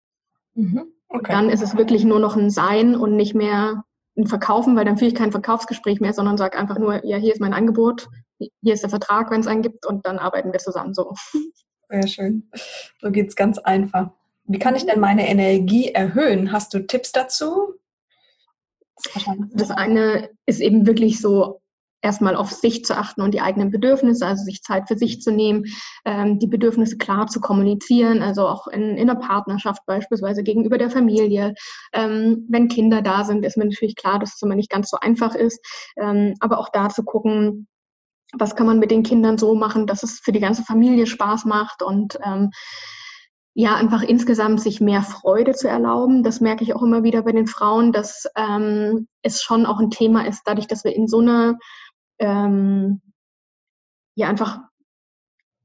Mhm. 0.55 0.93
Okay. 1.09 1.33
dann 1.33 1.51
ist 1.51 1.63
es 1.63 1.77
wirklich 1.77 2.05
nur 2.05 2.19
noch 2.19 2.37
ein 2.37 2.51
Sein 2.51 2.97
und 2.97 3.15
nicht 3.15 3.35
mehr 3.35 3.85
verkaufen, 4.25 4.77
weil 4.77 4.85
dann 4.85 4.97
führe 4.97 5.09
ich 5.09 5.15
kein 5.15 5.33
Verkaufsgespräch 5.33 6.01
mehr, 6.01 6.15
sondern 6.15 6.39
sage 6.39 6.59
einfach 6.59 6.79
nur, 6.79 7.05
ja, 7.05 7.19
hier 7.19 7.33
ist 7.33 7.41
mein 7.41 7.53
Angebot, 7.53 8.09
hier 8.39 8.75
ist 8.75 8.83
der 8.83 8.91
Vertrag, 8.91 9.31
wenn 9.31 9.41
es 9.41 9.47
einen 9.47 9.63
gibt 9.63 9.85
und 9.87 10.07
dann 10.07 10.19
arbeiten 10.19 10.53
wir 10.53 10.59
zusammen 10.59 10.95
so. 10.95 11.15
Sehr 11.89 12.07
schön. 12.07 12.51
So 13.01 13.11
geht 13.11 13.29
es 13.29 13.37
ganz 13.37 13.59
einfach. 13.59 14.11
Wie 14.45 14.59
kann 14.59 14.75
ich 14.75 14.87
denn 14.87 15.01
meine 15.01 15.29
Energie 15.29 15.93
erhöhen? 15.93 16.53
Hast 16.53 16.73
du 16.73 16.81
Tipps 16.87 17.13
dazu? 17.13 17.75
Das 19.53 19.71
eine 19.71 20.31
ist 20.47 20.61
eben 20.61 20.87
wirklich 20.87 21.21
so 21.21 21.61
erstmal 22.07 22.37
auf 22.37 22.53
sich 22.53 22.85
zu 22.85 22.97
achten 22.97 23.21
und 23.21 23.35
die 23.35 23.41
eigenen 23.41 23.71
Bedürfnisse, 23.71 24.25
also 24.25 24.45
sich 24.45 24.63
Zeit 24.63 24.87
für 24.89 24.97
sich 24.97 25.21
zu 25.21 25.33
nehmen, 25.33 25.65
ähm, 26.05 26.39
die 26.39 26.47
Bedürfnisse 26.47 26.97
klar 26.97 27.27
zu 27.27 27.41
kommunizieren, 27.41 28.23
also 28.23 28.47
auch 28.47 28.69
in, 28.69 28.97
in 28.97 29.09
der 29.09 29.17
Partnerschaft 29.17 29.85
beispielsweise 29.87 30.43
gegenüber 30.45 30.79
der 30.79 30.91
Familie. 30.91 31.55
Ähm, 31.93 32.47
wenn 32.49 32.69
Kinder 32.69 33.03
da 33.03 33.25
sind, 33.25 33.45
ist 33.45 33.57
mir 33.57 33.65
natürlich 33.65 33.97
klar, 33.97 34.21
dass 34.21 34.37
es 34.37 34.43
immer 34.43 34.55
nicht 34.55 34.71
ganz 34.71 34.89
so 34.89 34.99
einfach 35.01 35.35
ist, 35.35 35.61
ähm, 36.01 36.35
aber 36.41 36.59
auch 36.59 36.69
da 36.73 36.89
zu 36.89 37.03
gucken, 37.03 37.67
was 38.33 38.55
kann 38.55 38.67
man 38.67 38.79
mit 38.79 38.91
den 38.91 39.03
Kindern 39.03 39.37
so 39.37 39.55
machen, 39.55 39.87
dass 39.87 40.03
es 40.03 40.21
für 40.21 40.33
die 40.33 40.41
ganze 40.41 40.63
Familie 40.63 41.07
Spaß 41.07 41.45
macht 41.45 41.83
und 41.83 42.19
ähm, 42.25 42.51
ja, 43.59 43.75
einfach 43.75 44.03
insgesamt 44.03 44.61
sich 44.61 44.83
mehr 44.83 45.01
Freude 45.01 45.55
zu 45.55 45.67
erlauben. 45.67 46.23
Das 46.23 46.43
merke 46.43 46.63
ich 46.63 46.75
auch 46.75 46.83
immer 46.83 47.05
wieder 47.05 47.23
bei 47.23 47.33
den 47.33 47.47
Frauen, 47.47 47.91
dass 47.91 48.27
ähm, 48.37 49.09
es 49.23 49.41
schon 49.41 49.65
auch 49.65 49.81
ein 49.81 49.91
Thema 49.91 50.27
ist, 50.27 50.43
dadurch, 50.45 50.67
dass 50.67 50.85
wir 50.85 50.95
in 50.95 51.09
so 51.09 51.21
einer, 51.21 51.57
ähm, 52.19 53.01
ja, 54.15 54.29
einfach 54.29 54.61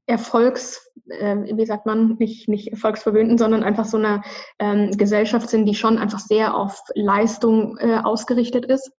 Erfolgs, 0.06 0.90
äh, 1.08 1.36
wie 1.36 1.66
sagt 1.66 1.86
man, 1.86 2.16
nicht, 2.18 2.48
nicht 2.48 2.68
erfolgsverwöhnten, 2.68 3.38
sondern 3.38 3.62
einfach 3.62 3.84
so 3.84 3.96
eine 3.96 4.22
ähm, 4.58 4.90
Gesellschaft 4.92 5.48
sind, 5.48 5.64
die 5.66 5.74
schon 5.74 5.98
einfach 5.98 6.18
sehr 6.18 6.54
auf 6.54 6.82
Leistung 6.94 7.78
äh, 7.78 7.98
ausgerichtet 8.02 8.66
ist. 8.66 8.90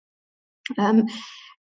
Ähm, 0.77 1.09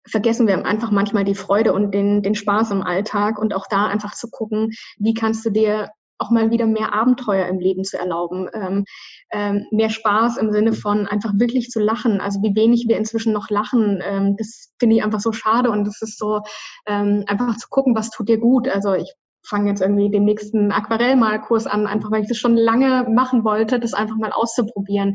vergessen 0.07 0.47
wir 0.47 0.65
einfach 0.67 0.91
manchmal 0.91 1.25
die 1.25 1.35
Freude 1.35 1.73
und 1.73 1.93
den, 1.93 2.23
den 2.23 2.35
Spaß 2.35 2.73
im 2.73 2.83
Alltag 2.83 3.39
und 3.39 3.55
auch 3.55 3.67
da 3.69 3.87
einfach 3.87 4.15
zu 4.15 4.29
gucken, 4.31 4.73
wie 4.99 5.15
kannst 5.15 5.45
du 5.45 5.51
dir 5.51 5.91
auch 6.19 6.31
mal 6.31 6.51
wieder 6.51 6.67
mehr 6.67 6.93
Abenteuer 6.93 7.47
im 7.47 7.59
Leben 7.59 7.85
zu 7.85 7.99
erlauben, 7.99 8.49
ähm, 8.53 8.85
ähm, 9.31 9.67
mehr 9.71 9.91
Spaß 9.91 10.37
im 10.39 10.53
Sinne 10.53 10.73
von 10.73 11.07
einfach 11.07 11.33
wirklich 11.37 11.71
zu 11.71 11.81
lachen. 11.81 12.21
Also 12.21 12.43
wie 12.43 12.55
wenig 12.55 12.87
wir 12.89 12.97
inzwischen 12.97 13.33
noch 13.33 13.51
lachen, 13.51 14.03
ähm, 14.05 14.37
das 14.37 14.73
finde 14.79 14.97
ich 14.97 15.05
einfach 15.05 15.21
so 15.21 15.33
schade 15.33 15.71
und 15.71 15.85
das 15.87 16.03
ist 16.03 16.19
so 16.19 16.41
ähm, 16.87 17.25
einfach 17.27 17.57
zu 17.57 17.69
gucken, 17.69 17.95
was 17.95 18.11
tut 18.11 18.29
dir 18.29 18.39
gut. 18.39 18.69
Also 18.69 18.95
ich 18.95 19.15
fange 19.49 19.71
jetzt 19.71 19.81
irgendwie 19.81 20.11
den 20.11 20.25
nächsten 20.25 20.73
Aquarellmalkurs 20.73 21.67
an, 21.67 21.87
einfach 21.87 22.11
weil 22.11 22.23
ich 22.23 22.29
das 22.29 22.37
schon 22.37 22.57
lange 22.57 23.09
machen 23.09 23.45
wollte, 23.45 23.81
das 23.81 23.95
einfach 23.95 24.17
mal 24.17 24.33
auszuprobieren, 24.33 25.15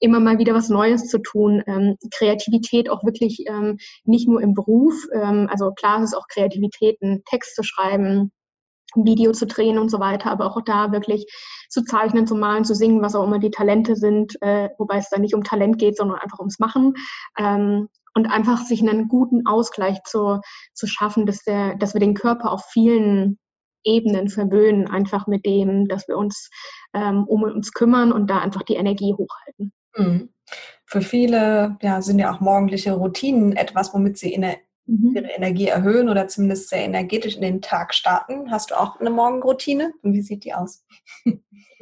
immer 0.00 0.20
mal 0.20 0.38
wieder 0.38 0.54
was 0.54 0.68
Neues 0.68 1.06
zu 1.06 1.18
tun, 1.18 1.62
ähm, 1.66 1.96
Kreativität 2.12 2.90
auch 2.90 3.04
wirklich 3.04 3.44
ähm, 3.46 3.78
nicht 4.04 4.28
nur 4.28 4.42
im 4.42 4.54
Beruf, 4.54 4.94
ähm, 5.14 5.48
also 5.50 5.72
klar 5.72 6.02
ist 6.02 6.14
auch 6.14 6.26
Kreativität, 6.28 6.98
einen 7.00 7.24
Text 7.24 7.54
zu 7.54 7.62
schreiben, 7.62 8.32
Video 8.94 9.32
zu 9.32 9.46
drehen 9.46 9.78
und 9.78 9.90
so 9.90 10.00
weiter, 10.00 10.30
aber 10.30 10.46
auch 10.46 10.60
da 10.62 10.92
wirklich 10.92 11.26
zu 11.68 11.84
zeichnen, 11.84 12.26
zu 12.26 12.34
malen, 12.34 12.64
zu 12.64 12.74
singen, 12.74 13.02
was 13.02 13.14
auch 13.14 13.24
immer 13.24 13.38
die 13.38 13.50
Talente 13.50 13.96
sind, 13.96 14.40
äh, 14.42 14.70
wobei 14.78 14.98
es 14.98 15.08
da 15.08 15.18
nicht 15.18 15.34
um 15.34 15.44
Talent 15.44 15.78
geht, 15.78 15.96
sondern 15.96 16.18
einfach 16.18 16.38
ums 16.38 16.58
Machen. 16.58 16.94
Ähm, 17.38 17.88
und 18.14 18.26
einfach 18.26 18.58
sich 18.58 18.80
einen 18.80 19.08
guten 19.08 19.46
Ausgleich 19.46 20.02
zu, 20.02 20.40
zu 20.74 20.86
schaffen, 20.88 21.26
dass, 21.26 21.44
der, 21.44 21.76
dass 21.76 21.94
wir 21.94 22.00
den 22.00 22.14
Körper 22.14 22.50
auf 22.50 22.64
vielen 22.64 23.38
Ebenen 23.84 24.28
verwöhnen, 24.28 24.88
einfach 24.88 25.26
mit 25.26 25.46
dem, 25.46 25.88
dass 25.88 26.08
wir 26.08 26.18
uns 26.18 26.50
ähm, 26.92 27.24
um 27.24 27.44
uns 27.44 27.72
kümmern 27.72 28.12
und 28.12 28.28
da 28.28 28.38
einfach 28.38 28.62
die 28.62 28.74
Energie 28.74 29.14
hochhalten. 29.14 29.72
Mhm. 29.96 30.28
Für 30.84 31.02
viele 31.02 31.78
ja, 31.82 32.02
sind 32.02 32.18
ja 32.18 32.34
auch 32.34 32.40
morgendliche 32.40 32.92
Routinen 32.92 33.56
etwas, 33.56 33.94
womit 33.94 34.18
sie 34.18 34.34
in 34.34 34.44
mhm. 34.90 35.16
ihre 35.16 35.30
Energie 35.30 35.66
erhöhen 35.66 36.08
oder 36.08 36.28
zumindest 36.28 36.68
sehr 36.68 36.84
energetisch 36.84 37.36
in 37.36 37.42
den 37.42 37.62
Tag 37.62 37.94
starten. 37.94 38.50
Hast 38.50 38.70
du 38.70 38.80
auch 38.80 39.00
eine 39.00 39.10
Morgenroutine? 39.10 39.92
Und 40.02 40.12
wie 40.12 40.22
sieht 40.22 40.44
die 40.44 40.54
aus? 40.54 40.84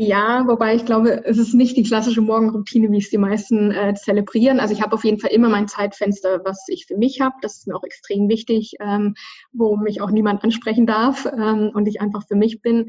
Ja, 0.01 0.45
wobei 0.47 0.77
ich 0.77 0.85
glaube, 0.85 1.25
es 1.25 1.39
ist 1.39 1.55
nicht 1.55 1.77
die 1.77 1.83
klassische 1.83 2.21
Morgenroutine, 2.21 2.89
wie 2.93 2.99
es 2.99 3.11
die 3.11 3.19
meisten 3.19 3.73
äh, 3.73 3.95
zelebrieren. 3.95 4.61
Also 4.61 4.73
ich 4.73 4.81
habe 4.81 4.95
auf 4.95 5.03
jeden 5.03 5.19
Fall 5.19 5.33
immer 5.33 5.49
mein 5.49 5.67
Zeitfenster, 5.67 6.41
was 6.45 6.67
ich 6.69 6.87
für 6.87 6.97
mich 6.97 7.21
habe. 7.21 7.35
Das 7.43 7.57
ist 7.57 7.67
mir 7.67 7.75
auch 7.75 7.83
extrem 7.83 8.29
wichtig, 8.29 8.75
ähm, 8.79 9.15
wo 9.53 9.77
mich 9.77 10.01
auch 10.01 10.13
niemand 10.13 10.45
ansprechen 10.45 10.87
darf 10.87 11.27
ähm, 11.27 11.73
und 11.75 11.89
ich 11.89 12.01
einfach 12.01 12.29
für 12.29 12.37
mich 12.37 12.63
bin. 12.63 12.87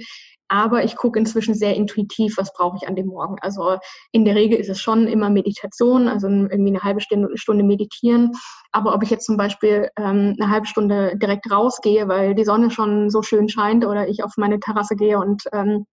Aber 0.50 0.84
ich 0.84 0.96
gucke 0.96 1.20
inzwischen 1.20 1.54
sehr 1.54 1.76
intuitiv, 1.76 2.38
was 2.38 2.54
brauche 2.54 2.78
ich 2.82 2.88
an 2.88 2.96
dem 2.96 3.08
Morgen. 3.08 3.38
Also 3.42 3.78
in 4.12 4.26
der 4.26 4.36
Regel 4.36 4.60
ist 4.60 4.70
es 4.70 4.80
schon 4.82 5.08
immer 5.08 5.30
Meditation, 5.30 6.08
also 6.08 6.28
irgendwie 6.28 6.72
eine 6.72 6.82
halbe 6.82 7.02
Stunde, 7.02 7.38
Stunde 7.38 7.64
meditieren. 7.64 8.34
Aber 8.72 8.94
ob 8.94 9.04
ich 9.04 9.10
jetzt 9.10 9.26
zum 9.26 9.38
Beispiel 9.38 9.90
ähm, 9.98 10.36
eine 10.40 10.50
halbe 10.50 10.68
Stunde 10.68 11.18
direkt 11.18 11.50
rausgehe, 11.52 12.08
weil 12.08 12.36
die 12.36 12.46
Sonne 12.46 12.72
schon 12.72 13.10
so 13.10 13.22
schön 13.22 13.48
scheint 13.50 13.86
oder 13.86 14.08
ich 14.08 14.24
auf 14.24 14.34
meine 14.38 14.60
Terrasse 14.60 14.96
gehe 14.96 15.20
und 15.20 15.44
ähm, 15.54 15.86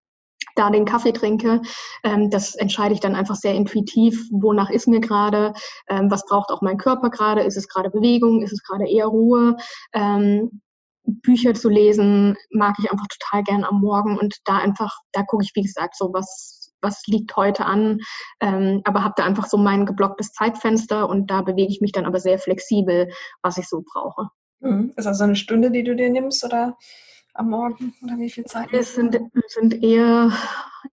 da 0.54 0.70
den 0.70 0.84
Kaffee 0.84 1.12
trinke. 1.12 1.60
Ähm, 2.02 2.30
das 2.30 2.54
entscheide 2.54 2.94
ich 2.94 3.00
dann 3.00 3.14
einfach 3.14 3.36
sehr 3.36 3.54
intuitiv, 3.54 4.28
wonach 4.30 4.70
ist 4.70 4.88
mir 4.88 5.00
gerade, 5.00 5.52
ähm, 5.88 6.10
was 6.10 6.24
braucht 6.26 6.50
auch 6.50 6.62
mein 6.62 6.78
Körper 6.78 7.10
gerade, 7.10 7.42
ist 7.42 7.56
es 7.56 7.68
gerade 7.68 7.90
Bewegung, 7.90 8.42
ist 8.42 8.52
es 8.52 8.62
gerade 8.62 8.88
eher 8.88 9.06
Ruhe. 9.06 9.56
Ähm, 9.92 10.60
Bücher 11.06 11.54
zu 11.54 11.68
lesen 11.68 12.36
mag 12.50 12.76
ich 12.78 12.90
einfach 12.90 13.06
total 13.06 13.44
gern 13.44 13.64
am 13.64 13.80
Morgen 13.80 14.18
und 14.18 14.36
da 14.44 14.58
einfach, 14.58 14.98
da 15.12 15.22
gucke 15.22 15.44
ich, 15.44 15.52
wie 15.54 15.62
gesagt, 15.62 15.96
so 15.96 16.12
was, 16.12 16.72
was 16.80 17.02
liegt 17.06 17.36
heute 17.36 17.64
an, 17.64 17.98
ähm, 18.40 18.82
aber 18.84 19.02
habe 19.02 19.14
da 19.16 19.24
einfach 19.24 19.46
so 19.46 19.56
mein 19.56 19.86
geblocktes 19.86 20.32
Zeitfenster 20.32 21.08
und 21.08 21.30
da 21.30 21.42
bewege 21.42 21.70
ich 21.70 21.80
mich 21.80 21.92
dann 21.92 22.06
aber 22.06 22.20
sehr 22.20 22.38
flexibel, 22.38 23.10
was 23.42 23.58
ich 23.58 23.68
so 23.68 23.82
brauche. 23.92 24.28
Mhm. 24.60 24.92
Ist 24.96 25.04
das 25.06 25.18
so 25.18 25.24
eine 25.24 25.36
Stunde, 25.36 25.70
die 25.70 25.84
du 25.84 25.94
dir 25.94 26.10
nimmst 26.10 26.44
oder 26.44 26.76
am 27.38 27.50
Morgen 27.50 27.94
oder 28.02 28.18
wie 28.18 28.30
viel 28.30 28.44
Zeit? 28.44 28.68
Es 28.72 28.94
sind, 28.94 29.18
sind 29.48 29.82
eher, 29.82 30.32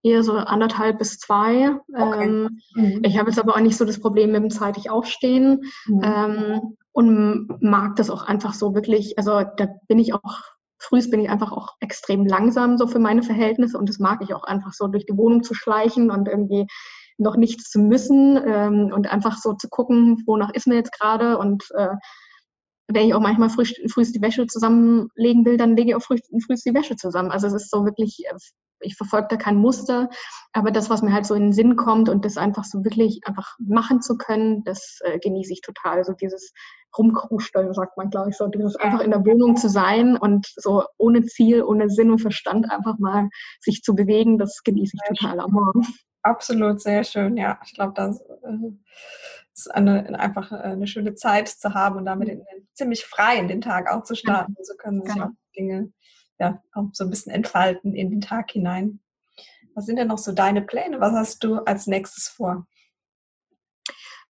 eher 0.02 0.22
so 0.22 0.34
anderthalb 0.34 0.98
bis 0.98 1.18
zwei. 1.18 1.76
Okay. 1.92 2.24
Ähm, 2.24 2.60
mhm. 2.74 3.00
Ich 3.02 3.18
habe 3.18 3.30
jetzt 3.30 3.38
aber 3.38 3.54
auch 3.54 3.60
nicht 3.60 3.76
so 3.76 3.84
das 3.84 4.00
Problem 4.00 4.32
mit 4.32 4.42
dem 4.42 4.50
zeitig 4.50 4.90
Aufstehen 4.90 5.62
mhm. 5.86 6.02
ähm, 6.02 6.76
und 6.92 7.62
mag 7.62 7.96
das 7.96 8.10
auch 8.10 8.24
einfach 8.24 8.54
so 8.54 8.74
wirklich, 8.74 9.18
also 9.18 9.42
da 9.56 9.68
bin 9.88 9.98
ich 9.98 10.14
auch, 10.14 10.42
frühst 10.78 11.10
bin 11.10 11.20
ich 11.20 11.30
einfach 11.30 11.52
auch 11.52 11.74
extrem 11.80 12.26
langsam 12.26 12.78
so 12.78 12.86
für 12.86 12.98
meine 12.98 13.22
Verhältnisse 13.22 13.78
und 13.78 13.88
das 13.88 13.98
mag 13.98 14.20
ich 14.22 14.34
auch 14.34 14.44
einfach 14.44 14.72
so 14.72 14.86
durch 14.86 15.06
die 15.06 15.16
Wohnung 15.16 15.42
zu 15.42 15.54
schleichen 15.54 16.10
und 16.10 16.28
irgendwie 16.28 16.66
noch 17.16 17.36
nichts 17.36 17.70
zu 17.70 17.78
müssen 17.78 18.40
ähm, 18.44 18.90
und 18.92 19.10
einfach 19.10 19.38
so 19.38 19.54
zu 19.54 19.68
gucken, 19.68 20.22
wonach 20.26 20.50
ist 20.52 20.66
mir 20.66 20.74
jetzt 20.74 20.92
gerade 20.92 21.38
und 21.38 21.64
äh, 21.76 21.94
wenn 22.94 23.08
ich 23.08 23.14
auch 23.14 23.20
manchmal 23.20 23.50
früh, 23.50 23.64
früh 23.64 24.04
die 24.04 24.22
Wäsche 24.22 24.46
zusammenlegen 24.46 25.44
will, 25.44 25.56
dann 25.56 25.76
lege 25.76 25.90
ich 25.90 25.96
auch 25.96 26.02
früh, 26.02 26.18
früh 26.44 26.54
die 26.54 26.74
Wäsche 26.74 26.96
zusammen. 26.96 27.30
Also 27.30 27.46
es 27.46 27.54
ist 27.54 27.70
so 27.70 27.84
wirklich, 27.84 28.22
äh, 28.26 28.34
ich 28.80 28.96
verfolge 28.96 29.28
da 29.30 29.36
kein 29.36 29.56
Muster, 29.56 30.08
aber 30.52 30.70
das, 30.70 30.90
was 30.90 31.02
mir 31.02 31.12
halt 31.12 31.26
so 31.26 31.34
in 31.34 31.44
den 31.44 31.52
Sinn 31.52 31.76
kommt 31.76 32.08
und 32.08 32.24
das 32.24 32.36
einfach 32.36 32.64
so 32.64 32.84
wirklich 32.84 33.20
einfach 33.24 33.56
machen 33.58 34.00
zu 34.00 34.16
können, 34.16 34.62
das 34.64 34.98
äh, 35.02 35.18
genieße 35.18 35.52
ich 35.52 35.60
total. 35.60 36.04
So 36.04 36.12
dieses 36.12 36.52
Rumkrusteln, 36.96 37.74
sagt 37.74 37.96
man, 37.96 38.10
glaube 38.10 38.30
ich, 38.30 38.36
so 38.36 38.46
dieses 38.46 38.76
einfach 38.76 39.00
in 39.00 39.10
der 39.10 39.24
Wohnung 39.24 39.56
zu 39.56 39.68
sein 39.68 40.16
und 40.16 40.46
so 40.56 40.84
ohne 40.96 41.24
Ziel, 41.24 41.62
ohne 41.62 41.90
Sinn 41.90 42.10
und 42.10 42.20
Verstand 42.20 42.70
einfach 42.70 42.98
mal 42.98 43.28
sich 43.60 43.82
zu 43.82 43.94
bewegen, 43.94 44.38
das 44.38 44.62
genieße 44.62 44.96
ich 44.96 45.18
total 45.18 45.40
am 45.40 45.52
Morgen. 45.52 45.86
Absolut, 46.22 46.80
sehr 46.80 47.04
schön. 47.04 47.36
Ja, 47.36 47.58
ich 47.64 47.74
glaube, 47.74 47.92
das 47.94 48.20
äh, 48.20 48.70
eine, 49.70 50.18
einfach 50.18 50.52
äh, 50.52 50.56
eine 50.56 50.86
schöne 50.86 51.14
Zeit 51.14 51.48
zu 51.48 51.74
haben 51.74 51.96
und 51.96 52.04
damit 52.04 52.28
in, 52.28 52.44
ziemlich 52.72 53.04
frei 53.04 53.38
in 53.38 53.48
den 53.48 53.60
Tag 53.60 53.90
auch 53.90 54.02
zu 54.02 54.14
starten. 54.14 54.56
So 54.62 54.74
können 54.74 55.02
sich 55.02 55.12
genau. 55.12 55.26
auch 55.26 55.30
Dinge 55.56 55.92
ja, 56.38 56.62
auch 56.72 56.88
so 56.92 57.04
ein 57.04 57.10
bisschen 57.10 57.32
entfalten 57.32 57.94
in 57.94 58.10
den 58.10 58.20
Tag 58.20 58.50
hinein. 58.50 59.00
Was 59.74 59.86
sind 59.86 59.96
denn 59.96 60.08
noch 60.08 60.18
so 60.18 60.32
deine 60.32 60.62
Pläne? 60.62 61.00
Was 61.00 61.14
hast 61.14 61.44
du 61.44 61.56
als 61.58 61.86
nächstes 61.86 62.28
vor? 62.28 62.66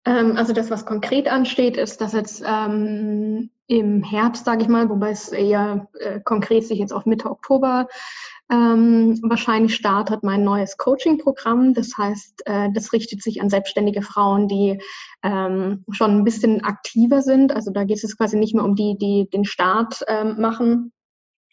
Ähm, 0.06 0.38
also 0.38 0.54
das, 0.54 0.70
was 0.70 0.86
konkret 0.86 1.28
ansteht, 1.28 1.78
ist, 1.78 2.02
dass 2.02 2.14
jetzt 2.14 2.44
ähm, 2.46 3.50
im 3.68 4.04
Herbst, 4.04 4.46
sage 4.46 4.64
ich 4.64 4.68
mal, 4.68 4.90
wobei 4.90 5.12
es 5.12 5.30
eher 5.30 5.88
äh, 6.00 6.20
konkret 6.20 6.66
sich 6.66 6.80
jetzt 6.80 6.94
auf 6.94 7.06
Mitte 7.06 7.30
Oktober 7.30 7.88
ähm, 8.52 9.20
wahrscheinlich 9.24 9.74
startet 9.74 10.22
mein 10.24 10.44
neues 10.44 10.78
Coaching-Programm. 10.78 11.74
Das 11.74 11.98
heißt, 11.98 12.44
äh, 12.46 12.70
das 12.74 12.94
richtet 12.94 13.24
sich 13.24 13.42
an 13.42 13.50
selbstständige 13.50 14.02
Frauen, 14.02 14.48
die 14.48 14.80
ähm, 15.24 15.84
schon 15.92 16.12
ein 16.12 16.24
bisschen 16.24 16.64
aktiver 16.64 17.22
sind. 17.22 17.52
Also 17.54 17.72
da 17.72 17.84
geht 17.84 18.04
es 18.04 18.18
quasi 18.18 18.38
nicht 18.38 18.54
mehr 18.54 18.66
um 18.66 18.76
die, 18.76 18.98
die 18.98 19.30
den 19.32 19.46
Start 19.46 20.04
ähm, 20.08 20.40
machen 20.40 20.92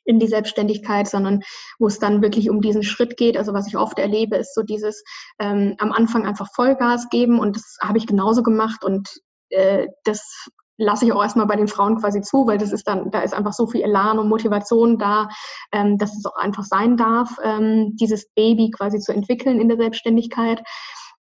in 0.05 0.19
die 0.19 0.27
Selbstständigkeit, 0.27 1.07
sondern 1.07 1.43
wo 1.79 1.87
es 1.87 2.01
dann 2.01 2.23
wirklich 2.23 2.51
um 2.51 2.61
diesen 2.61 2.83
Schritt 2.83 3.17
geht. 3.17 3.37
Also 3.37 3.55
was 3.55 3.69
ich 3.69 3.77
oft 3.77 3.99
erlebe, 3.99 4.37
ist 4.37 4.55
so 4.55 4.63
dieses 4.63 5.05
ähm, 5.39 5.77
am 5.79 5.93
Anfang 5.93 6.27
einfach 6.27 6.49
Vollgas 6.55 7.09
geben 7.09 7.39
und 7.39 7.57
das 7.57 7.79
habe 7.81 7.99
ich 7.99 8.07
genauso 8.07 8.43
gemacht 8.43 8.85
und 8.85 9.09
äh, 9.51 9.89
das 10.05 10.49
lasse 10.81 11.05
ich 11.05 11.13
auch 11.13 11.23
erstmal 11.23 11.47
bei 11.47 11.57
den 11.57 11.69
Frauen 11.69 11.97
quasi 12.01 12.23
zu, 12.23 12.47
weil 12.47 12.59
das 12.59 12.73
ist 12.73 12.89
dann, 12.89 13.11
da 13.11 13.21
ist 13.21 13.35
einfach 13.35 13.53
so 13.53 13.67
viel 13.67 13.83
Elan 13.83 14.19
und 14.19 14.29
Motivation 14.29 14.99
da, 14.99 15.29
ähm, 15.73 15.99
dass 15.99 16.17
es 16.17 16.25
auch 16.27 16.37
einfach 16.37 16.65
sein 16.65 16.97
darf, 16.97 17.37
ähm, 17.45 17.97
dieses 17.97 18.29
Baby 18.35 18.71
quasi 18.71 18.99
zu 18.99 19.13
entwickeln 19.13 19.61
in 19.61 19.69
der 19.69 19.77
Selbstständigkeit. 19.77 20.63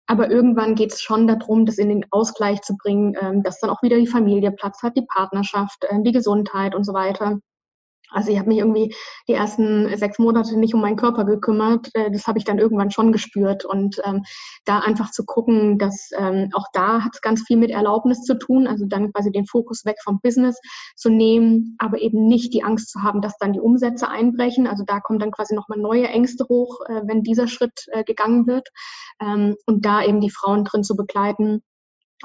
aber 0.07 0.31
irgendwann 0.31 0.73
geht 0.73 0.91
es 0.91 1.01
schon 1.01 1.27
darum, 1.27 1.67
das 1.67 1.77
in 1.77 1.89
den 1.89 2.05
Ausgleich 2.09 2.61
zu 2.63 2.75
bringen, 2.77 3.15
ähm, 3.21 3.43
dass 3.43 3.59
dann 3.59 3.69
auch 3.69 3.83
wieder 3.83 3.97
die 3.97 4.07
Familie 4.07 4.51
Platz 4.51 4.81
hat, 4.81 4.97
die 4.97 5.05
Partnerschaft, 5.05 5.83
äh, 5.83 6.01
die 6.01 6.11
Gesundheit 6.11 6.73
und 6.73 6.83
so 6.83 6.93
weiter. 6.93 7.39
Also 8.11 8.31
ich 8.31 8.39
habe 8.39 8.49
mich 8.49 8.59
irgendwie 8.59 8.95
die 9.27 9.33
ersten 9.33 9.95
sechs 9.97 10.19
Monate 10.19 10.57
nicht 10.57 10.73
um 10.73 10.81
meinen 10.81 10.95
Körper 10.95 11.25
gekümmert. 11.25 11.89
Äh, 11.93 12.11
das 12.11 12.27
habe 12.27 12.37
ich 12.37 12.45
dann 12.45 12.59
irgendwann 12.59 12.91
schon 12.91 13.11
gespürt. 13.11 13.65
Und 13.65 14.01
ähm, 14.03 14.23
da 14.65 14.79
einfach 14.79 15.11
zu 15.11 15.25
gucken, 15.25 15.77
dass 15.77 16.09
ähm, 16.17 16.49
auch 16.53 16.65
da 16.73 17.03
hat 17.03 17.11
es 17.13 17.21
ganz 17.21 17.43
viel 17.43 17.57
mit 17.57 17.71
Erlaubnis 17.71 18.23
zu 18.23 18.37
tun, 18.37 18.67
also 18.67 18.85
dann 18.85 19.11
quasi 19.13 19.31
den 19.31 19.45
Fokus 19.45 19.85
weg 19.85 19.97
vom 20.03 20.19
Business 20.21 20.59
zu 20.95 21.09
nehmen, 21.09 21.75
aber 21.77 21.99
eben 22.01 22.27
nicht 22.27 22.53
die 22.53 22.63
Angst 22.63 22.91
zu 22.91 23.01
haben, 23.01 23.21
dass 23.21 23.37
dann 23.37 23.53
die 23.53 23.59
Umsätze 23.59 24.09
einbrechen. 24.09 24.67
Also 24.67 24.83
da 24.85 24.99
kommen 24.99 25.19
dann 25.19 25.31
quasi 25.31 25.55
nochmal 25.55 25.79
neue 25.79 26.07
Ängste 26.07 26.45
hoch, 26.49 26.81
äh, 26.87 27.01
wenn 27.05 27.23
dieser 27.23 27.47
Schritt 27.47 27.85
äh, 27.91 28.03
gegangen 28.03 28.47
wird. 28.47 28.69
Ähm, 29.21 29.55
und 29.65 29.85
da 29.85 30.03
eben 30.03 30.21
die 30.21 30.31
Frauen 30.31 30.63
drin 30.63 30.83
zu 30.83 30.95
begleiten, 30.95 31.61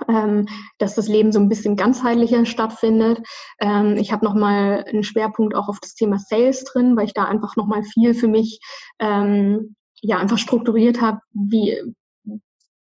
ähm, 0.08 0.46
dass 0.78 0.94
das 0.94 1.08
Leben 1.08 1.32
so 1.32 1.40
ein 1.40 1.48
bisschen 1.48 1.76
ganzheitlicher 1.76 2.46
stattfindet. 2.46 3.20
Ähm, 3.60 3.96
ich 3.96 4.12
habe 4.12 4.24
nochmal 4.24 4.84
einen 4.88 5.04
Schwerpunkt 5.04 5.54
auch 5.54 5.68
auf 5.68 5.80
das 5.80 5.94
Thema 5.94 6.18
Sales 6.18 6.64
drin, 6.64 6.96
weil 6.96 7.06
ich 7.06 7.14
da 7.14 7.24
einfach 7.24 7.56
nochmal 7.56 7.82
viel 7.82 8.14
für 8.14 8.28
mich 8.28 8.60
ähm, 8.98 9.76
ja 10.00 10.18
einfach 10.18 10.38
strukturiert 10.38 11.00
habe, 11.00 11.20
wie 11.32 11.94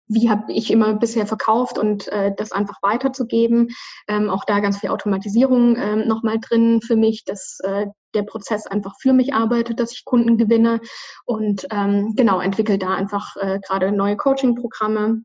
wie 0.07 0.29
habe 0.29 0.51
ich 0.51 0.69
immer 0.71 0.93
bisher 0.93 1.25
verkauft 1.25 1.77
und 1.77 2.07
äh, 2.09 2.33
das 2.35 2.51
einfach 2.51 2.81
weiterzugeben. 2.81 3.69
Ähm, 4.07 4.29
auch 4.29 4.43
da 4.45 4.59
ganz 4.59 4.79
viel 4.79 4.89
Automatisierung 4.89 5.75
ähm, 5.77 6.07
nochmal 6.07 6.39
drin 6.39 6.81
für 6.81 6.95
mich, 6.95 7.23
dass 7.25 7.59
äh, 7.63 7.87
der 8.13 8.23
Prozess 8.23 8.67
einfach 8.67 8.95
für 8.99 9.13
mich 9.13 9.33
arbeitet, 9.33 9.79
dass 9.79 9.93
ich 9.93 10.05
Kunden 10.05 10.37
gewinne 10.37 10.81
und 11.25 11.65
ähm, 11.71 12.13
genau 12.15 12.41
entwickle 12.41 12.77
da 12.77 12.93
einfach 12.93 13.35
äh, 13.37 13.59
gerade 13.65 13.91
neue 13.91 14.17
Coaching-Programme, 14.17 15.23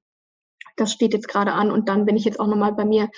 das 0.81 0.93
steht 0.93 1.13
jetzt 1.13 1.29
gerade 1.29 1.53
an 1.53 1.71
und 1.71 1.89
dann 1.89 2.07
bin 2.07 2.17
ich 2.17 2.25
jetzt 2.25 2.41
auch 2.41 2.47
nochmal 2.47 2.73
bei 2.73 2.85
mir 2.85 3.09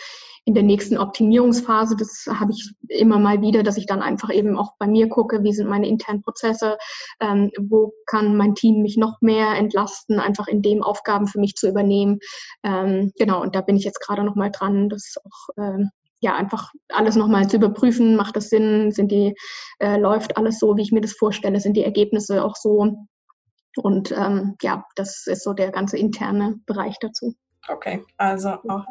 in 0.45 0.55
der 0.55 0.63
nächsten 0.63 0.99
Optimierungsphase. 0.99 1.97
Das 1.97 2.27
habe 2.29 2.53
ich 2.53 2.73
immer 2.89 3.19
mal 3.19 3.43
wieder, 3.43 3.63
dass 3.63 3.77
ich 3.77 3.87
dann 3.87 4.03
einfach 4.03 4.31
eben 4.31 4.59
auch 4.59 4.73
bei 4.79 4.87
mir 4.87 5.09
gucke, 5.09 5.43
wie 5.43 5.53
sind 5.53 5.69
meine 5.69 5.89
internen 5.89 6.23
Prozesse, 6.23 6.79
ähm, 7.21 7.51
wo 7.59 7.93
kann 8.07 8.37
mein 8.37 8.55
Team 8.55 8.83
mich 8.83 8.97
noch 8.97 9.21
mehr 9.21 9.55
entlasten, 9.57 10.19
einfach 10.19 10.49
in 10.49 10.63
dem 10.63 10.83
Aufgaben 10.83 11.27
für 11.27 11.41
mich 11.41 11.55
zu 11.55 11.69
übernehmen. 11.69 12.19
Ähm, 12.63 13.13
genau, 13.17 13.43
und 13.43 13.55
da 13.55 13.61
bin 13.61 13.77
ich 13.77 13.85
jetzt 13.85 14.01
gerade 14.01 14.25
nochmal 14.25 14.51
dran, 14.51 14.89
das 14.89 15.15
auch 15.25 15.63
ähm, 15.63 15.91
ja, 16.21 16.37
einfach 16.37 16.71
alles 16.89 17.17
nochmal 17.17 17.49
zu 17.49 17.57
überprüfen, 17.57 18.15
macht 18.17 18.37
das 18.37 18.51
Sinn, 18.51 18.93
sind 18.93 19.11
die, 19.11 19.35
äh, 19.79 19.97
läuft 19.97 20.37
alles 20.37 20.59
so, 20.59 20.77
wie 20.77 20.83
ich 20.83 20.93
mir 20.93 21.01
das 21.01 21.13
vorstelle, 21.13 21.61
sind 21.61 21.77
die 21.77 21.85
Ergebnisse 21.85 22.45
auch 22.45 22.57
so. 22.57 23.07
Und 23.77 24.13
ähm, 24.13 24.57
ja, 24.63 24.85
das 24.97 25.27
ist 25.27 25.45
so 25.45 25.53
der 25.53 25.71
ganze 25.71 25.97
interne 25.97 26.57
Bereich 26.67 26.97
dazu. 27.01 27.35
Okay, 27.69 28.05
also 28.17 28.51
auch 28.69 28.85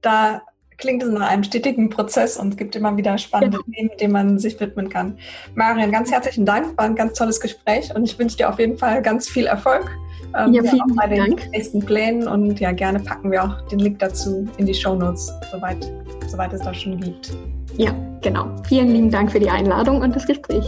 da 0.00 0.42
klingt 0.78 1.02
es 1.02 1.10
nach 1.10 1.28
einem 1.28 1.42
stetigen 1.42 1.90
Prozess 1.90 2.36
und 2.36 2.50
es 2.50 2.56
gibt 2.56 2.76
immer 2.76 2.96
wieder 2.96 3.18
spannende 3.18 3.58
ja. 3.58 3.74
Themen, 3.74 3.90
denen 4.00 4.12
man 4.12 4.38
sich 4.38 4.58
widmen 4.60 4.88
kann. 4.88 5.18
Marian, 5.54 5.90
ganz 5.90 6.10
herzlichen 6.10 6.46
Dank, 6.46 6.78
war 6.78 6.86
ein 6.86 6.94
ganz 6.94 7.18
tolles 7.18 7.40
Gespräch 7.40 7.94
und 7.94 8.04
ich 8.04 8.18
wünsche 8.18 8.36
dir 8.36 8.48
auf 8.48 8.58
jeden 8.58 8.78
Fall 8.78 9.02
ganz 9.02 9.28
viel 9.28 9.46
Erfolg. 9.46 9.90
Ähm, 10.36 10.52
ja, 10.52 10.62
vielen 10.62 10.94
bei 10.94 11.06
den 11.08 11.18
Dank. 11.18 11.50
nächsten 11.50 11.84
Plänen 11.84 12.28
und 12.28 12.60
ja, 12.60 12.72
gerne 12.72 13.00
packen 13.00 13.30
wir 13.30 13.42
auch 13.42 13.60
den 13.68 13.80
Link 13.80 13.98
dazu 13.98 14.46
in 14.58 14.66
die 14.66 14.74
Show 14.74 14.94
Notes, 14.94 15.32
soweit, 15.50 15.90
soweit 16.28 16.52
es 16.52 16.60
das 16.60 16.76
schon 16.76 17.00
gibt. 17.00 17.32
Ja, 17.76 17.92
genau. 18.22 18.46
Vielen 18.68 18.88
lieben 18.88 19.10
Dank 19.10 19.32
für 19.32 19.40
die 19.40 19.50
Einladung 19.50 20.00
und 20.00 20.14
das 20.14 20.26
Gespräch. 20.26 20.64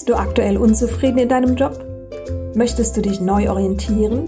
Bist 0.00 0.08
du 0.08 0.14
aktuell 0.14 0.56
unzufrieden 0.56 1.18
in 1.18 1.28
deinem 1.28 1.56
Job? 1.56 1.84
Möchtest 2.54 2.96
du 2.96 3.02
dich 3.02 3.20
neu 3.20 3.50
orientieren? 3.50 4.24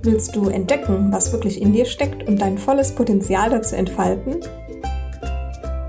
Willst 0.00 0.34
du 0.34 0.48
entdecken, 0.48 1.12
was 1.12 1.34
wirklich 1.34 1.60
in 1.60 1.74
dir 1.74 1.84
steckt 1.84 2.26
und 2.26 2.40
dein 2.40 2.56
volles 2.56 2.94
Potenzial 2.94 3.50
dazu 3.50 3.76
entfalten? 3.76 4.36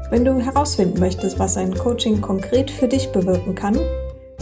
Wenn 0.10 0.26
du 0.26 0.42
herausfinden 0.42 1.00
möchtest, 1.00 1.40
was 1.40 1.56
ein 1.56 1.74
Coaching 1.74 2.20
konkret 2.20 2.70
für 2.70 2.90
dich 2.90 3.14
bewirken 3.14 3.56
kann, 3.56 3.80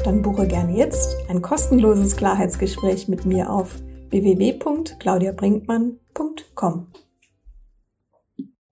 dann 0.04 0.24
buche 0.24 0.48
gerne 0.48 0.76
jetzt 0.76 1.16
ein 1.30 1.44
kostenloses 1.44 2.18
Klarheitsgespräch 2.18 3.08
mit 3.08 3.28
mir 3.28 3.52
auf 3.52 3.76
www.claudiabrinkmann.com. 4.10 6.88